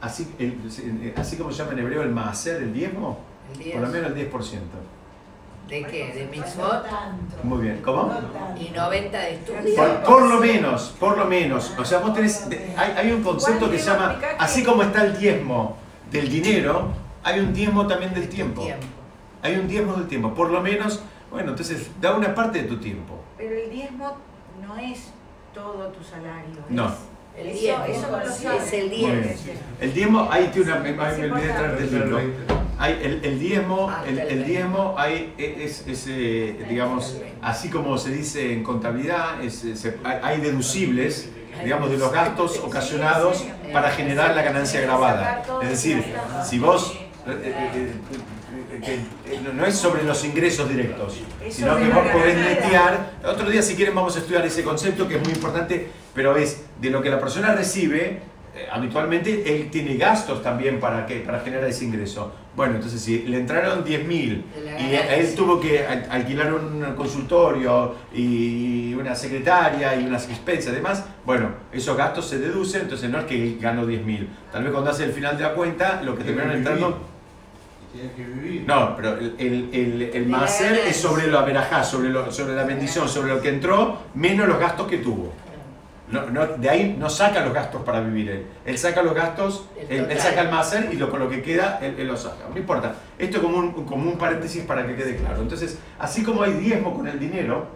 Así, 0.00 0.32
el- 0.38 1.12
así 1.16 1.36
como 1.36 1.50
se 1.52 1.58
llama 1.58 1.72
en 1.72 1.78
hebreo 1.80 2.02
el 2.02 2.10
maaser, 2.10 2.62
el 2.62 2.72
diezmo, 2.72 3.18
El 3.52 3.58
diez. 3.58 3.72
por 3.76 3.82
lo 3.82 3.88
menos 3.88 4.08
el 4.08 4.14
10%. 4.14 4.58
¿De 5.72 5.84
qué? 5.84 6.12
¿De 6.12 6.26
mitzvot? 6.26 6.84
Muy 7.44 7.62
bien, 7.62 7.80
¿cómo? 7.82 8.12
Y 8.60 8.68
90 8.76 9.18
de 9.18 9.34
estudio. 9.36 9.74
Por, 9.74 10.02
por 10.02 10.22
lo 10.28 10.38
menos, 10.38 10.94
por 11.00 11.16
lo 11.16 11.24
menos. 11.24 11.72
O 11.78 11.84
sea, 11.86 12.00
vos 12.00 12.12
tenés, 12.12 12.46
hay, 12.76 12.92
hay 12.94 13.10
un 13.10 13.22
concepto 13.22 13.70
que 13.70 13.78
se 13.78 13.86
llama, 13.86 14.20
así 14.38 14.62
como 14.62 14.82
está 14.82 15.02
el 15.06 15.16
diezmo 15.16 15.78
del 16.10 16.28
dinero, 16.28 16.88
hay 17.24 17.40
un 17.40 17.54
diezmo 17.54 17.86
también 17.86 18.12
del 18.12 18.28
tiempo. 18.28 18.60
Tiempo. 18.64 18.86
Hay 19.40 19.56
un 19.56 19.66
diezmo 19.66 19.94
del 19.94 20.08
tiempo. 20.08 20.34
Por 20.34 20.50
lo 20.50 20.60
menos, 20.60 21.02
bueno, 21.30 21.52
entonces 21.52 21.90
da 22.02 22.14
una 22.14 22.34
parte 22.34 22.64
de 22.64 22.68
tu 22.68 22.76
tiempo. 22.76 23.18
Pero 23.38 23.54
el 23.54 23.70
diezmo 23.70 24.18
no 24.60 24.76
es 24.76 25.10
todo 25.54 25.88
tu 25.88 26.04
salario. 26.04 26.62
No. 26.68 26.92
El 27.38 27.46
Eso- 27.48 27.60
10. 27.60 27.76
eso 27.88 28.08
no 28.10 28.18
lo 28.18 28.24
Es 28.56 28.72
el 28.72 28.86
Muy 28.88 28.96
10. 28.96 29.44
bien. 29.44 29.58
El 29.80 29.94
diezmo, 29.94 30.28
ahí 30.30 30.50
tiene 30.52 30.70
una, 30.72 30.80
me, 30.80 30.92
me 30.92 31.08
Es 31.08 31.18
olvidé 31.18 31.46
de 31.46 31.52
traerte 31.52 31.82
el 31.84 31.90
libro. 31.94 32.20
Hay 32.78 32.98
el, 33.02 33.24
el 33.24 33.38
diezmo, 33.38 33.92
el, 34.06 34.18
el 34.18 34.44
diezmo 34.44 34.94
hay, 34.98 35.32
es, 35.38 35.86
es, 35.86 36.06
eh, 36.08 36.64
digamos, 36.68 37.16
así 37.40 37.68
como 37.70 37.96
se 37.96 38.10
dice 38.10 38.52
en 38.52 38.62
contabilidad, 38.64 39.42
es- 39.42 39.64
se- 39.74 39.96
hay- 40.02 40.40
deducibles, 40.40 41.28
digamos, 41.62 41.90
de 41.90 41.98
los 41.98 42.12
gastos 42.12 42.58
ocasionados 42.58 43.44
para 43.72 43.90
generar 43.90 44.34
la 44.34 44.42
ganancia 44.42 44.80
grabada. 44.80 45.42
Es 45.62 45.68
decir, 45.70 46.04
si 46.44 46.58
vos, 46.58 46.92
eh, 47.26 47.54
eh, 47.74 47.92
que, 48.84 48.94
eh, 48.94 49.40
no- 49.44 49.52
no 49.52 49.64
es 49.66 49.74
sobre 49.76 50.02
los 50.04 50.24
ingresos 50.24 50.68
directos, 50.68 51.18
sino 51.50 51.76
que 51.78 51.88
vos 51.88 52.06
podés 52.12 52.36
netear. 52.36 53.12
Otro 53.24 53.48
día, 53.50 53.62
si 53.62 53.74
quieren, 53.74 53.94
vamos 53.94 54.16
a 54.16 54.18
estudiar 54.18 54.44
ese 54.44 54.62
concepto 54.62 55.06
que 55.08 55.16
es 55.16 55.22
muy 55.22 55.32
importante, 55.32 55.88
pero 56.14 56.36
es 56.36 56.64
de 56.80 56.90
lo 56.90 57.00
que 57.02 57.10
la 57.10 57.18
persona 57.20 57.54
recibe. 57.54 58.30
eh, 58.54 58.66
habitualmente 58.70 59.44
él 59.56 59.70
tiene 59.70 59.96
gastos 59.96 60.42
también 60.42 60.78
para, 60.78 61.06
que, 61.06 61.20
para 61.20 61.40
generar 61.40 61.64
ese 61.70 61.86
ingreso. 61.86 62.34
Bueno, 62.54 62.74
entonces 62.74 63.00
si 63.00 63.20
le 63.20 63.38
entraron 63.38 63.82
10 63.82 64.04
mil 64.06 64.44
De 64.54 64.60
la 64.66 64.78
y 64.78 64.92
ganancia. 64.92 65.16
él 65.16 65.34
tuvo 65.34 65.58
que 65.58 65.86
al- 65.86 66.06
alquilar 66.10 66.52
un 66.52 66.84
consultorio 66.94 67.94
y 68.14 68.92
una 68.92 69.14
secretaria 69.14 69.96
y 69.96 70.04
unas 70.06 70.28
expensas 70.28 70.70
y 70.72 70.76
demás, 70.76 71.02
bueno, 71.24 71.48
esos 71.72 71.96
gastos 71.96 72.28
se 72.28 72.38
deducen, 72.40 72.82
entonces 72.82 73.08
no 73.08 73.20
es 73.20 73.24
que 73.24 73.42
él 73.42 73.58
ganó 73.58 73.86
10 73.86 74.04
mil. 74.04 74.28
Tal 74.52 74.64
vez 74.64 74.72
cuando 74.72 74.90
hace 74.90 75.04
el 75.04 75.12
final 75.12 75.38
de 75.38 75.44
la 75.44 75.54
cuenta, 75.54 76.02
lo 76.02 76.14
que 76.14 76.22
terminaron 76.24 76.56
entrando... 76.58 77.08
Que 77.92 78.24
vivir. 78.24 78.64
No, 78.66 78.96
pero 78.96 79.18
el, 79.18 79.34
el, 79.38 79.70
el, 79.72 80.02
el 80.02 80.12
De 80.12 80.20
la 80.30 80.38
maaser 80.38 80.78
es 80.86 80.96
sobre 80.96 81.26
lo 81.26 81.38
averajá, 81.38 81.84
sobre, 81.84 82.08
lo, 82.10 82.30
sobre 82.32 82.54
la 82.54 82.64
bendición, 82.64 83.08
sobre 83.08 83.34
lo 83.34 83.40
que 83.40 83.50
entró, 83.50 83.98
menos 84.14 84.48
los 84.48 84.58
gastos 84.58 84.86
que 84.88 84.98
tuvo. 84.98 85.32
No, 86.08 86.26
no, 86.28 86.46
de 86.46 86.68
ahí 86.68 86.94
no 86.98 87.08
saca 87.08 87.42
los 87.44 87.54
gastos 87.54 87.82
para 87.82 88.00
vivir 88.00 88.28
él. 88.30 88.46
Él 88.66 88.76
saca 88.76 89.02
los 89.02 89.14
gastos, 89.14 89.66
El 89.88 90.10
él, 90.10 90.18
saca 90.20 90.42
el 90.42 90.50
maaser 90.50 90.88
y 90.92 90.96
lo, 90.96 91.08
con 91.10 91.20
lo 91.20 91.28
que 91.30 91.40
queda, 91.42 91.78
él, 91.80 91.94
él 91.98 92.06
lo 92.06 92.16
saca. 92.16 92.48
No 92.52 92.58
importa. 92.58 92.94
Esto 93.18 93.38
es 93.38 93.42
como 93.42 93.56
un, 93.58 93.72
como 93.86 94.10
un 94.10 94.18
paréntesis 94.18 94.62
para 94.64 94.86
que 94.86 94.94
quede 94.94 95.16
claro. 95.16 95.40
Entonces, 95.40 95.78
así 95.98 96.22
como 96.22 96.42
hay 96.42 96.52
diezmo 96.54 96.94
con 96.94 97.08
el 97.08 97.18
dinero, 97.18 97.66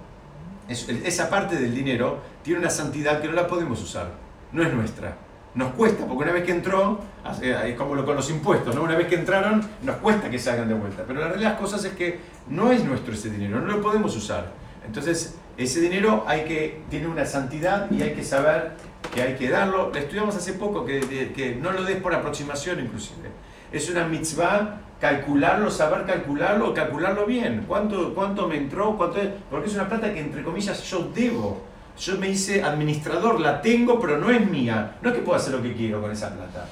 es- 0.68 0.86
esa 0.88 1.30
parte 1.30 1.56
del 1.56 1.74
dinero 1.74 2.18
tiene 2.42 2.60
una 2.60 2.70
santidad 2.70 3.20
que 3.22 3.28
no 3.28 3.32
la 3.34 3.46
podemos 3.46 3.82
usar. 3.82 4.10
No 4.52 4.62
es 4.62 4.72
nuestra. 4.72 5.16
Nos 5.56 5.72
cuesta, 5.72 6.04
porque 6.06 6.24
una 6.24 6.32
vez 6.32 6.44
que 6.44 6.52
entró, 6.52 7.00
es 7.40 7.74
como 7.76 8.04
con 8.04 8.14
los 8.14 8.28
impuestos, 8.28 8.74
¿no? 8.74 8.82
Una 8.82 8.94
vez 8.94 9.08
que 9.08 9.14
entraron, 9.14 9.66
nos 9.82 9.96
cuesta 9.96 10.28
que 10.28 10.38
salgan 10.38 10.68
de 10.68 10.74
vuelta. 10.74 11.04
Pero 11.06 11.18
la 11.20 11.28
realidad 11.28 11.48
de 11.48 11.54
las 11.54 11.60
cosas 11.60 11.82
es 11.86 11.94
que 11.94 12.20
no 12.50 12.70
es 12.70 12.84
nuestro 12.84 13.14
ese 13.14 13.30
dinero, 13.30 13.58
no 13.62 13.66
lo 13.66 13.80
podemos 13.80 14.14
usar. 14.14 14.52
Entonces, 14.86 15.34
ese 15.56 15.80
dinero 15.80 16.24
hay 16.26 16.44
que, 16.44 16.82
tiene 16.90 17.06
una 17.06 17.24
santidad 17.24 17.90
y 17.90 18.02
hay 18.02 18.12
que 18.12 18.22
saber 18.22 18.72
que 19.14 19.22
hay 19.22 19.34
que 19.36 19.48
darlo. 19.48 19.90
Lo 19.90 19.98
estudiamos 19.98 20.36
hace 20.36 20.52
poco, 20.52 20.84
que, 20.84 21.58
no 21.60 21.72
lo 21.72 21.84
des 21.84 21.96
por 21.96 22.14
aproximación 22.14 22.78
inclusive. 22.78 23.30
Es 23.72 23.88
una 23.88 24.06
mitzvah 24.06 24.80
calcularlo, 25.00 25.70
saber 25.70 26.04
calcularlo, 26.04 26.74
calcularlo 26.74 27.24
bien. 27.24 27.64
¿Cuánto, 27.66 28.14
cuánto 28.14 28.46
me 28.46 28.58
entró? 28.58 28.94
Cuánto? 28.98 29.20
Porque 29.50 29.68
es 29.68 29.74
una 29.74 29.88
plata 29.88 30.12
que, 30.12 30.20
entre 30.20 30.42
comillas, 30.42 30.82
yo 30.84 31.10
debo. 31.14 31.62
Yo 31.98 32.18
me 32.18 32.28
hice 32.28 32.62
administrador, 32.62 33.40
la 33.40 33.62
tengo, 33.62 33.98
pero 33.98 34.18
no 34.18 34.30
es 34.30 34.48
mía. 34.48 34.96
No 35.00 35.10
es 35.10 35.16
que 35.16 35.22
pueda 35.22 35.38
hacer 35.38 35.54
lo 35.54 35.62
que 35.62 35.74
quiero 35.74 36.00
con 36.00 36.10
esa 36.10 36.34
plata. 36.34 36.66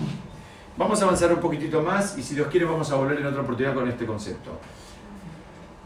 Vamos 0.77 1.01
a 1.01 1.05
avanzar 1.05 1.33
un 1.33 1.41
poquitito 1.41 1.83
más 1.83 2.19
y 2.19 2.23
si 2.23 2.35
Dios 2.35 2.49
quiere 2.49 2.67
vamos 2.67 2.91
a 2.91 2.97
volver 2.97 3.19
en 3.19 3.27
otra 3.27 3.43
oportunidad 3.43 3.75
con 3.75 3.89
este 3.89 4.05
concepto. 4.07 4.59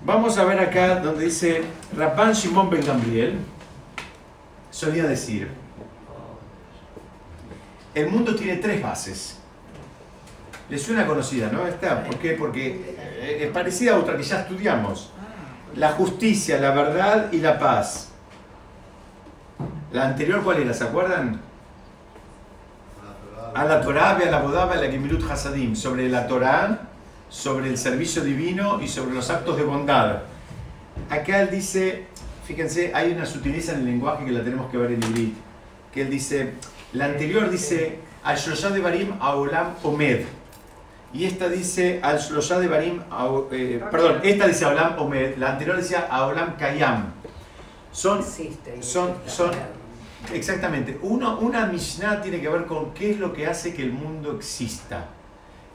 Vamos 0.05 0.39
a 0.39 0.45
ver 0.45 0.59
acá 0.59 1.01
donde 1.01 1.25
dice 1.25 1.63
Rabban 1.97 2.33
Shimon 2.33 2.71
Ben 2.71 2.85
Gamliel 2.85 3.39
solía 4.71 5.05
decir 5.05 5.51
el 7.99 8.11
mundo 8.11 8.35
tiene 8.35 8.57
tres 8.57 8.83
bases. 8.83 9.39
Le 10.69 10.79
suena 10.79 11.07
conocida, 11.07 11.51
¿no? 11.51 11.67
Esta, 11.67 12.05
¿por 12.05 12.17
qué? 12.17 12.33
Porque 12.33 12.95
eh, 12.99 13.45
es 13.45 13.51
parecida 13.51 13.95
a 13.95 13.99
otra 13.99 14.17
que 14.17 14.23
ya 14.23 14.41
estudiamos. 14.41 15.11
La 15.75 15.93
justicia, 15.93 16.61
la 16.61 16.73
verdad 16.73 17.33
y 17.33 17.39
la 17.39 17.59
paz. 17.59 18.11
La 19.93 20.07
anterior, 20.07 20.43
¿cuál 20.43 20.59
era? 20.61 20.75
¿Se 20.75 20.85
acuerdan? 20.85 21.41
A 23.55 23.65
la 23.65 23.81
Torah, 23.81 24.17
a 24.17 24.31
la 24.31 24.41
Bodaba, 24.41 24.75
a 24.75 24.77
la 24.77 24.91
Gemilut 24.91 25.29
Hasadim. 25.31 25.75
Sobre 25.75 26.09
la 26.09 26.27
Torah, 26.27 26.89
sobre 27.29 27.69
el 27.69 27.79
servicio 27.79 28.23
divino 28.23 28.81
y 28.81 28.89
sobre 28.89 29.15
los 29.15 29.31
actos 29.31 29.57
de 29.57 29.63
bondad. 29.63 30.19
Acá 31.09 31.41
él 31.41 31.51
dice, 31.51 32.07
fíjense, 32.45 32.93
hay 32.95 33.13
una 33.13 33.25
sutileza 33.25 33.73
en 33.73 33.81
el 33.81 33.87
lenguaje 33.87 34.25
que 34.25 34.33
la 34.33 34.45
tenemos 34.45 34.71
que 34.71 34.77
ver 34.77 34.93
en 34.93 35.03
Ibrit. 35.03 35.35
Que 35.93 36.03
él 36.03 36.11
dice, 36.11 36.53
la 36.93 37.07
anterior 37.07 37.51
dice, 37.51 38.01
al 38.25 38.37
Shloshá 38.37 38.71
de 38.71 38.81
Barim 38.81 39.15
Aolam 39.21 39.75
Omed. 39.83 40.27
Y 41.13 41.25
esta 41.25 41.49
dice, 41.49 42.01
al 42.03 42.19
de 42.19 42.69
Barim, 42.69 43.01
eh, 43.51 43.83
perdón, 43.91 44.21
esta 44.23 44.47
dice 44.47 44.67
Aolam 44.67 44.99
Omed, 44.99 45.39
la 45.39 45.53
anterior 45.53 45.77
decía 45.77 46.07
Aolam 46.11 46.57
Kayam. 46.57 47.15
Son, 47.91 48.23
son, 48.81 49.15
son, 49.27 49.51
Exactamente. 50.33 50.99
Uno, 51.03 51.39
una 51.39 51.67
Mishnah 51.67 52.21
tiene 52.21 52.41
que 52.41 52.49
ver 52.49 52.67
con 52.67 52.93
qué 52.93 53.13
es 53.13 53.19
lo 53.19 53.33
que 53.33 53.47
hace 53.47 53.75
que 53.75 53.83
el 53.83 53.93
mundo 53.93 54.33
exista. 54.37 55.07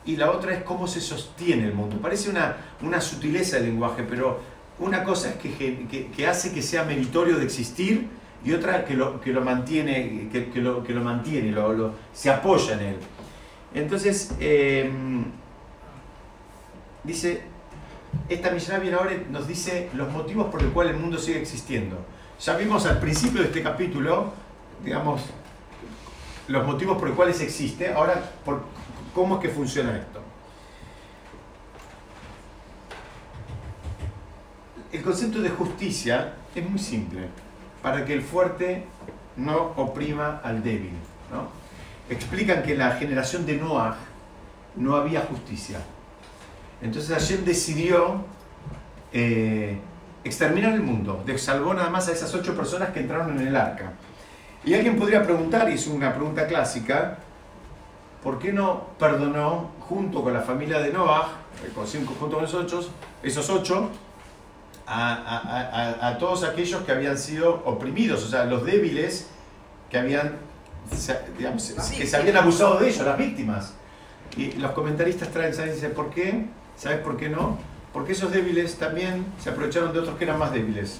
Y 0.05 0.17
la 0.17 0.31
otra 0.31 0.53
es 0.53 0.63
cómo 0.63 0.85
se 0.87 0.99
sostiene 0.99 1.65
el 1.65 1.73
mundo. 1.73 1.97
Parece 2.01 2.29
una, 2.29 2.57
una 2.81 2.99
sutileza 2.99 3.55
del 3.57 3.67
lenguaje, 3.67 4.03
pero 4.03 4.41
una 4.79 5.03
cosa 5.03 5.29
es 5.29 5.35
que, 5.37 5.51
que- 5.89 6.07
que 6.15 6.27
hace 6.27 6.51
que 6.53 6.61
sea 6.61 6.83
meritorio 6.83 7.37
de 7.37 7.45
existir 7.45 8.07
y 8.43 8.51
otra 8.51 8.83
que 8.83 8.95
lo, 8.95 9.21
que 9.21 9.31
lo 9.31 9.41
mantiene, 9.41 10.27
que, 10.31 10.49
que 10.49 10.59
lo, 10.61 10.81
lo 10.85 11.01
mantiene, 11.01 11.51
lo- 11.51 11.71
lo- 11.73 11.93
se 12.11 12.29
apoya 12.29 12.73
en 12.73 12.79
él. 12.81 12.95
Entonces, 13.73 14.35
eh, 14.41 14.91
dice, 17.03 17.41
esta 18.29 18.51
Mishnah 18.51 18.79
viene 18.79 18.97
ahora 18.97 19.11
nos 19.31 19.47
dice 19.47 19.89
los 19.93 20.11
motivos 20.11 20.47
por 20.47 20.61
los 20.61 20.71
cuales 20.73 20.93
el 20.95 20.99
mundo 20.99 21.17
sigue 21.17 21.39
existiendo. 21.41 21.97
Ya 22.43 22.57
vimos 22.57 22.85
al 22.85 22.99
principio 22.99 23.39
de 23.39 23.47
este 23.47 23.63
capítulo, 23.63 24.33
digamos, 24.83 25.21
los 26.49 26.67
motivos 26.67 26.97
por 26.97 27.07
los 27.07 27.15
cuales 27.15 27.39
existe. 27.39 27.93
Ahora, 27.93 28.21
¿cómo 29.15 29.35
es 29.35 29.41
que 29.41 29.47
funciona 29.47 29.95
esto? 29.95 30.19
El 34.91 35.01
concepto 35.01 35.39
de 35.39 35.51
justicia 35.51 36.33
es 36.53 36.69
muy 36.69 36.79
simple, 36.79 37.29
para 37.81 38.03
que 38.03 38.11
el 38.11 38.21
fuerte 38.21 38.87
no 39.37 39.71
oprima 39.77 40.41
al 40.43 40.61
débil. 40.61 40.91
¿no? 41.31 41.47
Explican 42.13 42.61
que 42.61 42.73
en 42.73 42.79
la 42.79 42.91
generación 42.97 43.45
de 43.45 43.55
Noah 43.55 43.95
no 44.75 44.97
había 44.97 45.21
justicia. 45.21 45.79
Entonces 46.81 47.09
Hashem 47.09 47.45
decidió 47.45 48.25
eh, 49.13 49.79
exterminar 50.23 50.73
el 50.73 50.81
mundo, 50.81 51.23
salvó 51.37 51.73
nada 51.73 51.89
más 51.89 52.07
a 52.07 52.11
esas 52.13 52.33
ocho 52.33 52.55
personas 52.55 52.89
que 52.89 52.99
entraron 53.01 53.39
en 53.39 53.47
el 53.47 53.55
arca. 53.55 53.93
Y 54.65 54.73
alguien 54.73 54.97
podría 54.97 55.23
preguntar, 55.23 55.69
y 55.69 55.73
es 55.73 55.87
una 55.87 56.13
pregunta 56.13 56.47
clásica, 56.47 57.17
¿por 58.23 58.39
qué 58.39 58.53
no 58.53 58.87
perdonó 58.97 59.71
junto 59.81 60.23
con 60.23 60.33
la 60.33 60.41
familia 60.41 60.79
de 60.79 60.93
Noah, 60.93 61.27
eh, 61.65 61.71
con 61.75 61.85
cinco- 61.85 62.15
junto 62.19 62.37
con 62.37 62.45
esos 62.45 62.63
ocho, 62.63 62.89
esos 63.21 63.49
ocho 63.49 63.89
a, 64.87 65.13
a- 65.13 66.05
a- 66.07 66.07
a 66.09 66.17
todos 66.17 66.43
aquellos 66.43 66.81
que 66.83 66.91
habían 66.93 67.17
sido 67.17 67.61
oprimidos, 67.65 68.23
o 68.23 68.27
sea, 68.29 68.45
los 68.45 68.65
débiles 68.65 69.27
que 69.89 69.97
habían, 69.97 70.37
digamos, 71.37 71.73
que 71.97 72.05
se 72.07 72.17
habían 72.17 72.37
abusado 72.37 72.79
de 72.79 72.89
ellos, 72.89 73.05
las 73.05 73.17
víctimas? 73.17 73.73
Y 74.37 74.53
los 74.53 74.71
comentaristas 74.71 75.29
traen, 75.29 75.53
¿sabes? 75.53 75.75
Dicen, 75.75 75.93
¿por 75.93 76.09
qué? 76.09 76.45
¿Sabes 76.77 76.99
por 76.99 77.17
qué 77.17 77.29
no? 77.29 77.57
Porque 77.93 78.13
esos 78.13 78.31
débiles 78.31 78.75
también 78.77 79.25
se 79.39 79.51
aprovecharon 79.51 79.93
de 79.93 79.99
otros 79.99 80.17
que 80.17 80.23
eran 80.23 80.39
más 80.39 80.51
débiles. 80.51 80.99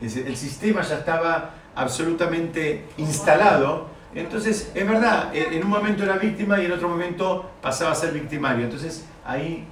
El 0.00 0.36
sistema 0.36 0.82
ya 0.82 0.98
estaba 0.98 1.54
absolutamente 1.74 2.84
instalado. 2.98 3.86
Entonces, 4.14 4.70
es 4.74 4.86
verdad, 4.86 5.34
en 5.34 5.54
en 5.54 5.64
un 5.64 5.70
momento 5.70 6.04
era 6.04 6.18
víctima 6.18 6.60
y 6.60 6.66
en 6.66 6.72
otro 6.72 6.88
momento 6.88 7.50
pasaba 7.62 7.92
a 7.92 7.94
ser 7.94 8.12
victimario. 8.12 8.64
Entonces, 8.64 9.06
ahí 9.24 9.66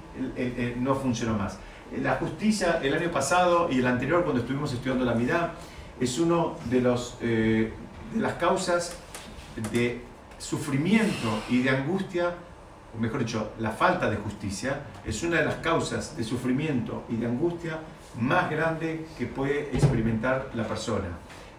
no 0.79 0.95
funcionó 0.95 1.37
más. 1.37 1.59
La 2.01 2.15
justicia, 2.15 2.79
el 2.83 2.93
año 2.93 3.11
pasado 3.11 3.69
y 3.71 3.79
el 3.79 3.87
anterior, 3.87 4.23
cuando 4.23 4.41
estuvimos 4.41 4.73
estudiando 4.73 5.05
la 5.05 5.13
mitad, 5.13 5.51
es 5.99 6.19
uno 6.19 6.57
de, 6.65 6.81
los, 6.81 7.17
eh, 7.21 7.71
de 8.13 8.21
las 8.21 8.33
causas 8.33 8.95
de 9.71 10.01
sufrimiento 10.37 11.27
y 11.49 11.61
de 11.61 11.69
angustia, 11.69 12.35
o 12.95 12.99
mejor 12.99 13.19
dicho, 13.19 13.51
la 13.59 13.71
falta 13.71 14.09
de 14.09 14.17
justicia, 14.17 14.81
es 15.05 15.23
una 15.23 15.37
de 15.37 15.45
las 15.45 15.55
causas 15.55 16.15
de 16.17 16.23
sufrimiento 16.23 17.03
y 17.09 17.15
de 17.17 17.27
angustia 17.27 17.79
más 18.19 18.49
grande 18.49 19.05
que 19.17 19.25
puede 19.25 19.69
experimentar 19.73 20.49
la 20.53 20.67
persona. 20.67 21.07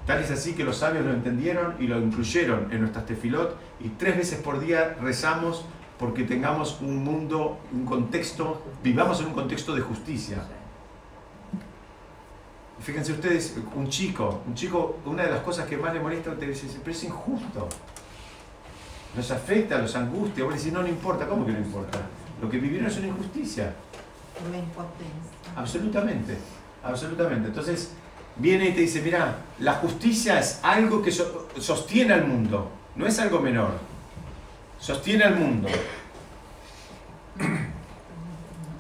Tal 0.06 0.22
es 0.22 0.30
así 0.30 0.54
que 0.54 0.64
los 0.64 0.78
sabios 0.78 1.04
lo 1.04 1.12
entendieron 1.12 1.74
y 1.78 1.86
lo 1.86 1.98
incluyeron 2.00 2.72
en 2.72 2.80
nuestras 2.80 3.04
tefilot 3.06 3.56
y 3.80 3.90
tres 3.90 4.16
veces 4.16 4.40
por 4.40 4.58
día 4.58 4.96
rezamos 5.00 5.64
porque 5.98 6.24
tengamos 6.24 6.80
un 6.80 7.04
mundo, 7.04 7.58
un 7.72 7.84
contexto, 7.84 8.62
vivamos 8.82 9.20
en 9.20 9.26
un 9.26 9.34
contexto 9.34 9.74
de 9.74 9.82
justicia. 9.82 10.38
Fíjense 12.80 13.12
ustedes, 13.12 13.58
un 13.74 13.88
chico, 13.88 14.42
un 14.46 14.54
chico, 14.54 15.00
una 15.04 15.24
de 15.24 15.30
las 15.30 15.40
cosas 15.40 15.66
que 15.66 15.76
más 15.76 15.92
le 15.92 16.00
molesta 16.00 16.34
te 16.36 16.46
dice, 16.46 16.68
pero 16.78 16.92
es 16.92 17.04
injusto. 17.04 17.68
Nos 19.16 19.30
afecta, 19.30 19.78
los 19.78 19.94
angustia. 19.96 20.44
Vos 20.44 20.54
decís, 20.54 20.72
no, 20.72 20.82
no 20.82 20.88
importa. 20.88 21.26
¿Cómo 21.26 21.44
que 21.46 21.52
no 21.52 21.59
importa? 21.59 21.98
Lo 22.40 22.48
que 22.48 22.59
vivieron 22.59 22.88
es 22.88 22.96
una 22.98 23.09
injusticia. 23.09 23.74
Una 24.48 24.59
impotencia. 24.59 25.52
Absolutamente, 25.56 26.36
absolutamente. 26.84 27.48
Entonces, 27.48 27.92
viene 28.36 28.68
y 28.68 28.72
te 28.72 28.82
dice, 28.82 29.02
mira, 29.02 29.36
la 29.59 29.74
justicia 29.74 30.38
es 30.38 30.61
algo 30.62 31.02
que 31.02 31.11
so- 31.11 31.48
sostiene 31.59 32.14
al 32.14 32.26
mundo, 32.26 32.70
no 32.94 33.06
es 33.06 33.18
algo 33.18 33.40
menor. 33.40 33.70
Sostiene 34.78 35.24
al 35.24 35.36
mundo. 35.36 35.68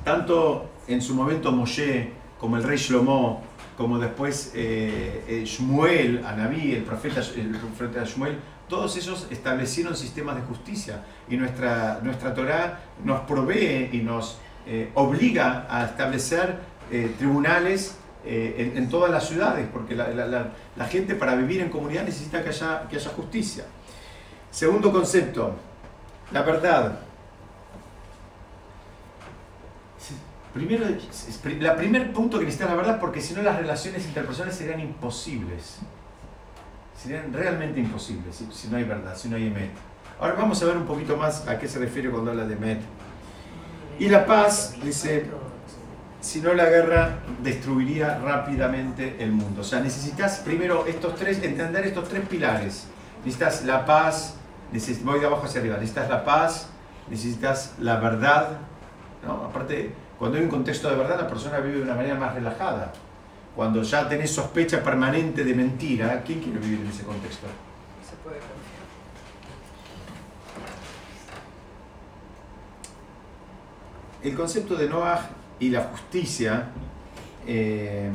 Tanto 0.04 0.70
en 0.86 1.02
su 1.02 1.14
momento 1.14 1.52
Moshe, 1.52 2.12
como 2.38 2.56
el 2.56 2.62
rey 2.62 2.78
Shlomo, 2.78 3.42
como 3.76 3.98
después 3.98 4.52
eh, 4.54 5.24
eh, 5.28 5.44
Shmuel, 5.44 6.24
Anabí, 6.24 6.72
el 6.72 6.82
profeta, 6.84 7.20
el 7.36 7.50
profeta 7.50 8.04
Shmuel, 8.04 8.38
todos 8.68 8.96
ellos 8.96 9.26
establecieron 9.30 9.96
sistemas 9.96 10.36
de 10.36 10.42
justicia 10.42 11.02
y 11.28 11.36
nuestra, 11.36 12.00
nuestra 12.02 12.34
Torah 12.34 12.80
nos 13.04 13.20
provee 13.20 13.90
y 13.92 13.98
nos 13.98 14.38
eh, 14.66 14.90
obliga 14.94 15.66
a 15.70 15.84
establecer 15.86 16.58
eh, 16.90 17.14
tribunales 17.18 17.96
eh, 18.24 18.72
en, 18.76 18.88
todas 18.90 19.10
las 19.10 19.26
ciudades, 19.26 19.66
porque 19.72 19.94
la, 19.94 20.08
la- 20.08 20.84
gente 20.86 21.14
para 21.14 21.34
vivir 21.34 21.60
en 21.62 21.70
comunidad 21.70 22.04
necesita 22.04 22.42
que 22.42 22.50
haya, 22.50 22.86
que 22.88 22.96
haya 22.96 23.10
justicia. 23.10 23.64
Segundo 24.50 24.92
concepto, 24.92 25.54
la 26.32 26.42
verdad. 26.42 26.98
Primero, 30.52 30.86
la 31.60 31.76
primer 31.76 32.12
punto 32.12 32.38
que 32.38 32.44
necesita 32.46 32.68
la 32.70 32.76
verdad, 32.76 32.98
porque 33.00 33.20
si 33.20 33.34
no 33.34 33.42
las 33.42 33.56
relaciones 33.56 34.04
interpersonales 34.06 34.56
serían 34.56 34.80
imposibles. 34.80 35.78
Serían 37.00 37.32
realmente 37.32 37.78
imposibles 37.80 38.42
si, 38.52 38.68
no 38.68 38.76
hay 38.76 38.84
verdad, 38.84 39.16
si 39.16 39.28
no 39.28 39.36
hay 39.36 39.46
emet. 39.46 39.70
Ahora 40.20 40.34
vamos 40.34 40.60
a 40.62 40.66
ver 40.66 40.76
un 40.76 40.84
poquito 40.84 41.16
más 41.16 41.46
a 41.46 41.58
qué 41.58 41.68
se 41.68 41.78
refiere 41.78 42.10
cuando 42.10 42.32
habla 42.32 42.44
de 42.44 42.54
emet. 42.54 42.80
Y 44.00 44.08
la 44.08 44.26
paz, 44.26 44.74
dice, 44.82 45.26
si 46.20 46.40
no 46.40 46.54
la 46.54 46.64
guerra 46.66 47.20
destruiría 47.42 48.18
rápidamente 48.18 49.16
el 49.20 49.30
mundo. 49.30 49.60
O 49.60 49.64
sea, 49.64 49.80
necesitas 49.80 50.38
primero 50.38 50.86
estos 50.86 51.14
tres, 51.14 51.40
entender 51.42 51.86
estos 51.86 52.08
tres 52.08 52.26
pilares. 52.28 52.86
Necesitas 53.24 53.64
la 53.64 53.84
paz, 53.86 54.34
neces- 54.72 55.02
voy 55.02 55.20
de 55.20 55.26
abajo 55.26 55.46
hacia 55.46 55.60
arriba, 55.60 55.76
necesitas 55.76 56.08
la 56.08 56.24
paz, 56.24 56.68
necesitas 57.08 57.74
la 57.80 57.96
verdad. 57.98 58.58
¿no? 59.24 59.44
Aparte, 59.44 59.92
cuando 60.18 60.36
hay 60.38 60.44
un 60.44 60.50
contexto 60.50 60.90
de 60.90 60.96
verdad, 60.96 61.20
la 61.20 61.28
persona 61.28 61.58
vive 61.58 61.76
de 61.78 61.82
una 61.82 61.94
manera 61.94 62.16
más 62.16 62.34
relajada. 62.34 62.92
Cuando 63.58 63.82
ya 63.82 64.08
tenés 64.08 64.30
sospecha 64.30 64.84
permanente 64.84 65.42
de 65.42 65.52
mentira, 65.52 66.22
¿quién 66.24 66.38
quiere 66.38 66.60
vivir 66.60 66.78
en 66.78 66.86
ese 66.86 67.02
contexto? 67.02 67.48
No 67.48 68.08
se 68.08 68.14
puede 68.22 68.36
confiar. 68.36 68.54
El 74.22 74.36
concepto 74.36 74.76
de 74.76 74.88
Noah 74.88 75.28
y 75.58 75.70
la 75.70 75.82
justicia 75.86 76.68
eh, 77.48 78.12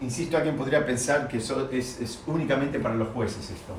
insisto, 0.00 0.36
alguien 0.36 0.56
podría 0.56 0.86
pensar 0.86 1.26
que 1.26 1.38
eso 1.38 1.68
es, 1.72 2.00
es 2.00 2.22
únicamente 2.28 2.78
para 2.78 2.94
los 2.94 3.08
jueces 3.08 3.50
esto. 3.50 3.74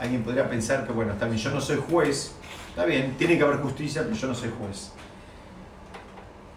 Alguien 0.00 0.24
podría 0.24 0.50
pensar 0.50 0.84
que, 0.84 0.92
bueno, 0.92 1.14
bien, 1.20 1.36
yo 1.36 1.52
no 1.52 1.60
soy 1.60 1.80
juez, 1.88 2.34
está 2.76 2.84
bien, 2.84 3.14
tiene 3.16 3.38
que 3.38 3.42
haber 3.42 3.56
justicia, 3.60 4.02
pero 4.02 4.14
yo 4.14 4.28
no 4.28 4.34
soy 4.34 4.50
juez. 4.50 4.92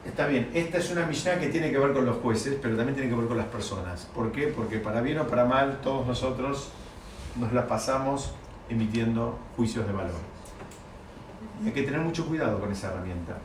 Está 0.05 0.28
bien, 0.28 0.51
esta 0.53 0.78
es 0.78 0.91
una 0.91 1.05
Mishnah 1.05 1.39
que 1.39 1.47
tiene 1.47 1.72
que 1.72 1.78
ver 1.78 1.93
con 1.93 2.05
los 2.05 2.17
jueces, 2.17 2.57
pero 2.61 2.76
también 2.76 2.93
tiene 2.93 3.09
que 3.09 3.15
ver 3.15 3.26
con 3.26 3.38
las 3.38 3.45
personas. 3.45 4.05
¿Por 4.13 4.30
qué? 4.34 4.47
Porque 4.47 4.80
para 4.80 4.99
bien 4.99 5.17
o 5.20 5.28
para 5.28 5.45
mal, 5.45 5.80
todos 5.82 6.05
nosotros 6.05 6.72
nos 7.38 7.53
la 7.53 7.65
pasamos 7.67 8.34
emitiendo 8.67 9.39
juicios 9.55 9.88
de 9.88 9.93
valor. 9.93 10.20
Y 11.63 11.67
hay 11.67 11.74
que 11.74 11.84
tener 11.84 12.01
mucho 12.01 12.26
cuidado 12.28 12.59
con 12.59 12.70
esa 12.70 12.88
herramienta. 12.88 13.38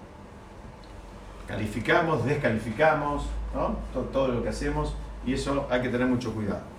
Calificamos, 1.47 2.25
descalificamos, 2.25 3.27
¿no? 3.55 3.77
todo, 3.93 4.05
todo 4.07 4.29
lo 4.29 4.43
que 4.43 4.49
hacemos 4.49 4.97
y 5.25 5.35
eso 5.35 5.69
hay 5.71 5.81
que 5.81 5.91
tener 5.91 6.09
mucho 6.09 6.35
cuidado. 6.35 6.74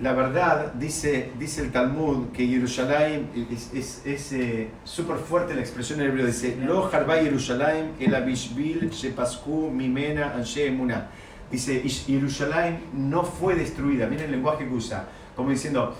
La 0.00 0.12
verdad, 0.12 0.74
dice, 0.74 1.32
dice 1.40 1.60
el 1.62 1.72
Talmud, 1.72 2.28
que 2.28 2.46
Jerusalén 2.46 3.30
es 3.50 3.74
es- 3.74 4.02
es, 4.06 4.32
eh, 4.32 4.70
súper 4.84 5.16
fuerte 5.16 5.54
la 5.54 5.60
expresión 5.60 6.00
en 6.00 6.06
hebreo, 6.06 6.26
dice, 6.26 6.56
Lo 6.64 6.86
harba 6.92 7.16
Jerusalén 7.16 7.92
el 7.98 8.14
abishbil 8.14 8.90
shepasku 8.90 9.70
mimena 9.70 10.34
anshe 10.36 10.66
emuná". 10.68 11.08
Dice, 11.50 11.82
"Y 11.84 11.88
Jerusalén 11.88 12.84
no 12.92 13.24
fue 13.24 13.56
destruida, 13.56 14.06
miren 14.06 14.26
el 14.26 14.32
lenguaje 14.32 14.68
que 14.68 14.74
usa, 14.74 15.08
como 15.34 15.50
diciendo, 15.50 15.94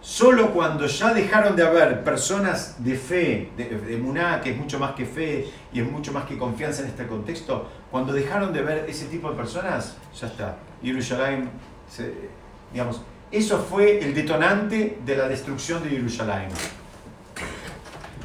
Solo 0.00 0.52
cuando 0.52 0.84
ya 0.86 1.14
dejaron 1.14 1.56
de 1.56 1.62
haber 1.66 2.04
personas 2.04 2.84
de 2.84 2.94
fe, 2.94 3.48
de, 3.56 3.64
de 3.70 4.40
que 4.42 4.50
es 4.50 4.56
mucho 4.58 4.78
más 4.78 4.94
que 4.94 5.06
fe 5.06 5.48
y 5.72 5.80
es 5.80 5.90
mucho 5.90 6.12
más 6.12 6.26
que 6.26 6.36
confianza 6.36 6.82
en 6.82 6.88
este 6.88 7.06
contexto, 7.06 7.70
cuando 7.90 8.12
dejaron 8.12 8.52
de 8.52 8.60
ver 8.60 8.84
ese 8.86 9.06
tipo 9.06 9.30
de 9.30 9.36
personas, 9.36 9.96
ya 10.20 10.26
está. 10.26 10.58
Jerusalén, 10.82 11.48
digamos, 12.70 13.00
eso 13.36 13.58
fue 13.58 13.98
el 13.98 14.14
detonante 14.14 14.98
de 15.04 15.16
la 15.16 15.28
destrucción 15.28 15.82
de 15.82 15.90
Jerusalén. 15.90 16.48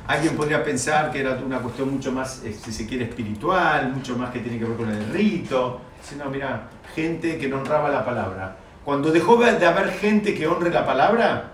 Alguien 0.07 0.35
podría 0.35 0.63
pensar 0.63 1.11
que 1.11 1.19
era 1.19 1.35
una 1.35 1.59
cuestión 1.59 1.91
mucho 1.91 2.11
más, 2.11 2.43
eh, 2.43 2.53
si 2.53 2.71
se 2.71 2.87
quiere, 2.87 3.05
espiritual, 3.05 3.91
mucho 3.93 4.17
más 4.17 4.31
que 4.31 4.39
tiene 4.39 4.57
que 4.57 4.65
ver 4.65 4.77
con 4.77 4.89
el 4.89 5.05
rito. 5.11 5.81
Si 6.01 6.15
no, 6.15 6.25
mira, 6.25 6.69
gente 6.95 7.37
que 7.37 7.47
no 7.47 7.57
honraba 7.59 7.89
la 7.89 8.03
palabra. 8.03 8.55
Cuando 8.83 9.11
dejó 9.11 9.37
de 9.37 9.65
haber 9.65 9.91
gente 9.91 10.33
que 10.33 10.47
honre 10.47 10.71
la 10.71 10.85
palabra, 10.85 11.51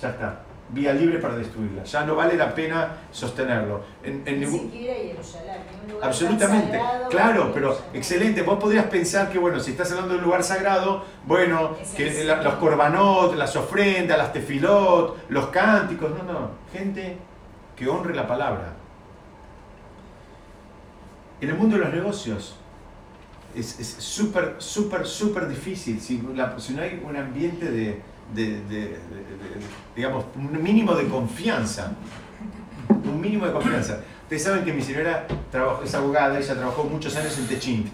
ya 0.00 0.10
está. 0.10 0.49
Vía 0.72 0.92
libre 0.92 1.18
para 1.18 1.34
destruirla. 1.36 1.82
Ya 1.82 2.04
no 2.04 2.14
vale 2.14 2.36
la 2.36 2.54
pena 2.54 2.96
sostenerlo. 3.10 3.82
En, 4.04 4.22
en 4.24 4.38
Ni 4.40 4.46
ningún- 4.46 4.60
siquiera 4.70 4.94
Jerusalén, 4.94 5.56
ni 5.72 5.80
un 5.80 5.86
lugar 5.88 6.00
tan 6.00 6.08
Absolutamente, 6.10 6.78
sagrado 6.78 7.08
claro, 7.08 7.50
pero 7.52 7.78
excelente. 7.92 8.42
Vos 8.42 8.58
podrías 8.60 8.84
pensar 8.86 9.30
que, 9.30 9.38
bueno, 9.38 9.58
si 9.58 9.72
estás 9.72 9.90
hablando 9.90 10.12
de 10.14 10.18
un 10.20 10.24
lugar 10.26 10.44
sagrado, 10.44 11.04
bueno, 11.26 11.76
Es 11.82 11.90
que 11.90 12.22
la- 12.24 12.40
los 12.42 12.54
corbanot, 12.54 13.34
las 13.34 13.56
ofrendas, 13.56 14.16
las 14.16 14.32
tefilot, 14.32 15.28
los 15.28 15.46
cánticos, 15.48 16.10
no, 16.10 16.32
no, 16.32 16.50
gente 16.72 17.16
que 17.74 17.88
honre 17.88 18.14
la 18.14 18.28
palabra. 18.28 18.74
En 21.40 21.48
el 21.48 21.54
mundo 21.56 21.76
de 21.78 21.84
los 21.84 21.92
negocios 21.94 22.56
es 23.54 23.80
es 23.80 23.88
súper, 23.98 24.54
súper, 24.58 25.06
súper 25.06 25.48
difícil. 25.48 26.00
Si, 26.00 26.22
la- 26.34 26.58
si 26.60 26.74
no 26.74 26.82
hay 26.82 27.02
un 27.04 27.16
ambiente 27.16 27.70
de, 27.70 28.00
de- 28.34 28.60
de- 28.68 28.98
digamos, 29.96 30.24
un 30.36 30.62
mínimo 30.62 30.94
de 30.94 31.06
confianza, 31.08 31.92
un 32.88 33.20
mínimo 33.20 33.46
de 33.46 33.52
confianza. 33.52 34.00
Ustedes 34.22 34.42
saben 34.44 34.64
que 34.64 34.72
mi 34.72 34.82
señora 34.82 35.26
trabajó, 35.50 35.82
es 35.82 35.94
abogada, 35.94 36.38
ella 36.38 36.54
trabajó 36.54 36.84
muchos 36.84 37.16
años 37.16 37.36
en 37.38 37.46
Techint, 37.48 37.88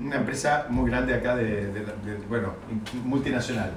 una 0.00 0.16
empresa 0.16 0.66
muy 0.70 0.90
grande 0.90 1.14
acá, 1.14 1.36
de, 1.36 1.70
bueno, 2.28 2.54
multinacional. 3.04 3.72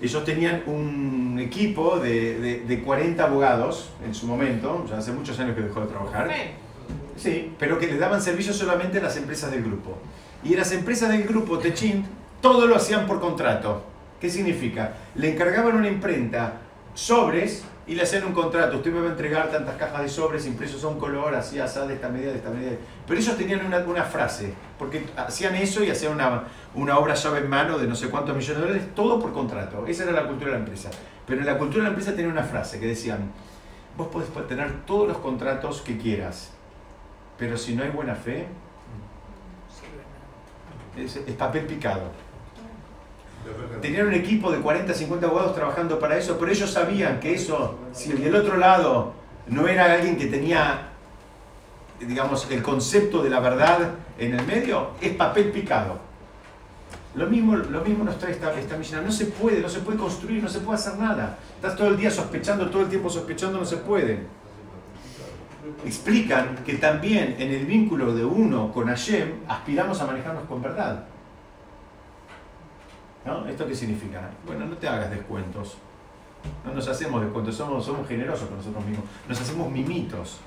Ellos 0.00 0.24
tenían 0.24 0.62
un 0.66 1.38
equipo 1.40 1.98
de, 1.98 2.38
de- 2.40 2.60
de 2.60 2.82
40 2.82 3.24
abogados 3.24 3.90
en 4.06 4.14
su 4.14 4.26
momento, 4.26 4.86
ya 4.88 4.98
hace 4.98 5.12
muchos 5.12 5.38
años 5.40 5.54
que 5.56 5.62
dejó 5.62 5.80
de 5.82 5.86
trabajar. 5.88 6.26
Sí, 7.16 7.52
pero 7.58 7.78
que 7.78 7.86
le 7.86 7.98
daban 7.98 8.22
servicio 8.22 8.54
solamente 8.54 8.98
a 8.98 9.02
las 9.02 9.16
empresas 9.16 9.50
del 9.50 9.62
grupo. 9.62 9.98
Y 10.42 10.54
las 10.54 10.72
empresas 10.72 11.10
del 11.10 11.24
grupo 11.24 11.58
Techint, 11.58 12.06
todo 12.40 12.66
lo 12.66 12.76
hacían 12.76 13.06
por 13.06 13.20
contrato. 13.20 13.84
¿Qué 14.20 14.28
significa? 14.28 14.92
Le 15.14 15.32
encargaban 15.32 15.76
una 15.76 15.88
imprenta 15.88 16.60
sobres 16.94 17.64
y 17.86 17.94
le 17.94 18.02
hacían 18.02 18.24
un 18.24 18.32
contrato. 18.32 18.76
Usted 18.76 18.92
me 18.92 19.00
va 19.00 19.08
a 19.08 19.10
entregar 19.10 19.50
tantas 19.50 19.76
cajas 19.76 20.02
de 20.02 20.08
sobres 20.08 20.46
impresos 20.46 20.84
a 20.84 20.88
un 20.88 20.98
color, 20.98 21.34
así, 21.34 21.58
así, 21.58 21.80
de 21.88 21.94
esta 21.94 22.08
medida, 22.08 22.30
de 22.30 22.36
esta 22.36 22.50
medida. 22.50 22.72
Pero 23.06 23.18
ellos 23.18 23.36
tenían 23.36 23.64
una, 23.64 23.78
una 23.78 24.04
frase, 24.04 24.52
porque 24.78 25.06
hacían 25.16 25.54
eso 25.54 25.82
y 25.82 25.90
hacían 25.90 26.12
una, 26.12 26.44
una 26.74 26.98
obra 26.98 27.14
llave 27.14 27.38
en 27.38 27.48
mano 27.48 27.78
de 27.78 27.88
no 27.88 27.96
sé 27.96 28.08
cuántos 28.08 28.36
millones 28.36 28.60
de 28.60 28.68
dólares, 28.68 28.88
todo 28.94 29.18
por 29.18 29.32
contrato. 29.32 29.86
Esa 29.86 30.04
era 30.04 30.12
la 30.12 30.26
cultura 30.26 30.52
de 30.52 30.58
la 30.58 30.58
empresa. 30.58 30.90
Pero 31.26 31.40
en 31.40 31.46
la 31.46 31.58
cultura 31.58 31.78
de 31.78 31.82
la 31.84 31.88
empresa 31.88 32.14
tenía 32.14 32.30
una 32.30 32.44
frase 32.44 32.78
que 32.78 32.86
decían, 32.86 33.32
vos 33.96 34.08
podés 34.08 34.28
tener 34.46 34.84
todos 34.84 35.08
los 35.08 35.18
contratos 35.18 35.80
que 35.80 35.96
quieras, 35.96 36.52
pero 37.38 37.56
si 37.56 37.74
no 37.74 37.82
hay 37.82 37.90
buena 37.90 38.14
fe, 38.14 38.46
es, 40.96 41.16
es 41.16 41.34
papel 41.34 41.66
picado. 41.66 42.29
Tenían 43.80 44.08
un 44.08 44.14
equipo 44.14 44.50
de 44.50 44.58
40, 44.58 44.92
50 44.92 45.26
abogados 45.26 45.54
trabajando 45.54 45.98
para 45.98 46.16
eso, 46.16 46.36
pero 46.38 46.52
ellos 46.52 46.70
sabían 46.70 47.18
que 47.20 47.34
eso, 47.34 47.78
si 47.92 48.12
el 48.12 48.22
del 48.22 48.34
otro 48.34 48.56
lado 48.58 49.14
no 49.46 49.66
era 49.66 49.92
alguien 49.92 50.16
que 50.16 50.26
tenía, 50.26 50.88
digamos, 51.98 52.48
el 52.50 52.62
concepto 52.62 53.22
de 53.22 53.30
la 53.30 53.40
verdad 53.40 53.92
en 54.18 54.34
el 54.34 54.46
medio, 54.46 54.90
es 55.00 55.12
papel 55.14 55.50
picado. 55.50 55.98
Lo 57.14 57.26
mismo, 57.26 57.56
lo 57.56 57.80
mismo 57.80 58.04
nos 58.04 58.18
trae 58.18 58.32
esta, 58.32 58.52
esta 58.58 58.76
misión. 58.76 59.04
No 59.04 59.10
se 59.10 59.26
puede, 59.26 59.60
no 59.60 59.68
se 59.68 59.80
puede 59.80 59.98
construir, 59.98 60.42
no 60.42 60.48
se 60.48 60.60
puede 60.60 60.78
hacer 60.78 60.96
nada. 60.98 61.38
Estás 61.56 61.74
todo 61.74 61.88
el 61.88 61.96
día 61.96 62.10
sospechando, 62.10 62.70
todo 62.70 62.82
el 62.82 62.88
tiempo 62.88 63.10
sospechando, 63.10 63.58
no 63.58 63.64
se 63.64 63.78
puede 63.78 64.40
explican 65.84 66.58
que 66.64 66.74
también 66.74 67.36
en 67.38 67.52
el 67.52 67.66
vínculo 67.66 68.14
de 68.14 68.24
uno 68.24 68.72
con 68.72 68.88
Hashem 68.88 69.32
aspiramos 69.48 70.00
a 70.00 70.06
manejarnos 70.06 70.44
con 70.44 70.62
verdad. 70.62 71.04
¿No? 73.24 73.46
¿Esto 73.46 73.66
qué 73.66 73.74
significa? 73.74 74.30
Bueno, 74.46 74.66
no 74.66 74.76
te 74.76 74.88
hagas 74.88 75.10
descuentos. 75.10 75.76
No 76.64 76.72
nos 76.72 76.88
hacemos 76.88 77.20
descuentos, 77.22 77.54
somos, 77.54 77.84
somos 77.84 78.08
generosos 78.08 78.48
con 78.48 78.56
nosotros 78.58 78.84
mismos. 78.86 79.04
Nos 79.28 79.40
hacemos 79.40 79.70
mimitos. 79.70 80.38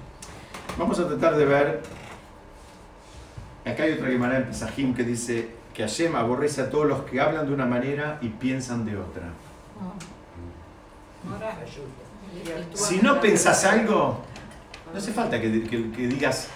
Vamos 0.78 1.00
a 1.00 1.08
tratar 1.08 1.36
de 1.36 1.46
ver. 1.46 1.84
Acá 3.66 3.84
hay 3.84 3.94
otra 3.94 4.08
Gemara 4.10 4.38
en 4.38 4.46
Pesajim 4.46 4.94
que 4.96 5.04
dice 5.04 5.50
que 5.74 5.84
Hashem 5.84 6.16
aborrece 6.16 6.62
a 6.62 6.70
todos 6.70 6.88
los 6.88 7.04
que 7.04 7.22
hablan 7.22 7.46
de 7.48 7.54
una 7.54 7.66
manera 7.66 8.18
y 8.22 8.30
piensan 8.30 8.86
de 8.86 8.98
otra. 8.98 9.24
Si 12.74 12.98
no 12.98 13.22
pensás 13.22 13.64
algo, 13.66 14.22
no 14.92 14.98
hace 14.98 15.14
falta 15.14 15.40
que, 15.40 15.64
que- 15.64 15.92
que 15.92 16.08
digas, 16.08 16.48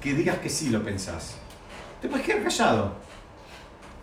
que 0.00 0.14
digas 0.14 0.38
que 0.38 0.48
sí 0.48 0.70
lo 0.70 0.82
pensás. 0.82 1.36
Te 2.00 2.08
puedes 2.08 2.26
quedar 2.26 2.42
callado. 2.42 2.94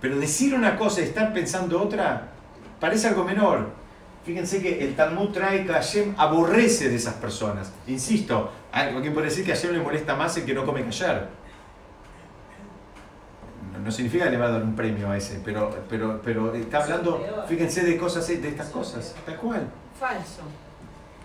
Pero 0.04 0.20
decir 0.20 0.54
una 0.54 0.76
cosa 0.76 1.00
y 1.00 1.06
estar 1.06 1.32
pensando 1.32 1.82
otra 1.82 2.28
parece 2.78 3.08
algo 3.08 3.24
menor. 3.24 3.70
Fíjense 4.26 4.62
que 4.62 4.84
el 4.84 4.98
Talmud 4.98 5.30
trae 5.30 5.66
que 5.66 5.72
Hashem 5.72 6.16
aborrece 6.18 6.90
de 6.90 6.96
esas 6.98 7.14
personas. 7.14 7.72
Insisto, 7.88 8.52
alguien 8.74 9.14
puede 9.14 9.28
decir 9.28 9.46
que 9.46 9.54
a 9.54 9.56
Hashem 9.56 9.72
le 9.72 9.80
molesta 9.80 10.14
más 10.14 10.36
el 10.36 10.44
que 10.44 10.54
no 10.54 10.66
come 10.66 10.84
callar. 10.84 11.30
No, 13.72 13.80
no 13.80 13.90
significa 13.90 14.26
que 14.26 14.32
le 14.32 14.38
va 14.38 14.48
a 14.48 14.52
dar 14.52 14.64
un 14.64 14.76
premio 14.76 15.10
a 15.10 15.16
ese, 15.16 15.40
pero, 15.40 15.70
pero, 15.88 16.22
pero 16.22 16.54
está 16.54 16.84
hablando, 16.84 17.26
fíjense 17.48 17.86
de 17.86 17.98
cosas, 17.98 18.28
de 18.28 18.46
estas 18.46 18.68
cosas, 18.72 19.16
tal 19.26 19.38
cual. 19.38 19.70
Falso. 19.98 20.42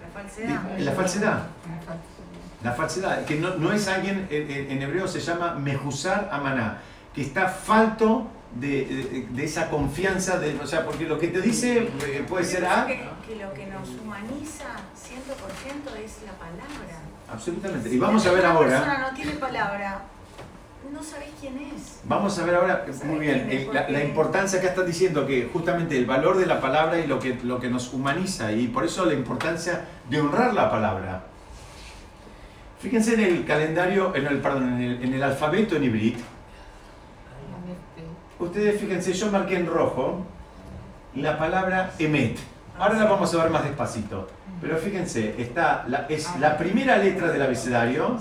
La 0.01 0.23
falsedad. 0.23 0.79
La 0.79 0.93
falsedad. 0.93 1.43
La 2.63 2.73
falsedad, 2.75 3.25
que 3.25 3.41
no, 3.41 3.57
no 3.57 3.73
es 3.73 3.89
alguien, 3.89 4.29
en, 4.31 4.81
hebreo 4.81 5.09
se 5.09 5.19
llama 5.19 5.55
mejusar 5.55 6.29
amaná, 6.31 6.79
que 7.13 7.23
está 7.23 7.49
falto 7.49 8.38
de, 8.55 8.85
de- 8.87 9.27
de 9.31 9.45
esa 9.45 9.69
confianza, 9.71 10.39
de, 10.39 10.59
o 10.61 10.67
sea, 10.67 10.85
porque 10.85 11.05
lo 11.07 11.19
que 11.19 11.29
te 11.29 11.41
dice 11.41 11.89
eh, 12.07 12.25
puede 12.29 12.45
ser 12.45 12.65
A, 12.67 12.87
Que, 12.87 12.97
que 13.27 13.37
lo 13.37 13.53
que 13.55 13.67
nos 13.67 13.89
humaniza 14.03 14.65
100% 14.95 16.05
es 16.05 16.19
la 16.27 16.33
palabra. 16.33 16.99
absolutamente. 17.31 17.89
Y 17.91 17.99
vamos 17.99 18.25
a 18.27 18.31
ver 18.33 18.41
Si 18.41 18.47
una 18.47 18.55
ahora, 18.55 18.69
persona 18.81 18.99
no 19.11 19.15
tiene 19.17 19.33
palabra, 19.33 20.03
no 20.93 21.03
sabés 21.03 21.29
quién 21.41 21.59
es. 21.59 22.01
vamos 22.05 22.39
a 22.39 22.45
ver 22.47 22.55
ahora, 22.55 22.87
muy 23.05 23.19
bien, 23.19 23.49
el- 23.51 23.73
la, 23.73 23.89
la 23.91 24.03
importancia, 24.03 24.59
acá 24.59 24.71
están 24.71 24.87
diciendo 24.87 25.27
que 25.27 25.49
justamente 25.53 25.97
el 25.99 26.07
valor 26.07 26.39
de 26.39 26.47
la 26.47 26.61
palabra 26.61 26.99
y 26.99 27.07
lo 27.07 27.19
que, 27.21 27.35
lo 27.43 27.61
que 27.61 27.69
nos 27.69 27.93
humaniza, 27.93 28.51
y 28.53 28.69
por 28.69 28.85
eso 28.85 29.05
la 29.05 29.15
importancia 29.15 29.85
de 30.09 30.21
honrar 30.21 30.55
la 30.55 30.71
palabra. 30.71 31.25
Fíjense 32.81 33.15
en 33.15 33.21
el 33.21 33.45
calendario, 33.45 34.15
en 34.15 34.27
el, 34.27 34.41
perdón, 34.41 34.75
en 34.75 34.81
el, 34.83 35.03
en 35.03 35.15
el 35.15 35.23
alfabeto 35.23 35.75
en 35.77 35.85
hibrid, 35.85 36.17
Ustedes 38.39 38.81
fíjense, 38.81 39.13
yo 39.13 39.31
marqué 39.33 39.57
en 39.57 39.67
rojo 39.67 40.25
la 41.15 41.39
palabra 41.39 41.93
emet. 41.99 42.39
Ahora 42.79 42.95
la 42.95 43.05
vamos 43.07 43.35
a 43.35 43.43
ver 43.43 43.51
más 43.51 43.65
despacito. 43.65 44.29
Pero 44.61 44.77
fíjense, 44.77 45.35
está 45.39 45.85
la, 45.89 46.07
es 46.09 46.29
la 46.39 46.57
primera 46.57 46.97
letra 46.97 47.29
del 47.33 47.43
abecedario, 47.43 48.17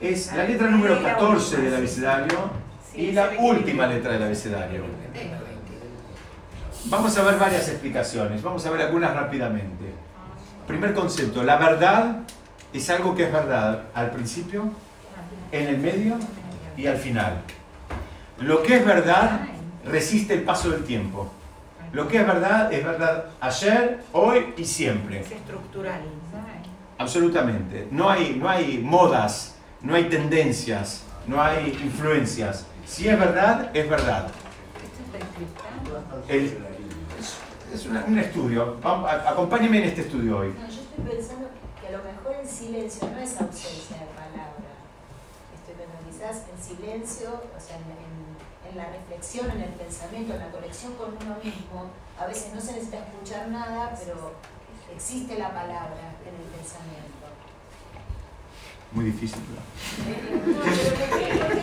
es 0.00 0.34
la 0.34 0.44
letra 0.44 0.68
número 0.68 1.02
14 1.02 1.56
del 1.62 1.74
abecedario 1.74 2.50
y 2.94 3.12
la 3.12 3.30
última 3.38 3.86
letra 3.86 4.12
del 4.12 4.22
abecedario. 4.22 4.84
Vamos 6.86 7.16
a 7.16 7.22
ver 7.22 7.38
varias 7.38 7.68
explicaciones, 7.68 8.42
vamos 8.42 8.64
a 8.66 8.70
ver 8.70 8.82
algunas 8.82 9.14
rápidamente. 9.14 9.84
Primer 10.66 10.92
concepto, 10.92 11.42
la 11.42 11.56
verdad 11.56 12.18
es 12.72 12.90
algo 12.90 13.14
que 13.14 13.24
es 13.24 13.32
verdad 13.32 13.84
al 13.94 14.10
principio, 14.10 14.70
en 15.50 15.68
el 15.68 15.78
medio 15.78 16.16
y 16.76 16.86
al 16.86 16.96
final. 16.98 17.42
Lo 18.40 18.62
que 18.62 18.76
es 18.76 18.84
verdad 18.84 19.40
resiste 19.84 20.34
el 20.34 20.42
paso 20.42 20.70
del 20.70 20.84
tiempo. 20.84 21.30
Lo 21.92 22.08
que 22.08 22.18
es 22.20 22.26
verdad 22.26 22.72
es 22.72 22.84
verdad 22.84 23.26
ayer, 23.40 24.02
hoy 24.12 24.52
y 24.56 24.64
siempre. 24.64 25.20
Es 25.20 25.30
estructural. 25.30 26.00
Absolutamente. 26.98 27.88
No 27.90 28.08
hay, 28.10 28.34
no 28.36 28.48
hay 28.48 28.78
modas, 28.78 29.56
no 29.80 29.94
hay 29.94 30.04
tendencias, 30.08 31.02
no 31.26 31.40
hay 31.42 31.68
influencias. 31.82 32.66
Si 32.86 33.08
es 33.08 33.18
verdad, 33.18 33.70
es 33.74 33.88
verdad. 33.88 34.28
El- 36.28 36.44
es 37.18 37.36
es 37.72 37.86
una- 37.86 38.04
un 38.04 38.18
estudio. 38.18 38.76
Vamos, 38.82 39.10
a- 39.10 39.30
acompáñenme 39.30 39.78
en 39.78 39.84
este 39.84 40.02
estudio 40.02 40.38
hoy. 40.38 40.48
No, 40.58 40.66
yo 40.68 40.80
estoy 40.80 41.04
pensando 41.16 41.48
que 41.80 41.88
a 41.88 41.98
lo 41.98 42.04
mejor 42.04 42.36
el 42.40 42.48
silencio 42.48 43.08
no 43.12 43.18
es 43.18 43.40
ausencia 43.40 43.96
de 43.98 44.06
palabra. 44.14 44.70
Estoy 45.54 45.74
pensando, 45.74 45.98
quizás 46.08 46.46
el 46.54 46.62
silencio, 46.62 47.30
o 47.30 47.60
sea, 47.60 47.76
en, 47.76 47.82
en- 47.82 48.13
en 48.74 48.78
la 48.78 48.86
reflexión, 48.90 49.48
en 49.52 49.62
el 49.62 49.70
pensamiento, 49.70 50.34
en 50.34 50.40
la 50.40 50.50
conexión 50.50 50.94
con 50.94 51.10
uno 51.10 51.36
mismo, 51.42 51.90
a 52.18 52.26
veces 52.26 52.52
no 52.54 52.60
se 52.60 52.72
necesita 52.72 52.98
escuchar 52.98 53.48
nada, 53.48 53.94
pero 53.98 54.32
existe 54.94 55.38
la 55.38 55.48
palabra 55.50 56.14
en 56.26 56.34
el 56.34 56.48
pensamiento. 56.58 57.04
Muy 58.92 59.06
difícil. 59.06 59.38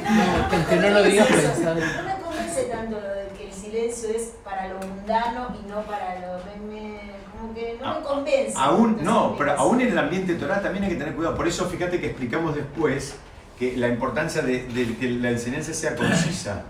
No, 0.09 0.49
que 0.49 0.55
aunque 0.55 0.75
no 0.77 0.89
lo 0.89 1.03
digas, 1.03 1.27
pensar. 1.27 1.75
No 1.77 2.03
me 2.03 2.15
convence 2.21 2.63
tanto 2.63 2.99
lo 2.99 3.07
de 3.09 3.27
que 3.37 3.47
el 3.47 3.53
silencio 3.53 4.09
es 4.09 4.33
para 4.43 4.67
lo 4.69 4.79
mundano 4.79 5.55
y 5.63 5.69
no 5.69 5.81
para 5.83 6.15
lo... 6.19 6.39
Me, 6.45 6.55
me- 6.73 7.11
como 7.39 7.53
que 7.53 7.77
no 7.81 7.95
me 7.99 8.01
convence. 8.05 8.53
Aún, 8.57 8.99
no, 9.03 9.31
me 9.31 9.37
pero 9.37 9.53
aún 9.59 9.81
en 9.81 9.87
el 9.89 9.97
ambiente 9.97 10.35
Torah 10.35 10.61
también 10.61 10.83
hay 10.85 10.91
que 10.91 10.97
tener 10.97 11.15
cuidado. 11.15 11.35
Por 11.35 11.47
eso 11.47 11.65
fíjate 11.67 11.99
que 11.99 12.07
explicamos 12.07 12.55
después 12.55 13.15
que 13.57 13.75
la 13.77 13.87
importancia 13.87 14.41
de, 14.41 14.67
de 14.67 14.95
que 14.97 15.09
la 15.09 15.29
enseñanza 15.31 15.73
sea 15.73 15.95
concisa. 15.95 16.63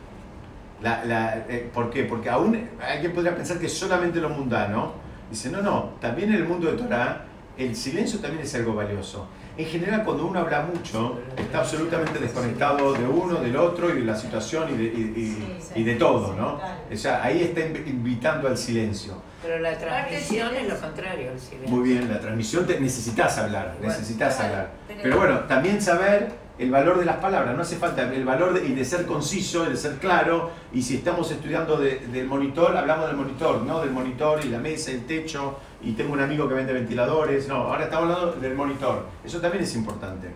La, 0.82 1.04
la, 1.06 1.46
eh, 1.48 1.70
¿Por 1.74 1.90
qué? 1.92 2.04
Porque 2.06 2.30
aún 2.30 2.70
alguien 2.82 3.14
podría 3.14 3.36
pensar 3.36 3.60
que 3.60 3.70
solamente 3.70 4.20
lo 4.20 4.30
mundano. 4.30 4.94
Dice, 5.30 5.50
no, 5.50 5.62
no, 5.62 5.92
también 6.02 6.30
en 6.30 6.36
el 6.36 6.46
mundo 6.46 6.72
de 6.72 6.78
Torah 6.78 7.26
el 7.58 7.76
silencio 7.76 8.20
también 8.20 8.44
es 8.44 8.56
algo 8.56 8.74
valioso. 8.74 9.28
En 9.58 9.66
general, 9.66 10.04
cuando 10.04 10.26
uno 10.26 10.40
habla 10.40 10.62
mucho, 10.64 11.20
está 11.38 11.60
absolutamente 11.60 12.18
desconectado 12.18 12.94
de 12.94 13.06
uno, 13.06 13.36
del 13.36 13.56
otro 13.58 13.90
y 13.90 14.00
de 14.00 14.06
la 14.06 14.16
situación 14.16 14.70
y 14.74 14.78
de, 14.78 14.84
y- 14.86 15.58
y- 15.76 15.80
y 15.82 15.84
de 15.84 15.96
todo, 15.96 16.34
¿no? 16.36 16.60
O 16.92 16.96
sea, 16.98 17.22
ahí 17.24 17.44
está 17.44 17.60
inv- 17.62 17.86
invitando 17.86 18.48
al 18.48 18.58
silencio. 18.58 19.22
Pero 19.44 19.60
la 19.60 19.78
transmisión 19.78 20.56
es 20.56 20.68
lo 20.70 20.80
contrario 20.80 21.32
al 21.32 21.40
silencio. 21.40 21.70
Muy 21.78 21.90
bien, 21.90 22.10
la 22.12 22.20
transmisión 22.20 22.66
te, 22.66 22.80
necesitas 22.80 23.38
hablar, 23.38 23.76
necesitas 23.82 24.40
hablar. 24.40 24.72
Pero 25.04 25.18
bueno, 25.18 25.40
también 25.42 25.82
saber 25.82 26.30
el 26.62 26.70
valor 26.72 27.00
de 27.00 27.06
las 27.06 27.18
palabras, 27.18 27.56
no 27.56 27.62
hace 27.64 27.76
falta 27.78 28.04
el 28.14 28.24
valor 28.24 28.54
de, 28.54 28.68
y 28.68 28.74
de 28.74 28.86
ser 28.86 29.06
conciso, 29.06 29.66
y 29.66 29.70
de 29.70 29.78
ser 29.78 29.94
claro, 29.98 30.52
y 30.72 30.82
si 30.82 30.96
estamos 30.98 31.30
estudiando 31.32 31.76
de- 31.78 32.00
del 32.12 32.28
monitor, 32.28 32.78
hablamos 32.78 33.08
del 33.08 33.18
monitor, 33.18 33.62
no 33.64 33.82
del 33.82 33.92
monitor 33.92 34.40
y 34.46 34.50
la 34.50 34.60
mesa, 34.60 34.92
el 34.92 35.06
techo, 35.06 35.58
y 35.82 35.94
tengo 35.94 36.14
un 36.14 36.22
amigo 36.22 36.48
que 36.48 36.54
vende 36.54 36.72
ventiladores, 36.74 37.48
no, 37.48 37.56
ahora 37.56 37.86
estamos 37.86 38.10
hablando 38.16 38.34
del 38.40 38.54
monitor, 38.56 39.08
eso 39.26 39.40
también 39.42 39.64
es 39.64 39.76
importante. 39.76 40.28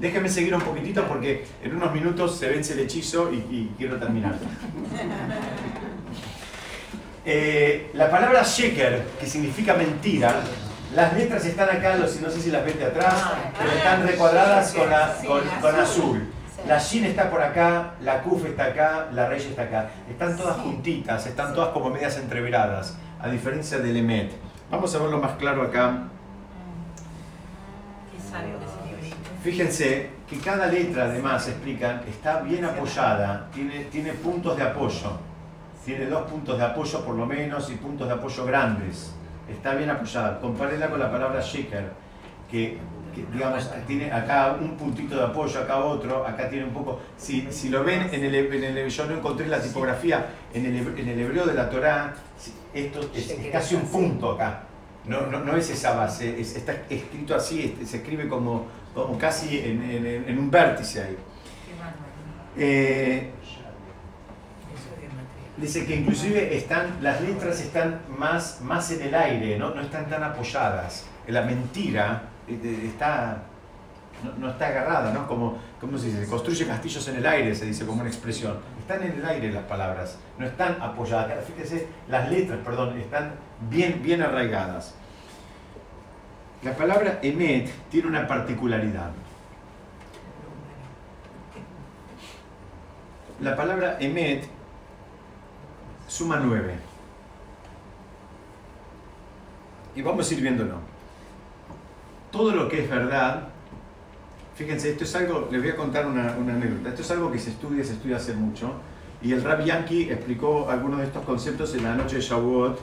Déjenme 0.00 0.28
seguir 0.28 0.54
un 0.54 0.60
poquitito 0.62 1.04
porque 1.04 1.44
en 1.62 1.76
unos 1.76 1.92
minutos 1.92 2.36
se 2.38 2.48
vence 2.48 2.72
el 2.74 2.80
hechizo 2.80 3.30
y, 3.32 3.36
y 3.36 3.74
quiero 3.78 3.96
terminar. 3.96 4.34
Eh, 7.24 7.90
la 7.94 8.10
palabra 8.10 8.42
sheker, 8.42 9.04
que 9.20 9.26
significa 9.26 9.74
mentira, 9.74 10.42
las 10.94 11.12
letras 11.14 11.44
están 11.46 11.68
acá, 11.70 11.96
los- 11.96 12.20
no 12.20 12.28
sé 12.30 12.40
si 12.40 12.50
las 12.50 12.64
ven 12.64 12.78
de 12.78 12.86
atrás, 12.86 13.14
pero 13.58 13.70
están 13.72 14.06
recuadradas 14.06 14.72
con, 14.74 14.90
la- 14.90 15.14
con- 15.26 15.60
con 15.60 15.80
azul. 15.80 16.28
La 16.66 16.78
shin 16.78 17.04
está 17.06 17.28
por 17.30 17.42
acá, 17.42 17.94
la 18.02 18.22
kuf 18.22 18.44
está 18.46 18.64
acá, 18.66 19.08
la 19.12 19.28
rey 19.28 19.40
está 19.40 19.62
acá. 19.62 19.90
Están 20.08 20.36
todas 20.36 20.56
juntitas, 20.58 21.26
están 21.26 21.54
todas 21.54 21.70
como 21.70 21.90
medias 21.90 22.16
entreveradas, 22.18 22.96
a 23.20 23.28
diferencia 23.28 23.78
del 23.78 23.96
emet. 23.96 24.32
Vamos 24.70 24.94
a 24.94 24.98
verlo 24.98 25.18
más 25.18 25.32
claro 25.32 25.62
acá. 25.62 26.04
Qué 28.12 28.20
sabio 28.30 28.58
que 28.58 28.64
ese 28.64 29.02
librito. 29.02 29.16
Fíjense 29.42 30.10
que 30.28 30.38
cada 30.38 30.66
letra, 30.66 31.04
además, 31.06 31.48
explican, 31.48 32.02
está 32.08 32.40
bien 32.40 32.64
apoyada, 32.64 33.48
tiene, 33.52 33.84
tiene 33.86 34.12
puntos 34.12 34.56
de 34.56 34.62
apoyo. 34.62 35.18
Tiene 35.84 36.06
dos 36.06 36.30
puntos 36.30 36.56
de 36.58 36.64
apoyo 36.64 37.04
por 37.04 37.16
lo 37.16 37.26
menos 37.26 37.68
y 37.70 37.74
puntos 37.74 38.06
de 38.06 38.14
apoyo 38.14 38.44
grandes. 38.46 39.12
Está 39.52 39.74
bien 39.74 39.90
apoyada. 39.90 40.40
Compárenla 40.40 40.88
con 40.90 40.98
la 41.00 41.10
palabra 41.10 41.40
shaker, 41.40 41.92
que, 42.50 42.78
que, 43.14 43.24
digamos, 43.32 43.70
tiene 43.86 44.10
acá 44.10 44.56
un 44.60 44.76
puntito 44.76 45.16
de 45.16 45.24
apoyo, 45.24 45.60
acá 45.60 45.78
otro, 45.78 46.26
acá 46.26 46.48
tiene 46.48 46.64
un 46.64 46.72
poco... 46.72 47.00
Si, 47.16 47.46
si 47.50 47.68
lo 47.68 47.84
ven, 47.84 48.08
en 48.12 48.24
el, 48.24 48.34
en 48.34 48.76
el- 48.78 48.88
yo 48.90 49.06
no 49.06 49.14
encontré 49.14 49.46
la 49.48 49.60
tipografía, 49.60 50.26
en 50.54 50.66
el, 50.66 50.76
en 50.98 51.08
el 51.08 51.20
hebreo 51.20 51.46
de 51.46 51.54
la 51.54 51.68
Torá, 51.68 52.14
esto 52.74 53.00
es, 53.14 53.30
es 53.30 53.52
casi 53.52 53.74
un 53.74 53.82
punto 53.82 54.32
acá. 54.32 54.62
No, 55.04 55.26
no, 55.26 55.40
no 55.40 55.56
es 55.56 55.68
esa 55.70 55.94
base, 55.94 56.40
es- 56.40 56.56
está 56.56 56.72
escrito 56.88 57.34
así, 57.34 57.76
se 57.84 57.98
escribe 57.98 58.28
como, 58.28 58.66
como 58.94 59.18
casi 59.18 59.58
en, 59.58 59.82
en- 59.82 60.24
en 60.28 60.38
un 60.38 60.50
vértice 60.50 61.02
ahí. 61.02 61.16
Eh. 62.56 63.30
Dice 65.56 65.86
que 65.86 65.96
inclusive 65.96 66.56
están, 66.56 66.98
las 67.00 67.20
letras 67.20 67.60
están 67.60 68.00
más, 68.08 68.60
más 68.62 68.90
en 68.90 69.02
el 69.02 69.14
aire, 69.14 69.58
¿no? 69.58 69.74
no 69.74 69.82
están 69.82 70.08
tan 70.08 70.22
apoyadas. 70.22 71.06
La 71.26 71.42
mentira 71.42 72.22
eh, 72.48 72.90
está, 72.92 73.42
no, 74.38 74.50
está 74.50 74.68
agarrada, 74.68 75.12
¿no? 75.12 75.26
Como, 75.26 75.58
¿cómo 75.80 75.98
se 75.98 76.06
dice? 76.08 76.26
Construye 76.26 76.66
castillos 76.66 77.06
en 77.08 77.16
el 77.16 77.26
aire, 77.26 77.54
se 77.54 77.66
dice 77.66 77.86
como 77.86 78.00
una 78.00 78.10
expresión. 78.10 78.58
Están 78.78 79.02
en 79.02 79.12
el 79.12 79.24
aire 79.24 79.52
las 79.52 79.64
palabras, 79.64 80.18
no 80.38 80.46
están 80.46 80.80
apoyadas. 80.80 81.44
Fíjese, 81.44 81.86
las 82.08 82.28
letras, 82.30 82.58
perdón, 82.64 82.98
están 82.98 83.32
bien, 83.70 84.00
bien 84.02 84.22
arraigadas. 84.22 84.94
La 86.62 86.74
palabra 86.76 87.18
emet 87.22 87.70
tiene 87.90 88.08
una 88.08 88.26
particularidad. 88.26 89.10
La 93.40 93.56
palabra 93.56 93.96
emet 93.98 94.48
suma 96.12 96.36
9. 96.36 96.74
Y 99.96 100.02
vamos 100.02 100.30
a 100.30 100.34
ir 100.34 100.40
viéndolo. 100.42 100.74
Todo 102.30 102.52
lo 102.54 102.68
que 102.68 102.84
es 102.84 102.90
verdad, 102.90 103.48
fíjense, 104.54 104.90
esto 104.90 105.04
es 105.04 105.14
algo, 105.16 105.48
les 105.50 105.62
voy 105.62 105.70
a 105.70 105.76
contar 105.76 106.06
una, 106.06 106.36
una 106.38 106.54
anécdota. 106.54 106.90
Esto 106.90 107.00
es 107.02 107.10
algo 107.12 107.32
que 107.32 107.38
se 107.38 107.50
estudia, 107.50 107.82
se 107.82 107.94
estudia 107.94 108.16
hace 108.16 108.34
mucho. 108.34 108.74
Y 109.22 109.32
el 109.32 109.42
Rab 109.42 109.64
Yankee 109.64 110.10
explicó 110.10 110.68
algunos 110.68 110.98
de 110.98 111.06
estos 111.06 111.24
conceptos 111.24 111.74
en 111.74 111.84
la 111.84 111.94
noche 111.94 112.16
de 112.16 112.22
Shavuot. 112.22 112.78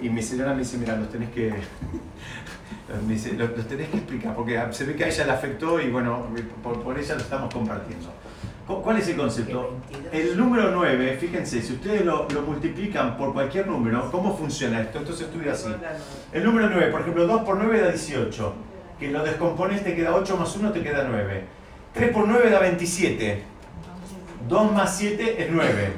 Y 0.00 0.08
mi 0.08 0.22
señora 0.22 0.52
me 0.52 0.60
dice, 0.60 0.78
mira, 0.78 0.96
los 0.96 1.10
tenés 1.10 1.30
que, 1.30 1.50
me 3.06 3.14
dice, 3.14 3.30
tenés 3.30 3.88
que 3.88 3.96
explicar, 3.96 4.36
porque 4.36 4.60
se 4.70 4.84
ve 4.84 4.94
que 4.94 5.04
a 5.04 5.08
ella 5.08 5.26
le 5.26 5.32
afectó 5.32 5.80
y 5.80 5.90
bueno, 5.90 6.26
por, 6.62 6.80
por 6.82 6.96
ella 6.96 7.14
lo 7.16 7.22
estamos 7.22 7.52
compartiendo. 7.52 8.08
¿Cu- 8.66 8.80
¿Cuál 8.82 8.98
es 8.98 9.08
el 9.08 9.16
concepto? 9.16 9.76
El 10.12 10.36
número 10.36 10.70
9, 10.70 11.16
fíjense, 11.20 11.60
si 11.62 11.72
ustedes 11.74 12.04
lo, 12.04 12.28
lo 12.28 12.42
multiplican 12.42 13.16
por 13.16 13.32
cualquier 13.32 13.66
número, 13.66 14.10
¿cómo 14.10 14.36
funciona 14.36 14.80
esto? 14.80 15.00
Esto 15.00 15.12
se 15.12 15.24
estudia 15.24 15.52
así. 15.52 15.68
El 16.32 16.44
número 16.44 16.68
9, 16.70 16.90
por 16.92 17.00
ejemplo, 17.00 17.26
2 17.26 17.42
por 17.42 17.56
9 17.56 17.80
da 17.80 17.88
18. 17.88 18.54
Que 19.00 19.10
lo 19.10 19.24
descompones 19.24 19.82
te 19.82 19.96
queda 19.96 20.14
8 20.14 20.36
más 20.36 20.54
1 20.56 20.70
te 20.72 20.82
queda 20.82 21.04
9. 21.08 21.44
3 21.92 22.12
por 22.12 22.28
9 22.28 22.50
da 22.50 22.60
27. 22.60 23.42
2 24.48 24.72
más 24.72 24.96
7 24.96 25.42
es 25.42 25.50
9. 25.50 25.92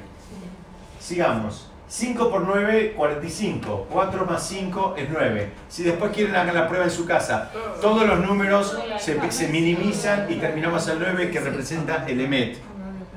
Sigamos. 1.01 1.71
5 1.89 2.31
por 2.31 2.43
9, 2.43 2.95
45. 2.97 3.89
4 3.91 4.27
más 4.27 4.47
5 4.49 4.95
es 4.97 5.09
9. 5.11 5.53
Si 5.69 5.83
después 5.83 6.13
quieren 6.13 6.35
hagan 6.35 6.55
la 6.55 6.67
prueba 6.67 6.85
en 6.85 6.91
su 6.91 7.07
casa, 7.07 7.51
todos 7.81 8.07
los 8.07 8.21
números 8.21 8.79
se, 8.99 9.31
se 9.31 9.49
minimizan 9.49 10.31
y 10.31 10.37
terminamos 10.37 10.89
al 10.89 10.99
9 10.99 11.31
que 11.31 11.41
representa 11.41 12.05
el 12.07 12.21
emet. 12.21 12.59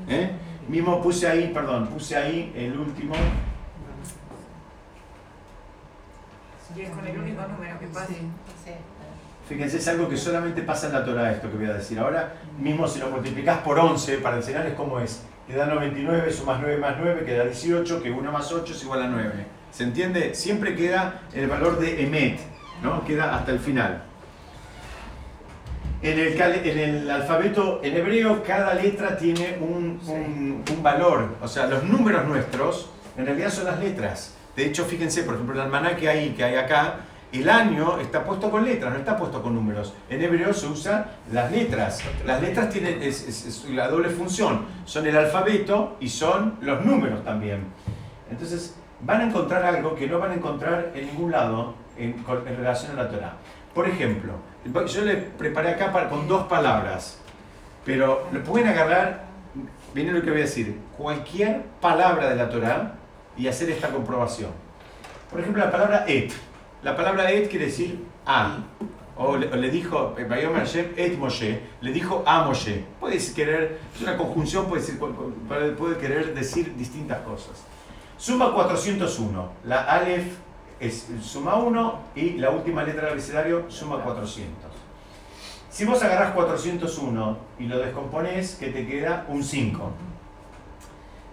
¿Eh? 0.10 0.32
Mismo 0.68 1.02
puse 1.02 1.28
ahí, 1.28 1.52
perdón, 1.54 1.88
puse 1.88 2.16
ahí 2.16 2.54
el 2.56 2.78
último. 2.78 3.16
Y 6.76 6.82
es 6.82 6.90
con 6.90 7.08
el 7.08 7.18
único 7.18 7.42
número 7.42 7.80
que 7.80 7.88
pasa. 7.88 8.14
Fíjense, 9.48 9.78
es 9.78 9.88
algo 9.88 10.10
que 10.10 10.18
solamente 10.18 10.62
pasa 10.62 10.88
en 10.88 10.94
la 10.94 11.06
Torah 11.06 11.32
esto 11.32 11.50
que 11.50 11.58
voy 11.58 11.68
a 11.68 11.74
decir. 11.74 11.98
Ahora 11.98 12.34
mismo 12.60 12.88
si 12.88 13.00
lo 13.00 13.10
multiplicás 13.10 13.60
por 13.60 13.80
11 13.80 14.18
para 14.18 14.36
enseñarles 14.36 14.74
cómo 14.74 15.00
es. 15.00 15.24
Queda 15.48 15.66
99, 15.66 16.32
sumas 16.34 16.60
9 16.60 16.78
más 16.78 16.96
9, 17.00 17.24
queda 17.26 17.46
18, 17.46 18.04
que 18.04 18.12
1 18.12 18.32
más 18.32 18.52
8 18.52 18.74
es 18.74 18.84
igual 18.84 19.04
a 19.04 19.08
9. 19.08 19.32
¿Se 19.72 19.84
entiende? 19.84 20.36
Siempre 20.36 20.76
queda 20.76 21.22
el 21.34 21.48
valor 21.48 21.80
de 21.80 22.04
emet, 22.04 22.40
¿no? 22.84 23.06
Queda 23.06 23.36
hasta 23.36 23.52
el 23.52 23.60
final. 23.60 24.04
En 26.02 26.20
el, 26.20 26.36
cal- 26.38 26.62
en 26.64 26.78
el 26.78 27.10
alfabeto 27.10 27.80
en 27.84 27.96
hebreo 27.96 28.44
cada 28.44 28.74
letra 28.74 29.18
tiene 29.18 29.58
un, 29.62 30.00
un- 30.08 30.64
un 30.70 30.84
valor. 30.84 31.36
O 31.42 31.48
sea, 31.48 31.66
los 31.68 31.84
números 31.84 32.26
nuestros 32.28 32.90
en 33.18 33.26
realidad 33.26 33.50
son 33.50 33.66
las 33.66 33.80
letras. 33.80 34.36
De 34.56 34.66
hecho, 34.66 34.84
fíjense, 34.86 35.24
por 35.24 35.36
ejemplo, 35.36 35.56
el 35.56 35.62
almanaque 35.62 36.10
ahí 36.10 36.30
que 36.36 36.44
hay 36.44 36.56
acá, 36.56 36.96
el 37.34 37.50
año 37.50 38.00
está 38.00 38.24
puesto 38.24 38.50
con 38.50 38.64
letras, 38.64 38.92
no 38.94 39.00
está 39.00 39.18
puesto 39.18 39.42
con 39.42 39.54
números. 39.54 39.94
En 40.10 40.22
hebreo 40.22 40.54
se 40.54 40.68
usan 40.68 41.06
las 41.32 41.52
letras. 41.52 42.02
Las 42.26 42.42
letras 42.42 42.70
tienen 42.70 43.02
es- 43.04 43.28
es- 43.28 43.46
es 43.46 43.66
la 43.70 43.88
doble 43.90 44.10
función. 44.10 44.66
Son 44.86 45.06
el 45.06 45.16
alfabeto 45.18 45.98
y 46.00 46.10
son 46.10 46.58
los 46.62 46.84
números 46.86 47.24
también. 47.24 47.66
Entonces, 48.32 48.76
van 49.02 49.22
a 49.22 49.24
encontrar 49.26 49.64
algo 49.64 49.94
que 49.96 50.08
no 50.08 50.20
van 50.20 50.32
a 50.32 50.34
encontrar 50.36 50.92
en 50.96 51.06
ningún 51.08 51.32
lado 51.32 51.76
en, 51.98 52.16
en 52.48 52.58
relación 52.58 52.92
a 52.98 53.04
la 53.04 53.10
Torah. 53.10 53.34
Por 53.74 53.88
ejemplo, 53.88 54.34
yo 54.88 55.02
le 55.02 55.16
preparé 55.18 55.70
acá 55.72 55.92
para- 55.92 56.10
con 56.10 56.28
dos 56.28 56.48
palabras, 56.48 57.20
pero 57.86 58.28
lo 58.32 58.44
pueden 58.44 58.68
agarrar, 58.68 59.26
viene 59.94 60.12
lo 60.12 60.22
que 60.22 60.30
voy 60.32 60.40
a 60.40 60.44
decir, 60.44 60.80
cualquier 60.98 61.62
palabra 61.82 62.30
de 62.30 62.36
la 62.36 62.50
Torah 62.50 62.94
y 63.38 63.48
hacer 63.48 63.70
esta 63.70 63.90
comprobación. 63.90 64.50
Por 65.30 65.40
ejemplo, 65.42 65.64
la 65.64 65.72
palabra 65.72 66.06
et. 66.08 66.32
La 66.88 66.96
palabra 66.96 67.30
et 67.34 67.50
quiere 67.50 67.66
decir 67.66 68.00
a. 68.26 68.60
o 69.18 69.36
le, 69.36 69.48
o 69.52 69.58
le 69.58 69.70
dijo, 69.70 70.16
eh, 70.18 70.94
et 70.96 71.18
Moshe, 71.18 71.62
le 71.82 71.92
dijo 71.92 72.24
a 72.26 72.46
Moshe. 72.46 72.86
Puede 72.98 73.18
querer, 73.34 73.78
es 73.94 74.02
una 74.04 74.16
conjunción, 74.16 74.68
puede, 74.68 75.98
querer 75.98 76.34
decir 76.34 76.78
distintas 76.78 77.20
cosas. 77.24 77.66
Suma 78.18 78.54
401, 78.54 79.52
la 79.66 79.82
Aleph 79.82 80.32
suma 81.22 81.56
1 81.56 82.00
y 82.16 82.38
la 82.38 82.52
última 82.52 82.84
letra 82.84 83.02
del 83.02 83.12
abecedario 83.12 83.66
suma 83.70 84.02
400. 84.02 84.72
Si 85.70 85.84
vos 85.84 86.02
agarrás 86.02 86.32
401 86.36 87.38
y 87.60 87.66
lo 87.66 87.80
descompones, 87.80 88.56
que 88.56 88.68
te 88.68 88.88
queda 88.88 89.26
un 89.28 89.44
5. 89.44 89.92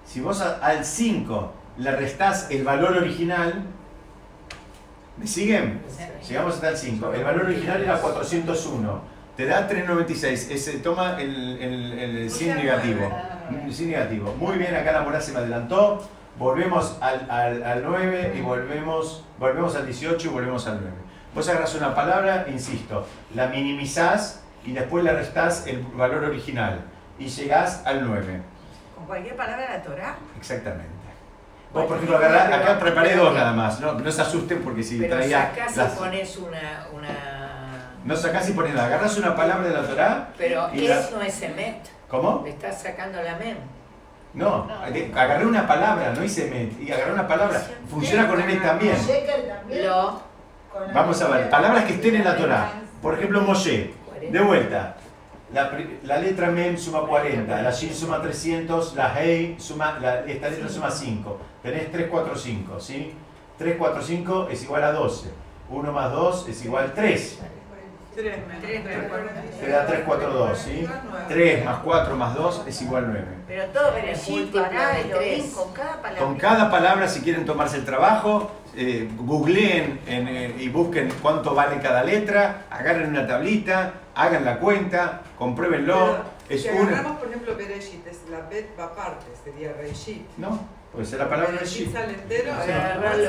Si 0.05 0.21
vos 0.21 0.41
al 0.41 0.85
5 0.85 1.53
le 1.79 1.95
restás 1.95 2.51
el 2.51 2.65
valor 2.65 2.97
original, 2.97 3.65
¿me 5.17 5.27
siguen? 5.27 5.81
Llegamos 6.29 6.55
hasta 6.55 6.71
el 6.71 6.77
5. 6.77 7.13
El 7.13 7.25
valor 7.25 7.45
original 7.47 7.83
era 7.83 8.01
401. 8.01 9.15
Te 9.37 9.47
da 9.47 9.67
396. 9.67 10.51
Ese 10.51 10.79
toma 10.79 11.21
el, 11.21 11.59
el, 11.61 11.99
el 11.99 12.31
sin 12.31 12.55
negativo. 12.55 13.11
El 13.65 13.75
sin 13.75 13.91
negativo. 13.91 14.35
Muy 14.39 14.57
bien, 14.59 14.75
acá 14.75 14.93
la 14.93 15.03
moral 15.03 15.23
se 15.23 15.33
me 15.33 15.39
adelantó. 15.39 16.07
Volvemos 16.39 16.99
al, 17.01 17.31
al, 17.31 17.63
al 17.63 17.83
9 17.85 18.35
y 18.37 18.41
volvemos, 18.41 19.25
volvemos 19.39 19.77
al 19.77 19.87
18 19.87 20.27
y 20.27 20.31
volvemos 20.31 20.67
al 20.67 20.81
9. 20.81 20.97
Vos 21.35 21.49
agarrás 21.49 21.75
una 21.75 21.95
palabra, 21.95 22.47
insisto, 22.49 23.07
la 23.35 23.49
minimizás 23.49 24.43
y 24.65 24.73
después 24.73 25.05
le 25.05 25.13
restás 25.13 25.67
el 25.67 25.81
valor 25.83 26.25
original. 26.25 26.81
Y 27.19 27.27
llegás 27.27 27.83
al 27.87 28.07
9. 28.07 28.41
Con 28.97 29.07
cualquier 29.07 29.37
palabra 29.37 29.63
de 29.63 29.79
la 29.79 29.83
Torah. 29.83 30.17
Exactamente. 30.37 31.04
Vos, 31.75 31.87
por 31.87 31.97
ejemplo, 31.97 32.17
agarrá, 32.17 32.55
acá 32.57 32.79
preparé 32.79 33.17
dos 33.17 33.35
nada 33.35 33.53
más. 33.53 33.81
No, 33.81 33.93
no 33.95 34.13
se 34.13 34.23
asusten 34.23 34.63
porque 34.63 34.83
si 34.83 34.99
Pero 34.99 35.17
traía. 35.17 35.51
sacás 35.51 35.77
las- 35.77 35.95
y 35.95 35.99
pones 35.99 36.37
una, 36.39 36.87
una... 36.93 37.91
No 38.05 38.17
sacás 38.17 38.49
y 38.49 38.53
pones 38.53 38.75
nada. 38.75 38.87
Agarrás 38.87 39.17
una 39.19 39.35
palabra 39.35 39.67
de 39.69 39.75
la 39.75 39.83
Torah. 39.83 40.29
Pero 40.39 40.69
y 40.73 40.87
la- 40.87 41.01
es 41.01 41.11
no 41.11 41.21
es 41.21 41.43
emet. 41.43 41.79
¿Cómo? 42.09 42.43
Le 42.45 42.51
estás 42.51 42.81
sacando 42.81 43.21
la 43.21 43.35
mem. 43.37 43.57
No, 44.35 44.67
de- 44.93 45.13
agarré 45.17 45.47
una 45.47 45.67
palabra, 45.67 46.13
no 46.17 46.23
hice 46.23 46.49
met. 46.51 46.81
Y 46.81 46.93
agarré 46.93 47.13
una 47.13 47.27
palabra. 47.27 47.61
Funciona 47.91 48.29
con 48.29 48.41
emet 48.41 48.63
también. 48.63 48.97
Lo, 49.85 50.23
la 50.87 50.93
Vamos 50.93 51.21
a 51.23 51.29
ver, 51.29 51.51
palabras 51.51 51.85
que 51.85 51.95
estén 51.95 52.15
en 52.17 52.25
la 52.25 52.33
la 52.33 52.37
Torah. 52.37 52.69
Por 53.03 53.15
ejemplo, 53.15 53.41
Moshe. 53.41 53.95
De 54.31 54.41
vuelta. 54.41 54.95
La, 55.55 55.71
la 56.03 56.19
letra 56.19 56.49
Mem 56.51 56.77
suma 56.77 57.01
40, 57.07 57.63
la 57.63 57.71
Shin 57.71 57.95
suma 57.95 58.21
300, 58.21 58.95
la 58.97 59.15
Hei 59.17 59.55
suma, 59.59 59.99
la- 60.01 60.25
esta 60.27 60.49
letra 60.51 60.69
suma 60.69 60.91
5. 60.91 61.39
Tenés 61.63 61.93
3, 61.93 62.09
4, 62.11 62.37
5, 62.37 62.81
¿sí? 62.81 63.15
3, 63.57 63.77
4, 63.79 64.03
5 64.03 64.49
es 64.51 64.63
igual 64.65 64.83
a 64.83 64.91
12. 64.93 65.31
1 65.71 65.93
más 65.93 66.11
2 66.11 66.49
es 66.49 66.65
igual 66.65 66.87
a 66.87 66.95
3. 66.95 67.39
Tres 68.15 68.37
menos. 68.47 68.63
Te 69.61 69.69
da 69.69 69.87
3, 69.87 70.01
4, 70.07 70.31
2, 70.31 70.59
¿sí? 70.59 70.89
3 71.29 71.65
más 71.65 71.79
4 71.85 72.17
más 72.17 72.35
2 72.35 72.63
es 72.67 72.83
igual 72.83 73.05
a 73.05 73.09
9. 73.09 73.27
Pero 73.47 73.65
todo 73.67 73.91
Pero 73.95 74.07
Elohim, 74.09 74.51
tres. 74.51 75.53
con 75.55 75.73
cada 75.73 76.03
palabra. 76.03 76.19
Con 76.21 76.35
cada 76.37 76.71
palabra, 76.71 77.09
si 77.09 77.21
quieren 77.23 77.45
tomarse 77.45 77.77
el 77.77 77.85
trabajo, 77.85 78.51
eh, 78.77 79.09
googleen 79.19 80.01
en, 80.07 80.29
eh, 80.29 80.55
y 80.59 80.69
busquen 80.69 81.09
cuánto 81.23 81.55
vale 81.55 81.81
cada 81.81 82.03
letra, 82.05 82.67
agarren 82.71 83.11
una 83.11 83.27
tablita, 83.27 83.93
hagan 84.15 84.45
la 84.45 84.59
cuenta, 84.59 85.23
compruébenlo. 85.39 85.95
Pero 86.47 86.59
Es 86.61 86.63
si 86.63 86.69
una. 86.69 86.89
agarramos, 86.89 87.19
por 87.19 87.29
ejemplo, 87.29 87.57
Bereshit, 87.57 88.07
es 88.07 88.21
la 88.31 88.41
bet 88.49 88.79
va 88.79 88.85
aparte, 88.85 89.27
sería 89.43 89.73
Reishit. 89.73 90.27
No, 90.37 90.61
puede 90.93 91.07
ser 91.07 91.19
la 91.21 91.29
palabra 91.29 91.53
Bereshit 91.53 91.87
Reshit. 91.87 91.93
sale 91.95 92.13
entero. 92.15 92.53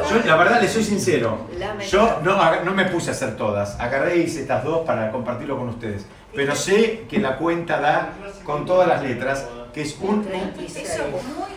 Yo, 0.09 0.19
la 0.25 0.35
verdad, 0.35 0.61
les 0.61 0.71
soy 0.71 0.83
sincero. 0.83 1.47
Yo 1.89 2.19
no, 2.23 2.63
no 2.63 2.73
me 2.73 2.85
puse 2.85 3.11
a 3.11 3.13
hacer 3.13 3.37
todas. 3.37 3.79
Agarré 3.79 4.17
y 4.17 4.21
hice 4.23 4.41
estas 4.41 4.63
dos 4.63 4.85
para 4.85 5.11
compartirlo 5.11 5.57
con 5.57 5.69
ustedes. 5.69 6.05
Pero 6.33 6.53
sé 6.55 7.05
que 7.09 7.19
la 7.19 7.37
cuenta 7.37 7.79
da 7.79 8.09
con 8.43 8.65
todas 8.65 8.87
las 8.89 9.01
letras, 9.01 9.47
que 9.73 9.83
es 9.83 9.97
un. 10.01 10.25
36. 10.25 10.89
Eso 10.89 11.03
es 11.03 11.11
muy 11.11 11.55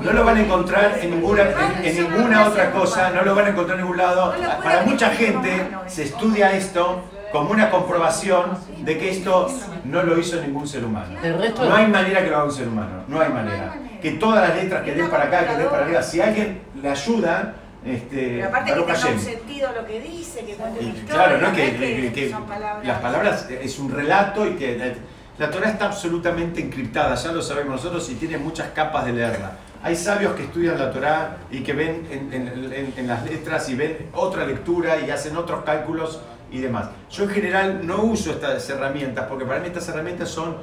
Lo- 0.00 0.04
más. 0.04 0.04
lo 0.04 0.04
36. 0.04 0.06
No 0.06 0.12
lo 0.12 0.24
van 0.24 0.36
a 0.36 0.40
encontrar 0.40 0.98
en 1.02 1.10
ninguna, 1.10 1.42
en, 1.82 1.84
en 1.84 1.96
ninguna 2.12 2.46
otra 2.48 2.70
cosa, 2.72 3.10
no 3.10 3.22
lo 3.22 3.34
van 3.34 3.46
a 3.46 3.48
encontrar 3.50 3.78
en 3.78 3.84
ningún 3.84 3.96
lado. 3.98 4.34
Para 4.62 4.82
mucha 4.82 5.10
gente 5.10 5.68
se 5.86 6.02
estudia 6.04 6.52
esto 6.52 7.02
como 7.32 7.50
una 7.50 7.70
comprobación 7.70 8.58
de 8.78 8.98
que 8.98 9.10
esto 9.10 9.48
no 9.84 10.02
lo 10.02 10.18
hizo 10.18 10.40
ningún 10.40 10.66
ser 10.68 10.84
humano. 10.84 11.16
No 11.58 11.74
hay 11.74 11.86
manera 11.86 12.22
que 12.22 12.30
lo 12.30 12.36
haga 12.36 12.44
un 12.46 12.52
ser 12.52 12.68
humano, 12.68 13.02
no 13.08 13.20
hay 13.20 13.30
manera. 13.30 13.74
Que 14.00 14.12
todas 14.12 14.48
las 14.48 14.56
letras 14.62 14.82
que 14.82 14.92
den 14.92 15.08
para 15.08 15.24
acá, 15.24 15.46
que 15.46 15.56
den 15.56 15.68
para 15.68 15.84
arriba, 15.84 16.02
si 16.02 16.20
alguien 16.20 16.60
le 16.80 16.88
ayuda, 16.90 17.54
este, 17.84 18.16
Pero 18.36 18.48
aparte 18.48 18.72
que 18.74 18.80
tenga 18.82 19.08
un 19.08 19.20
sentido 19.20 19.70
lo 19.72 19.86
que 19.86 20.00
dice, 20.00 20.44
que 20.44 20.54
cuente 20.54 20.80
una 20.80 20.88
Y 20.88 20.92
historia. 20.96 21.14
claro, 21.14 21.38
¿no? 21.40 21.52
que, 21.52 21.66
es 21.68 21.74
que- 21.76 22.12
que 22.12 22.30
son 22.30 22.44
palabras. 22.44 22.84
las 22.86 22.98
palabras 23.00 23.48
es 23.50 23.78
un 23.78 23.90
relato 23.92 24.46
y 24.46 24.50
que 24.56 24.96
la, 25.38 25.50
Torah 25.50 25.70
está 25.70 25.86
absolutamente 25.86 26.60
encriptada, 26.60 27.14
ya 27.14 27.32
lo 27.32 27.42
sabemos 27.42 27.76
nosotros 27.76 28.08
y 28.10 28.14
tiene 28.14 28.38
muchas 28.38 28.70
capas 28.70 29.06
de 29.06 29.12
leerla. 29.12 29.52
Hay 29.82 29.94
sabios 29.94 30.34
que 30.34 30.44
estudian 30.44 30.78
la 30.78 30.90
Torah 30.90 31.36
y 31.50 31.60
que 31.60 31.72
ven 31.72 32.06
en, 32.10 32.32
en- 32.32 32.72
en- 32.72 32.94
en 32.96 33.06
las 33.06 33.24
letras 33.24 33.68
y 33.68 33.74
ven 33.76 34.08
otra 34.14 34.46
lectura 34.46 34.98
y 34.98 35.10
hacen 35.10 35.36
otros 35.36 35.64
cálculos 35.64 36.20
y 36.50 36.60
demás. 36.60 36.88
Yo 37.10 37.24
en 37.24 37.30
general 37.30 37.86
no 37.86 38.02
uso 38.02 38.30
estas 38.30 38.68
herramientas 38.70 39.26
porque 39.28 39.44
para 39.44 39.60
mí 39.60 39.66
estas 39.66 39.88
herramientas 39.88 40.28
son, 40.30 40.56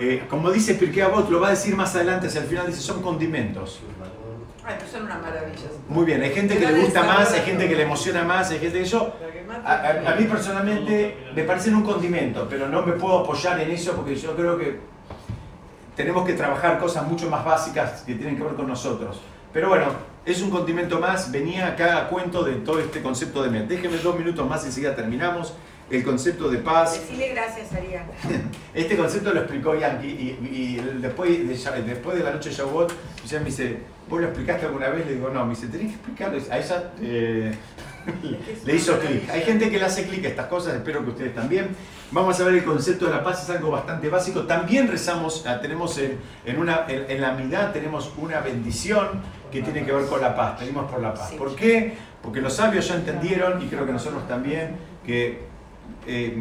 eh, 0.00 0.24
como 0.28 0.50
dice 0.50 0.74
Pirkei 0.74 1.02
Avot, 1.02 1.30
lo 1.30 1.40
va 1.40 1.48
a 1.48 1.50
decir 1.50 1.76
más 1.76 1.94
adelante, 1.94 2.26
hacia 2.26 2.40
el 2.42 2.46
final 2.46 2.66
dice, 2.66 2.80
son 2.80 3.00
condimentos. 3.02 3.78
Ay, 4.68 4.74
pero 4.78 4.90
son 4.90 5.02
una 5.04 5.16
maravilla. 5.16 5.68
Muy 5.88 6.04
bien, 6.04 6.20
hay 6.22 6.30
gente 6.30 6.58
que 6.58 6.66
le 6.70 6.80
gusta 6.82 7.02
más, 7.02 7.32
hay 7.32 7.40
gente 7.40 7.66
que 7.68 7.74
le 7.74 7.82
emociona 7.84 8.22
más, 8.22 8.50
hay 8.50 8.58
gente 8.58 8.80
que 8.80 8.84
yo... 8.84 9.14
A, 9.64 9.72
a- 9.72 10.12
a 10.12 10.14
mí 10.14 10.24
personalmente 10.24 11.16
me 11.34 11.42
parecen 11.44 11.74
un 11.74 11.82
condimento, 11.82 12.46
pero 12.50 12.68
no 12.68 12.82
me 12.82 12.92
puedo 12.92 13.20
apoyar 13.20 13.58
en 13.60 13.70
eso 13.70 13.92
porque 13.94 14.14
yo 14.14 14.36
creo 14.36 14.58
que 14.58 14.78
tenemos 15.96 16.26
que 16.26 16.34
trabajar 16.34 16.78
cosas 16.78 17.06
mucho 17.06 17.30
más 17.30 17.44
básicas 17.44 18.02
que 18.02 18.14
tienen 18.14 18.36
que 18.36 18.42
ver 18.44 18.54
con 18.54 18.68
nosotros. 18.68 19.20
Pero 19.54 19.70
bueno, 19.70 19.86
es 20.26 20.42
un 20.42 20.50
condimento 20.50 21.00
más. 21.00 21.32
Venía 21.32 21.68
acá 21.68 21.96
a 21.96 22.08
cuento 22.08 22.44
de 22.44 22.56
todo 22.56 22.78
este 22.78 23.00
concepto 23.02 23.42
de 23.42 23.48
mente. 23.50 23.74
Déjenme 23.74 23.96
dos 23.98 24.16
minutos 24.18 24.46
más 24.46 24.62
y 24.64 24.66
enseguida 24.66 24.94
terminamos. 24.94 25.54
El 25.90 26.04
concepto 26.04 26.50
de 26.50 26.58
paz. 26.58 27.00
Decirle 27.00 27.28
gracias, 27.28 27.72
Ariana. 27.72 28.08
Este 28.74 28.96
concepto 28.96 29.32
lo 29.32 29.40
explicó 29.40 29.74
Yankee 29.74 30.06
y, 30.06 30.46
y 30.46 30.76
después, 31.00 31.30
de, 31.30 31.82
después 31.82 32.18
de 32.18 32.24
la 32.24 32.32
noche 32.32 32.50
de 32.50 32.54
Shavuot, 32.54 32.92
ya 33.26 33.38
me 33.38 33.46
dice, 33.46 33.78
¿vos 34.08 34.20
lo 34.20 34.26
explicaste 34.26 34.66
alguna 34.66 34.88
vez? 34.90 35.06
Le 35.06 35.14
digo, 35.14 35.30
no, 35.30 35.44
me 35.44 35.54
dice, 35.54 35.68
tenés 35.68 35.88
que 35.88 35.94
explicarlo. 35.94 36.38
A 36.50 36.58
ella 36.58 36.92
eh, 37.00 37.54
le 38.64 38.74
hizo 38.74 38.98
clic. 38.98 39.28
Hay 39.30 39.42
gente 39.42 39.70
que 39.70 39.78
le 39.78 39.84
hace 39.84 40.06
clic 40.06 40.24
a 40.26 40.28
estas 40.28 40.46
cosas, 40.46 40.74
espero 40.74 41.02
que 41.04 41.10
ustedes 41.10 41.34
también. 41.34 41.68
Vamos 42.10 42.38
a 42.40 42.44
ver 42.44 42.54
el 42.54 42.64
concepto 42.64 43.06
de 43.06 43.12
la 43.12 43.24
paz, 43.24 43.42
es 43.42 43.50
algo 43.50 43.70
bastante 43.70 44.08
básico. 44.08 44.42
También 44.42 44.88
rezamos, 44.88 45.44
ah, 45.46 45.60
tenemos 45.60 45.96
en, 45.98 46.18
en 46.44 46.58
una, 46.58 46.84
en, 46.88 47.10
en 47.10 47.20
la 47.20 47.32
mitad 47.32 47.72
tenemos 47.72 48.12
una 48.18 48.40
bendición 48.40 49.22
que 49.50 49.62
tiene 49.62 49.84
que 49.84 49.92
ver 49.92 50.06
con 50.06 50.20
la 50.20 50.36
paz, 50.36 50.60
pedimos 50.60 50.90
por 50.90 51.00
la 51.00 51.14
paz. 51.14 51.32
¿Por 51.32 51.56
qué? 51.56 51.94
Porque 52.22 52.40
los 52.40 52.54
sabios 52.54 52.88
ya 52.88 52.96
entendieron, 52.96 53.62
y 53.62 53.66
creo 53.66 53.86
que 53.86 53.92
nosotros 53.92 54.26
también, 54.28 54.76
que 55.04 55.47
eh, 56.06 56.36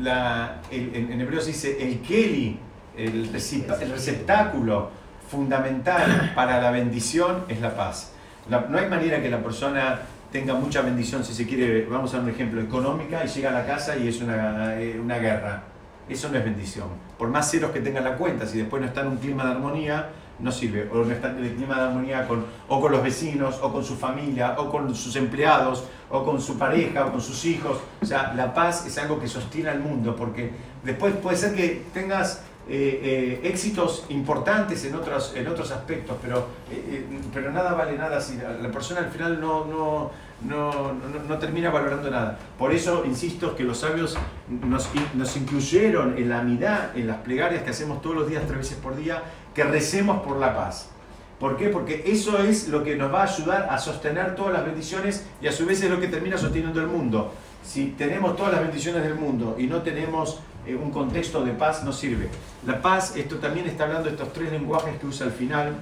la- 0.00 0.60
el- 0.70 0.94
en, 0.94 1.20
hebreo 1.20 1.40
se 1.40 1.48
dice 1.48 1.82
el 1.82 2.00
keli, 2.00 2.58
el, 2.96 3.30
el 3.34 3.90
receptáculo 3.90 4.90
fundamental 5.28 6.32
para 6.34 6.60
la 6.60 6.70
bendición 6.70 7.44
es 7.48 7.60
la 7.60 7.74
paz. 7.74 8.12
La- 8.48 8.66
no 8.68 8.78
hay 8.78 8.88
manera 8.88 9.22
que 9.22 9.30
la 9.30 9.42
persona 9.42 10.00
tenga 10.32 10.54
mucha 10.54 10.82
bendición, 10.82 11.24
si 11.24 11.34
se 11.34 11.46
quiere, 11.46 11.86
vamos 11.86 12.14
a 12.14 12.18
un 12.20 12.28
ejemplo, 12.28 12.60
económica 12.60 13.24
y 13.24 13.28
llega 13.28 13.50
a 13.50 13.52
la 13.52 13.66
casa 13.66 13.96
y 13.96 14.08
es 14.08 14.20
una, 14.20 14.80
eh, 14.80 14.98
una 15.02 15.18
guerra. 15.18 15.62
Eso 16.08 16.28
no 16.28 16.38
es 16.38 16.44
bendición. 16.44 16.88
Por 17.18 17.28
más 17.28 17.50
ceros 17.50 17.70
que 17.70 17.80
tenga 17.80 18.00
la 18.00 18.16
cuenta, 18.16 18.46
si 18.46 18.58
después 18.58 18.80
no 18.82 18.88
está 18.88 19.02
en 19.02 19.08
un 19.08 19.16
clima 19.18 19.44
de 19.44 19.50
armonía, 19.52 20.08
no 20.42 20.50
sirve. 20.52 20.88
O 20.92 21.04
no 21.04 21.12
está 21.12 21.30
el 21.30 21.54
clima 21.54 21.76
de 21.76 21.82
armonía 21.82 22.26
con, 22.26 22.44
o 22.68 22.80
con 22.80 22.92
los 22.92 23.02
vecinos, 23.02 23.58
o 23.62 23.72
con 23.72 23.84
su 23.84 23.96
familia, 23.96 24.54
o 24.58 24.70
con 24.70 24.94
sus 24.94 25.14
empleados, 25.16 25.84
o 26.10 26.24
con 26.24 26.40
su 26.40 26.58
pareja, 26.58 27.06
o 27.06 27.12
con 27.12 27.20
sus 27.20 27.44
hijos. 27.44 27.78
O 28.02 28.06
sea, 28.06 28.32
la 28.34 28.52
paz 28.54 28.86
es 28.86 28.96
algo 28.98 29.18
que 29.20 29.28
sostiene 29.28 29.70
al 29.70 29.80
mundo, 29.80 30.16
porque 30.16 30.50
después 30.84 31.14
puede 31.16 31.36
ser 31.36 31.54
que 31.54 31.84
tengas 31.92 32.42
eh, 32.68 33.40
eh, 33.42 33.48
éxitos 33.48 34.04
importantes 34.10 34.84
en 34.84 34.94
otros, 34.94 35.32
en 35.34 35.48
otros 35.48 35.72
aspectos, 35.72 36.16
pero, 36.22 36.46
eh, 36.70 37.04
pero 37.34 37.50
nada 37.50 37.72
vale 37.74 37.96
nada 37.98 38.20
si 38.20 38.36
la, 38.36 38.70
persona 38.70 39.00
al 39.00 39.10
final 39.10 39.40
no, 39.40 39.64
no, 39.64 40.10
no, 40.42 40.92
no- 40.92 41.22
no 41.28 41.38
termina 41.38 41.70
valorando 41.70 42.08
nada. 42.10 42.38
Por 42.58 42.72
eso 42.72 43.02
insisto 43.04 43.56
que 43.56 43.64
los 43.64 43.78
sabios 43.78 44.16
nos, 44.48 44.88
nos 45.14 45.36
incluyeron 45.36 46.16
en 46.16 46.28
la 46.28 46.40
amidad, 46.40 46.96
en 46.96 47.08
las 47.08 47.16
plegarias 47.18 47.64
que 47.64 47.70
hacemos 47.70 48.00
todos 48.02 48.14
los 48.14 48.28
días, 48.28 48.44
tres 48.46 48.58
veces 48.58 48.78
por 48.78 48.94
día, 48.94 49.20
que 49.54 49.64
recemos 49.64 50.22
por 50.22 50.36
la 50.36 50.54
paz. 50.54 50.90
¿Por 51.38 51.56
qué? 51.56 51.68
Porque 51.68 52.04
eso 52.06 52.38
es 52.38 52.68
lo 52.68 52.84
que 52.84 52.96
nos 52.96 53.12
va 53.12 53.22
a 53.22 53.24
ayudar 53.24 53.68
a 53.70 53.78
sostener 53.78 54.34
todas 54.36 54.52
las 54.52 54.64
bendiciones 54.64 55.24
y 55.40 55.46
a 55.46 55.52
su 55.52 55.64
vez 55.64 55.82
es 55.82 55.90
lo 55.90 55.98
que 55.98 56.08
termina 56.08 56.36
sosteniendo 56.36 56.80
el 56.80 56.86
mundo. 56.86 57.32
Si 57.64 57.86
tenemos 57.92 58.36
todas 58.36 58.52
las 58.52 58.62
bendiciones 58.62 59.02
del 59.02 59.14
mundo 59.14 59.56
y 59.58 59.66
no 59.66 59.80
tenemos 59.80 60.40
eh, 60.66 60.74
un 60.74 60.90
contexto 60.90 61.42
de 61.42 61.52
paz, 61.52 61.82
no 61.82 61.92
sirve. 61.92 62.28
La 62.66 62.82
paz, 62.82 63.16
esto 63.16 63.36
también 63.36 63.66
está 63.66 63.84
hablando 63.84 64.04
de 64.04 64.10
estos 64.10 64.32
tres 64.34 64.52
lenguajes 64.52 64.98
que 64.98 65.06
usa 65.06 65.26
al 65.26 65.32
final. 65.32 65.76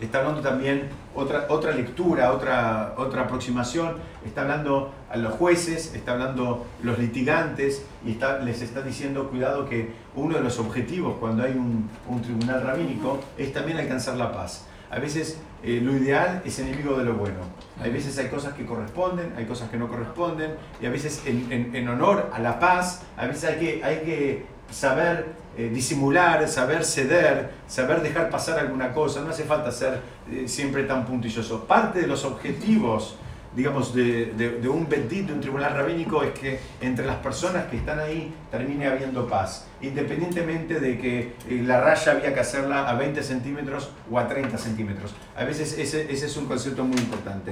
Está 0.00 0.18
hablando 0.18 0.40
también 0.40 0.88
otra, 1.14 1.46
otra 1.48 1.72
lectura, 1.72 2.32
otra, 2.32 2.94
otra 2.96 3.22
aproximación, 3.22 3.96
está 4.24 4.42
hablando 4.42 4.92
a 5.10 5.16
los 5.16 5.32
jueces, 5.34 5.94
está 5.94 6.12
hablando 6.12 6.66
los 6.82 6.98
litigantes 6.98 7.84
y 8.04 8.16
les 8.44 8.62
está 8.62 8.82
diciendo, 8.82 9.28
cuidado, 9.28 9.68
que 9.68 9.92
uno 10.14 10.36
de 10.36 10.42
los 10.42 10.58
objetivos 10.58 11.16
cuando 11.20 11.42
hay 11.42 11.52
un, 11.52 11.88
un 12.08 12.22
tribunal 12.22 12.62
rabínico 12.62 13.18
es 13.36 13.52
también 13.52 13.78
alcanzar 13.78 14.16
la 14.16 14.32
paz. 14.32 14.66
A 14.90 14.98
veces 14.98 15.38
eh, 15.62 15.80
lo 15.82 15.96
ideal 15.96 16.42
es 16.44 16.58
enemigo 16.58 16.96
de 16.98 17.04
lo 17.04 17.14
bueno. 17.14 17.38
Hay 17.80 17.92
veces 17.92 18.18
hay 18.18 18.26
cosas 18.28 18.54
que 18.54 18.66
corresponden, 18.66 19.32
hay 19.36 19.44
cosas 19.44 19.70
que 19.70 19.76
no 19.76 19.88
corresponden, 19.88 20.52
y 20.82 20.86
a 20.86 20.90
veces 20.90 21.22
en, 21.26 21.50
en- 21.52 21.74
en 21.76 21.88
honor 21.88 22.28
a 22.32 22.40
la 22.40 22.58
paz, 22.58 23.02
a 23.16 23.26
veces 23.26 23.44
hay 23.44 23.56
que, 23.58 23.84
hay 23.84 23.96
que 24.00 24.46
saber 24.70 25.26
eh, 25.56 25.70
disimular, 25.72 26.46
saber 26.48 26.84
ceder, 26.84 27.50
saber 27.66 28.00
dejar 28.02 28.30
pasar 28.30 28.58
alguna 28.58 28.92
cosa. 28.92 29.20
No 29.22 29.30
hace 29.30 29.44
falta 29.44 29.70
ser 29.72 30.00
eh, 30.30 30.44
siempre 30.46 30.84
tan 30.84 31.04
puntilloso. 31.06 31.64
Parte 31.66 32.00
de 32.00 32.06
los 32.06 32.24
objetivos, 32.24 33.16
digamos, 33.54 33.92
de, 33.94 34.26
de- 34.36 34.60
de 34.60 34.68
un 34.68 34.88
bendito, 34.88 35.28
de 35.28 35.34
un 35.34 35.40
tribunal 35.40 35.74
rabínico, 35.74 36.22
es 36.22 36.30
que 36.38 36.60
entre 36.80 37.04
las 37.04 37.16
personas 37.16 37.64
que 37.66 37.78
están 37.78 37.98
ahí 37.98 38.32
termine 38.50 38.86
habiendo 38.86 39.26
paz, 39.28 39.66
independientemente 39.82 40.78
de 40.78 40.98
que 40.98 41.18
eh, 41.48 41.62
la 41.66 41.80
raya 41.80 42.12
había 42.12 42.32
que 42.32 42.40
hacerla 42.40 42.88
a 42.88 42.94
20 42.94 43.20
centímetros 43.22 43.90
o 44.10 44.18
a 44.20 44.28
30 44.28 44.56
centímetros. 44.56 45.14
A 45.36 45.42
veces 45.44 45.76
ese, 45.78 46.10
ese 46.12 46.26
es 46.26 46.36
un 46.36 46.46
concepto 46.46 46.84
muy 46.84 46.96
importante. 46.98 47.50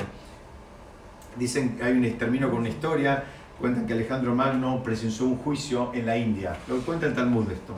Dicen, 1.37 1.79
hay 1.83 1.93
un, 1.93 2.19
termino 2.19 2.49
con 2.51 2.61
una 2.61 2.69
historia, 2.69 3.23
cuentan 3.61 3.87
que 3.87 3.93
Alejandro 3.93 4.35
Magno 4.35 4.83
presenció 4.83 5.27
un 5.27 5.39
juicio 5.39 5.91
en 5.95 6.07
la 6.07 6.17
India. 6.17 6.57
Lo 6.69 6.79
cuenta 6.81 7.07
el 7.07 7.15
Talmud 7.15 7.51
esto. 7.51 7.75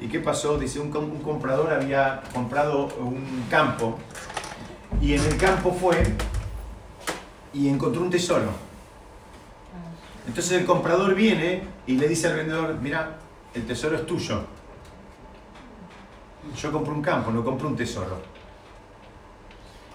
¿Y 0.00 0.08
qué 0.08 0.20
pasó? 0.20 0.58
Dice, 0.58 0.80
un, 0.80 0.94
un 0.94 1.20
comprador 1.20 1.72
había 1.72 2.22
comprado 2.32 2.88
un 2.98 3.44
campo 3.48 3.98
y 5.00 5.14
en 5.14 5.24
el 5.24 5.36
campo 5.36 5.72
fue 5.72 6.02
y 7.52 7.68
encontró 7.68 8.02
un 8.02 8.10
tesoro. 8.10 8.50
Entonces 10.26 10.60
el 10.60 10.66
comprador 10.66 11.14
viene 11.14 11.62
y 11.86 11.96
le 11.96 12.08
dice 12.08 12.28
al 12.28 12.36
vendedor, 12.36 12.78
mira, 12.80 13.18
el 13.54 13.66
tesoro 13.66 13.96
es 13.96 14.06
tuyo. 14.06 14.44
Yo 16.56 16.72
compré 16.72 16.92
un 16.92 17.02
campo, 17.02 17.30
no 17.30 17.44
compré 17.44 17.66
un 17.66 17.76
tesoro. 17.76 18.20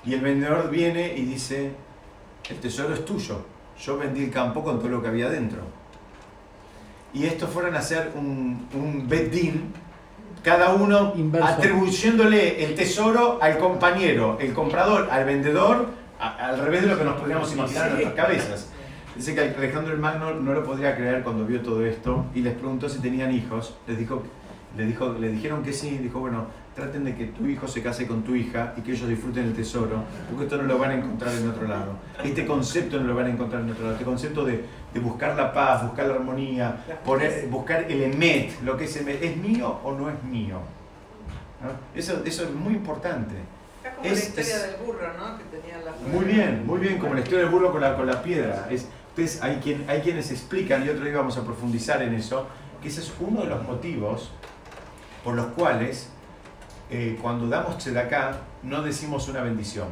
Y 0.05 0.13
el 0.13 0.21
vendedor 0.21 0.69
viene 0.69 1.15
y 1.17 1.25
dice, 1.25 1.71
el 2.49 2.59
tesoro 2.59 2.93
es 2.93 3.03
tuyo. 3.05 3.41
Yo 3.79 3.97
vendí 3.97 4.23
el 4.23 4.31
campo 4.31 4.63
con 4.63 4.79
todo 4.79 4.89
lo 4.89 5.01
que 5.01 5.07
había 5.07 5.29
dentro. 5.29 5.59
Y 7.13 7.25
estos 7.25 7.49
fueron 7.49 7.75
a 7.75 7.79
hacer 7.79 8.11
un, 8.15 8.67
un 8.73 9.07
bedín, 9.07 9.73
cada 10.43 10.73
uno 10.73 11.13
Inverso. 11.15 11.47
atribuyéndole 11.47 12.63
el 12.63 12.75
tesoro 12.75 13.39
al 13.41 13.57
compañero, 13.57 14.37
el 14.39 14.53
comprador 14.53 15.07
al 15.11 15.25
vendedor, 15.25 15.87
a- 16.19 16.47
al 16.49 16.59
revés 16.59 16.81
de 16.83 16.87
lo 16.87 16.97
que 16.97 17.03
nos 17.03 17.15
podríamos 17.19 17.51
imaginar 17.53 17.87
en 17.87 17.93
nuestras 17.93 18.13
cabezas. 18.15 18.69
Dice 19.15 19.33
que 19.33 19.41
Alejandro 19.41 19.93
el 19.93 19.99
Magno 19.99 20.31
no 20.35 20.53
lo 20.53 20.63
podría 20.63 20.95
creer 20.95 21.23
cuando 21.23 21.45
vio 21.45 21.61
todo 21.61 21.83
esto 21.85 22.25
y 22.35 22.41
les 22.41 22.53
preguntó 22.53 22.87
si 22.87 22.99
tenían 22.99 23.31
hijos. 23.33 23.75
Les 23.87 23.97
dijo, 23.97 24.21
le, 24.75 24.85
dijo, 24.85 25.09
le 25.19 25.29
dijeron 25.29 25.63
que 25.63 25.73
sí. 25.73 25.97
Dijo, 25.97 26.19
bueno, 26.19 26.45
traten 26.77 27.03
de 27.03 27.15
que 27.15 27.25
tu 27.25 27.47
hijo 27.47 27.67
se 27.67 27.81
case 27.81 28.05
con 28.05 28.21
tu 28.21 28.35
hija 28.35 28.75
y 28.77 28.81
que 28.81 28.91
ellos 28.91 29.09
disfruten 29.09 29.45
el 29.45 29.53
tesoro, 29.53 30.03
porque 30.29 30.43
esto 30.43 30.57
no 30.57 30.63
lo 30.63 30.77
van 30.77 30.91
a 30.91 30.93
encontrar 30.93 31.33
en 31.33 31.49
otro 31.49 31.67
lado. 31.67 31.93
Este 32.23 32.45
concepto 32.45 32.99
no 32.99 33.05
lo 33.07 33.15
van 33.15 33.25
a 33.25 33.29
encontrar 33.31 33.63
en 33.63 33.71
otro 33.71 33.81
lado. 33.81 33.93
Este 33.95 34.05
concepto 34.05 34.45
de, 34.45 34.63
de 34.93 34.99
buscar 34.99 35.35
la 35.35 35.51
paz, 35.51 35.83
buscar 35.83 36.05
la 36.05 36.13
armonía, 36.13 36.77
poner, 37.03 37.47
buscar 37.49 37.85
el 37.91 38.03
emet, 38.03 38.61
lo 38.61 38.77
que 38.77 38.83
es 38.85 38.95
emet. 38.95 39.23
¿Es 39.23 39.35
mío 39.37 39.79
o 39.83 39.91
no 39.93 40.07
es 40.11 40.21
mío? 40.23 40.59
¿No? 41.63 41.69
Eso, 41.99 42.21
eso 42.23 42.43
es 42.43 42.51
muy 42.53 42.75
importante. 42.75 43.33
Es 43.83 43.91
como 43.95 44.05
Es- 44.05 44.13
la 44.13 44.19
historia 44.41 44.55
es- 44.55 44.61
del 44.77 44.85
burro, 44.85 45.07
¿no? 45.17 45.37
Que 45.39 45.43
tenía 45.45 45.77
la 45.83 45.91
Muy 46.15 46.25
bien, 46.25 46.63
muy 46.67 46.79
bien, 46.79 46.99
como 46.99 47.15
la 47.15 47.21
historia 47.21 47.39
del 47.39 47.49
burro 47.49 47.71
con 47.71 47.81
la, 47.81 47.95
con 47.97 48.05
la 48.05 48.21
piedra. 48.21 48.67
Es, 48.69 48.87
ustedes, 49.09 49.41
hay, 49.41 49.55
quien, 49.63 49.83
hay 49.89 50.01
quienes 50.01 50.29
explican, 50.29 50.85
y 50.85 50.89
otro 50.89 51.03
día 51.05 51.17
vamos 51.17 51.37
a 51.37 51.43
profundizar 51.43 52.03
en 52.03 52.13
eso, 52.13 52.45
que 52.83 52.89
ese 52.89 53.01
es 53.01 53.11
uno 53.19 53.41
de 53.41 53.47
los 53.47 53.63
motivos 53.63 54.29
por 55.23 55.33
los 55.33 55.47
cuales 55.47 56.11
eh, 56.89 57.17
cuando 57.21 57.47
damos 57.47 57.77
tzedakah 57.77 58.37
no 58.63 58.81
decimos 58.81 59.27
una 59.27 59.41
bendición. 59.41 59.87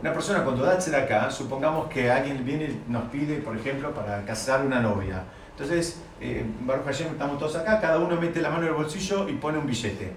Una 0.00 0.12
persona 0.12 0.44
cuando 0.44 0.62
da 0.62 0.76
tzedakah, 0.76 1.30
supongamos 1.30 1.88
que 1.88 2.10
alguien 2.10 2.44
viene 2.44 2.64
y 2.64 2.84
nos 2.88 3.04
pide, 3.04 3.36
por 3.36 3.56
ejemplo, 3.56 3.94
para 3.94 4.22
casar 4.24 4.64
una 4.64 4.80
novia. 4.80 5.22
Entonces, 5.52 6.02
eh, 6.20 6.44
Baruch 6.60 6.84
Hashem, 6.84 7.12
estamos 7.12 7.38
todos 7.38 7.56
acá, 7.56 7.80
cada 7.80 7.98
uno 7.98 8.20
mete 8.20 8.42
la 8.42 8.50
mano 8.50 8.64
en 8.64 8.68
el 8.68 8.74
bolsillo 8.74 9.26
y 9.26 9.32
pone 9.34 9.56
un 9.56 9.66
billete. 9.66 10.12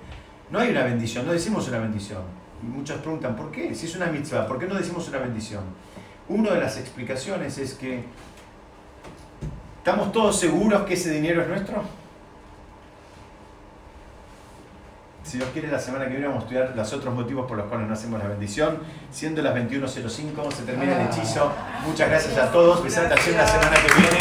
No 0.52 0.60
hay 0.60 0.72
una 0.72 0.84
bendición, 0.84 1.26
no 1.26 1.32
decimos 1.32 1.68
una 1.70 1.80
bendición. 1.80 2.24
Muchos 2.62 2.98
preguntan, 2.98 3.38
¿por 3.38 3.52
qué? 3.52 3.74
Si 3.74 3.86
es 3.86 3.96
una 3.96 4.08
mitzvah, 4.08 4.46
¿por 4.48 4.60
qué 4.60 4.66
no 4.68 4.76
decimos 4.76 5.08
una 5.08 5.20
bendición? 5.20 5.64
Una 6.28 6.52
de 6.52 6.60
las 6.60 6.78
explicaciones 6.78 7.58
es 7.58 7.76
que 7.76 8.04
¿estamos 9.78 10.12
todos 10.12 10.38
seguros 10.38 10.84
que 10.84 10.96
ese 10.96 11.12
dinero 11.12 11.42
es 11.42 11.48
nuestro? 11.48 11.84
Si 15.30 15.38
Dios 15.38 15.50
quiere, 15.54 15.68
la 15.68 15.78
semana 15.80 16.06
que 16.06 16.12
viene 16.12 16.26
vamos 16.26 16.42
a 16.42 16.46
estudiar 16.48 16.74
los 16.76 16.92
otros 16.92 17.14
motivos 17.14 17.46
por 17.48 17.56
los 17.56 17.68
cuales 17.68 17.88
no 17.88 17.94
hacemos 17.94 18.18
la 18.20 18.28
bendición. 18.30 18.80
Siendo 19.12 19.44
las 19.44 19.54
21.05, 19.56 20.52
se 20.52 20.64
termina 20.64 21.00
el 21.00 21.08
hechizo. 21.08 21.52
Muchas 21.86 22.10
gracias 22.10 22.36
a 22.38 22.52
todos. 22.52 22.82
Hashem 22.82 23.38
la 23.38 23.46
semana 23.48 23.76
que 23.76 23.94
viene. 23.94 24.18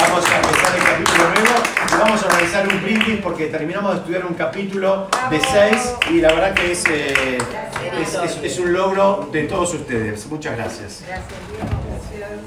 Vamos 0.00 0.24
a 0.30 0.36
empezar 0.36 0.74
el 0.74 0.82
capítulo 0.84 1.28
nuevo 1.28 1.62
y 1.86 1.98
vamos 2.00 2.22
a 2.22 2.26
organizar 2.28 2.66
un 2.66 2.82
brindis 2.82 3.20
porque 3.22 3.46
terminamos 3.48 3.92
de 3.92 3.98
estudiar 3.98 4.24
un 4.24 4.34
capítulo 4.34 5.08
de 5.30 5.38
6 5.38 5.94
y 6.12 6.20
la 6.22 6.32
verdad 6.32 6.54
que 6.54 6.72
es, 6.72 6.84
eh, 6.88 7.38
es, 8.00 8.38
es- 8.42 8.58
un 8.58 8.72
logro 8.72 9.28
de 9.30 9.42
todos 9.44 9.74
ustedes. 9.74 10.26
Muchas 10.28 10.56
gracias. 10.56 11.02
Gracias. 11.06 12.38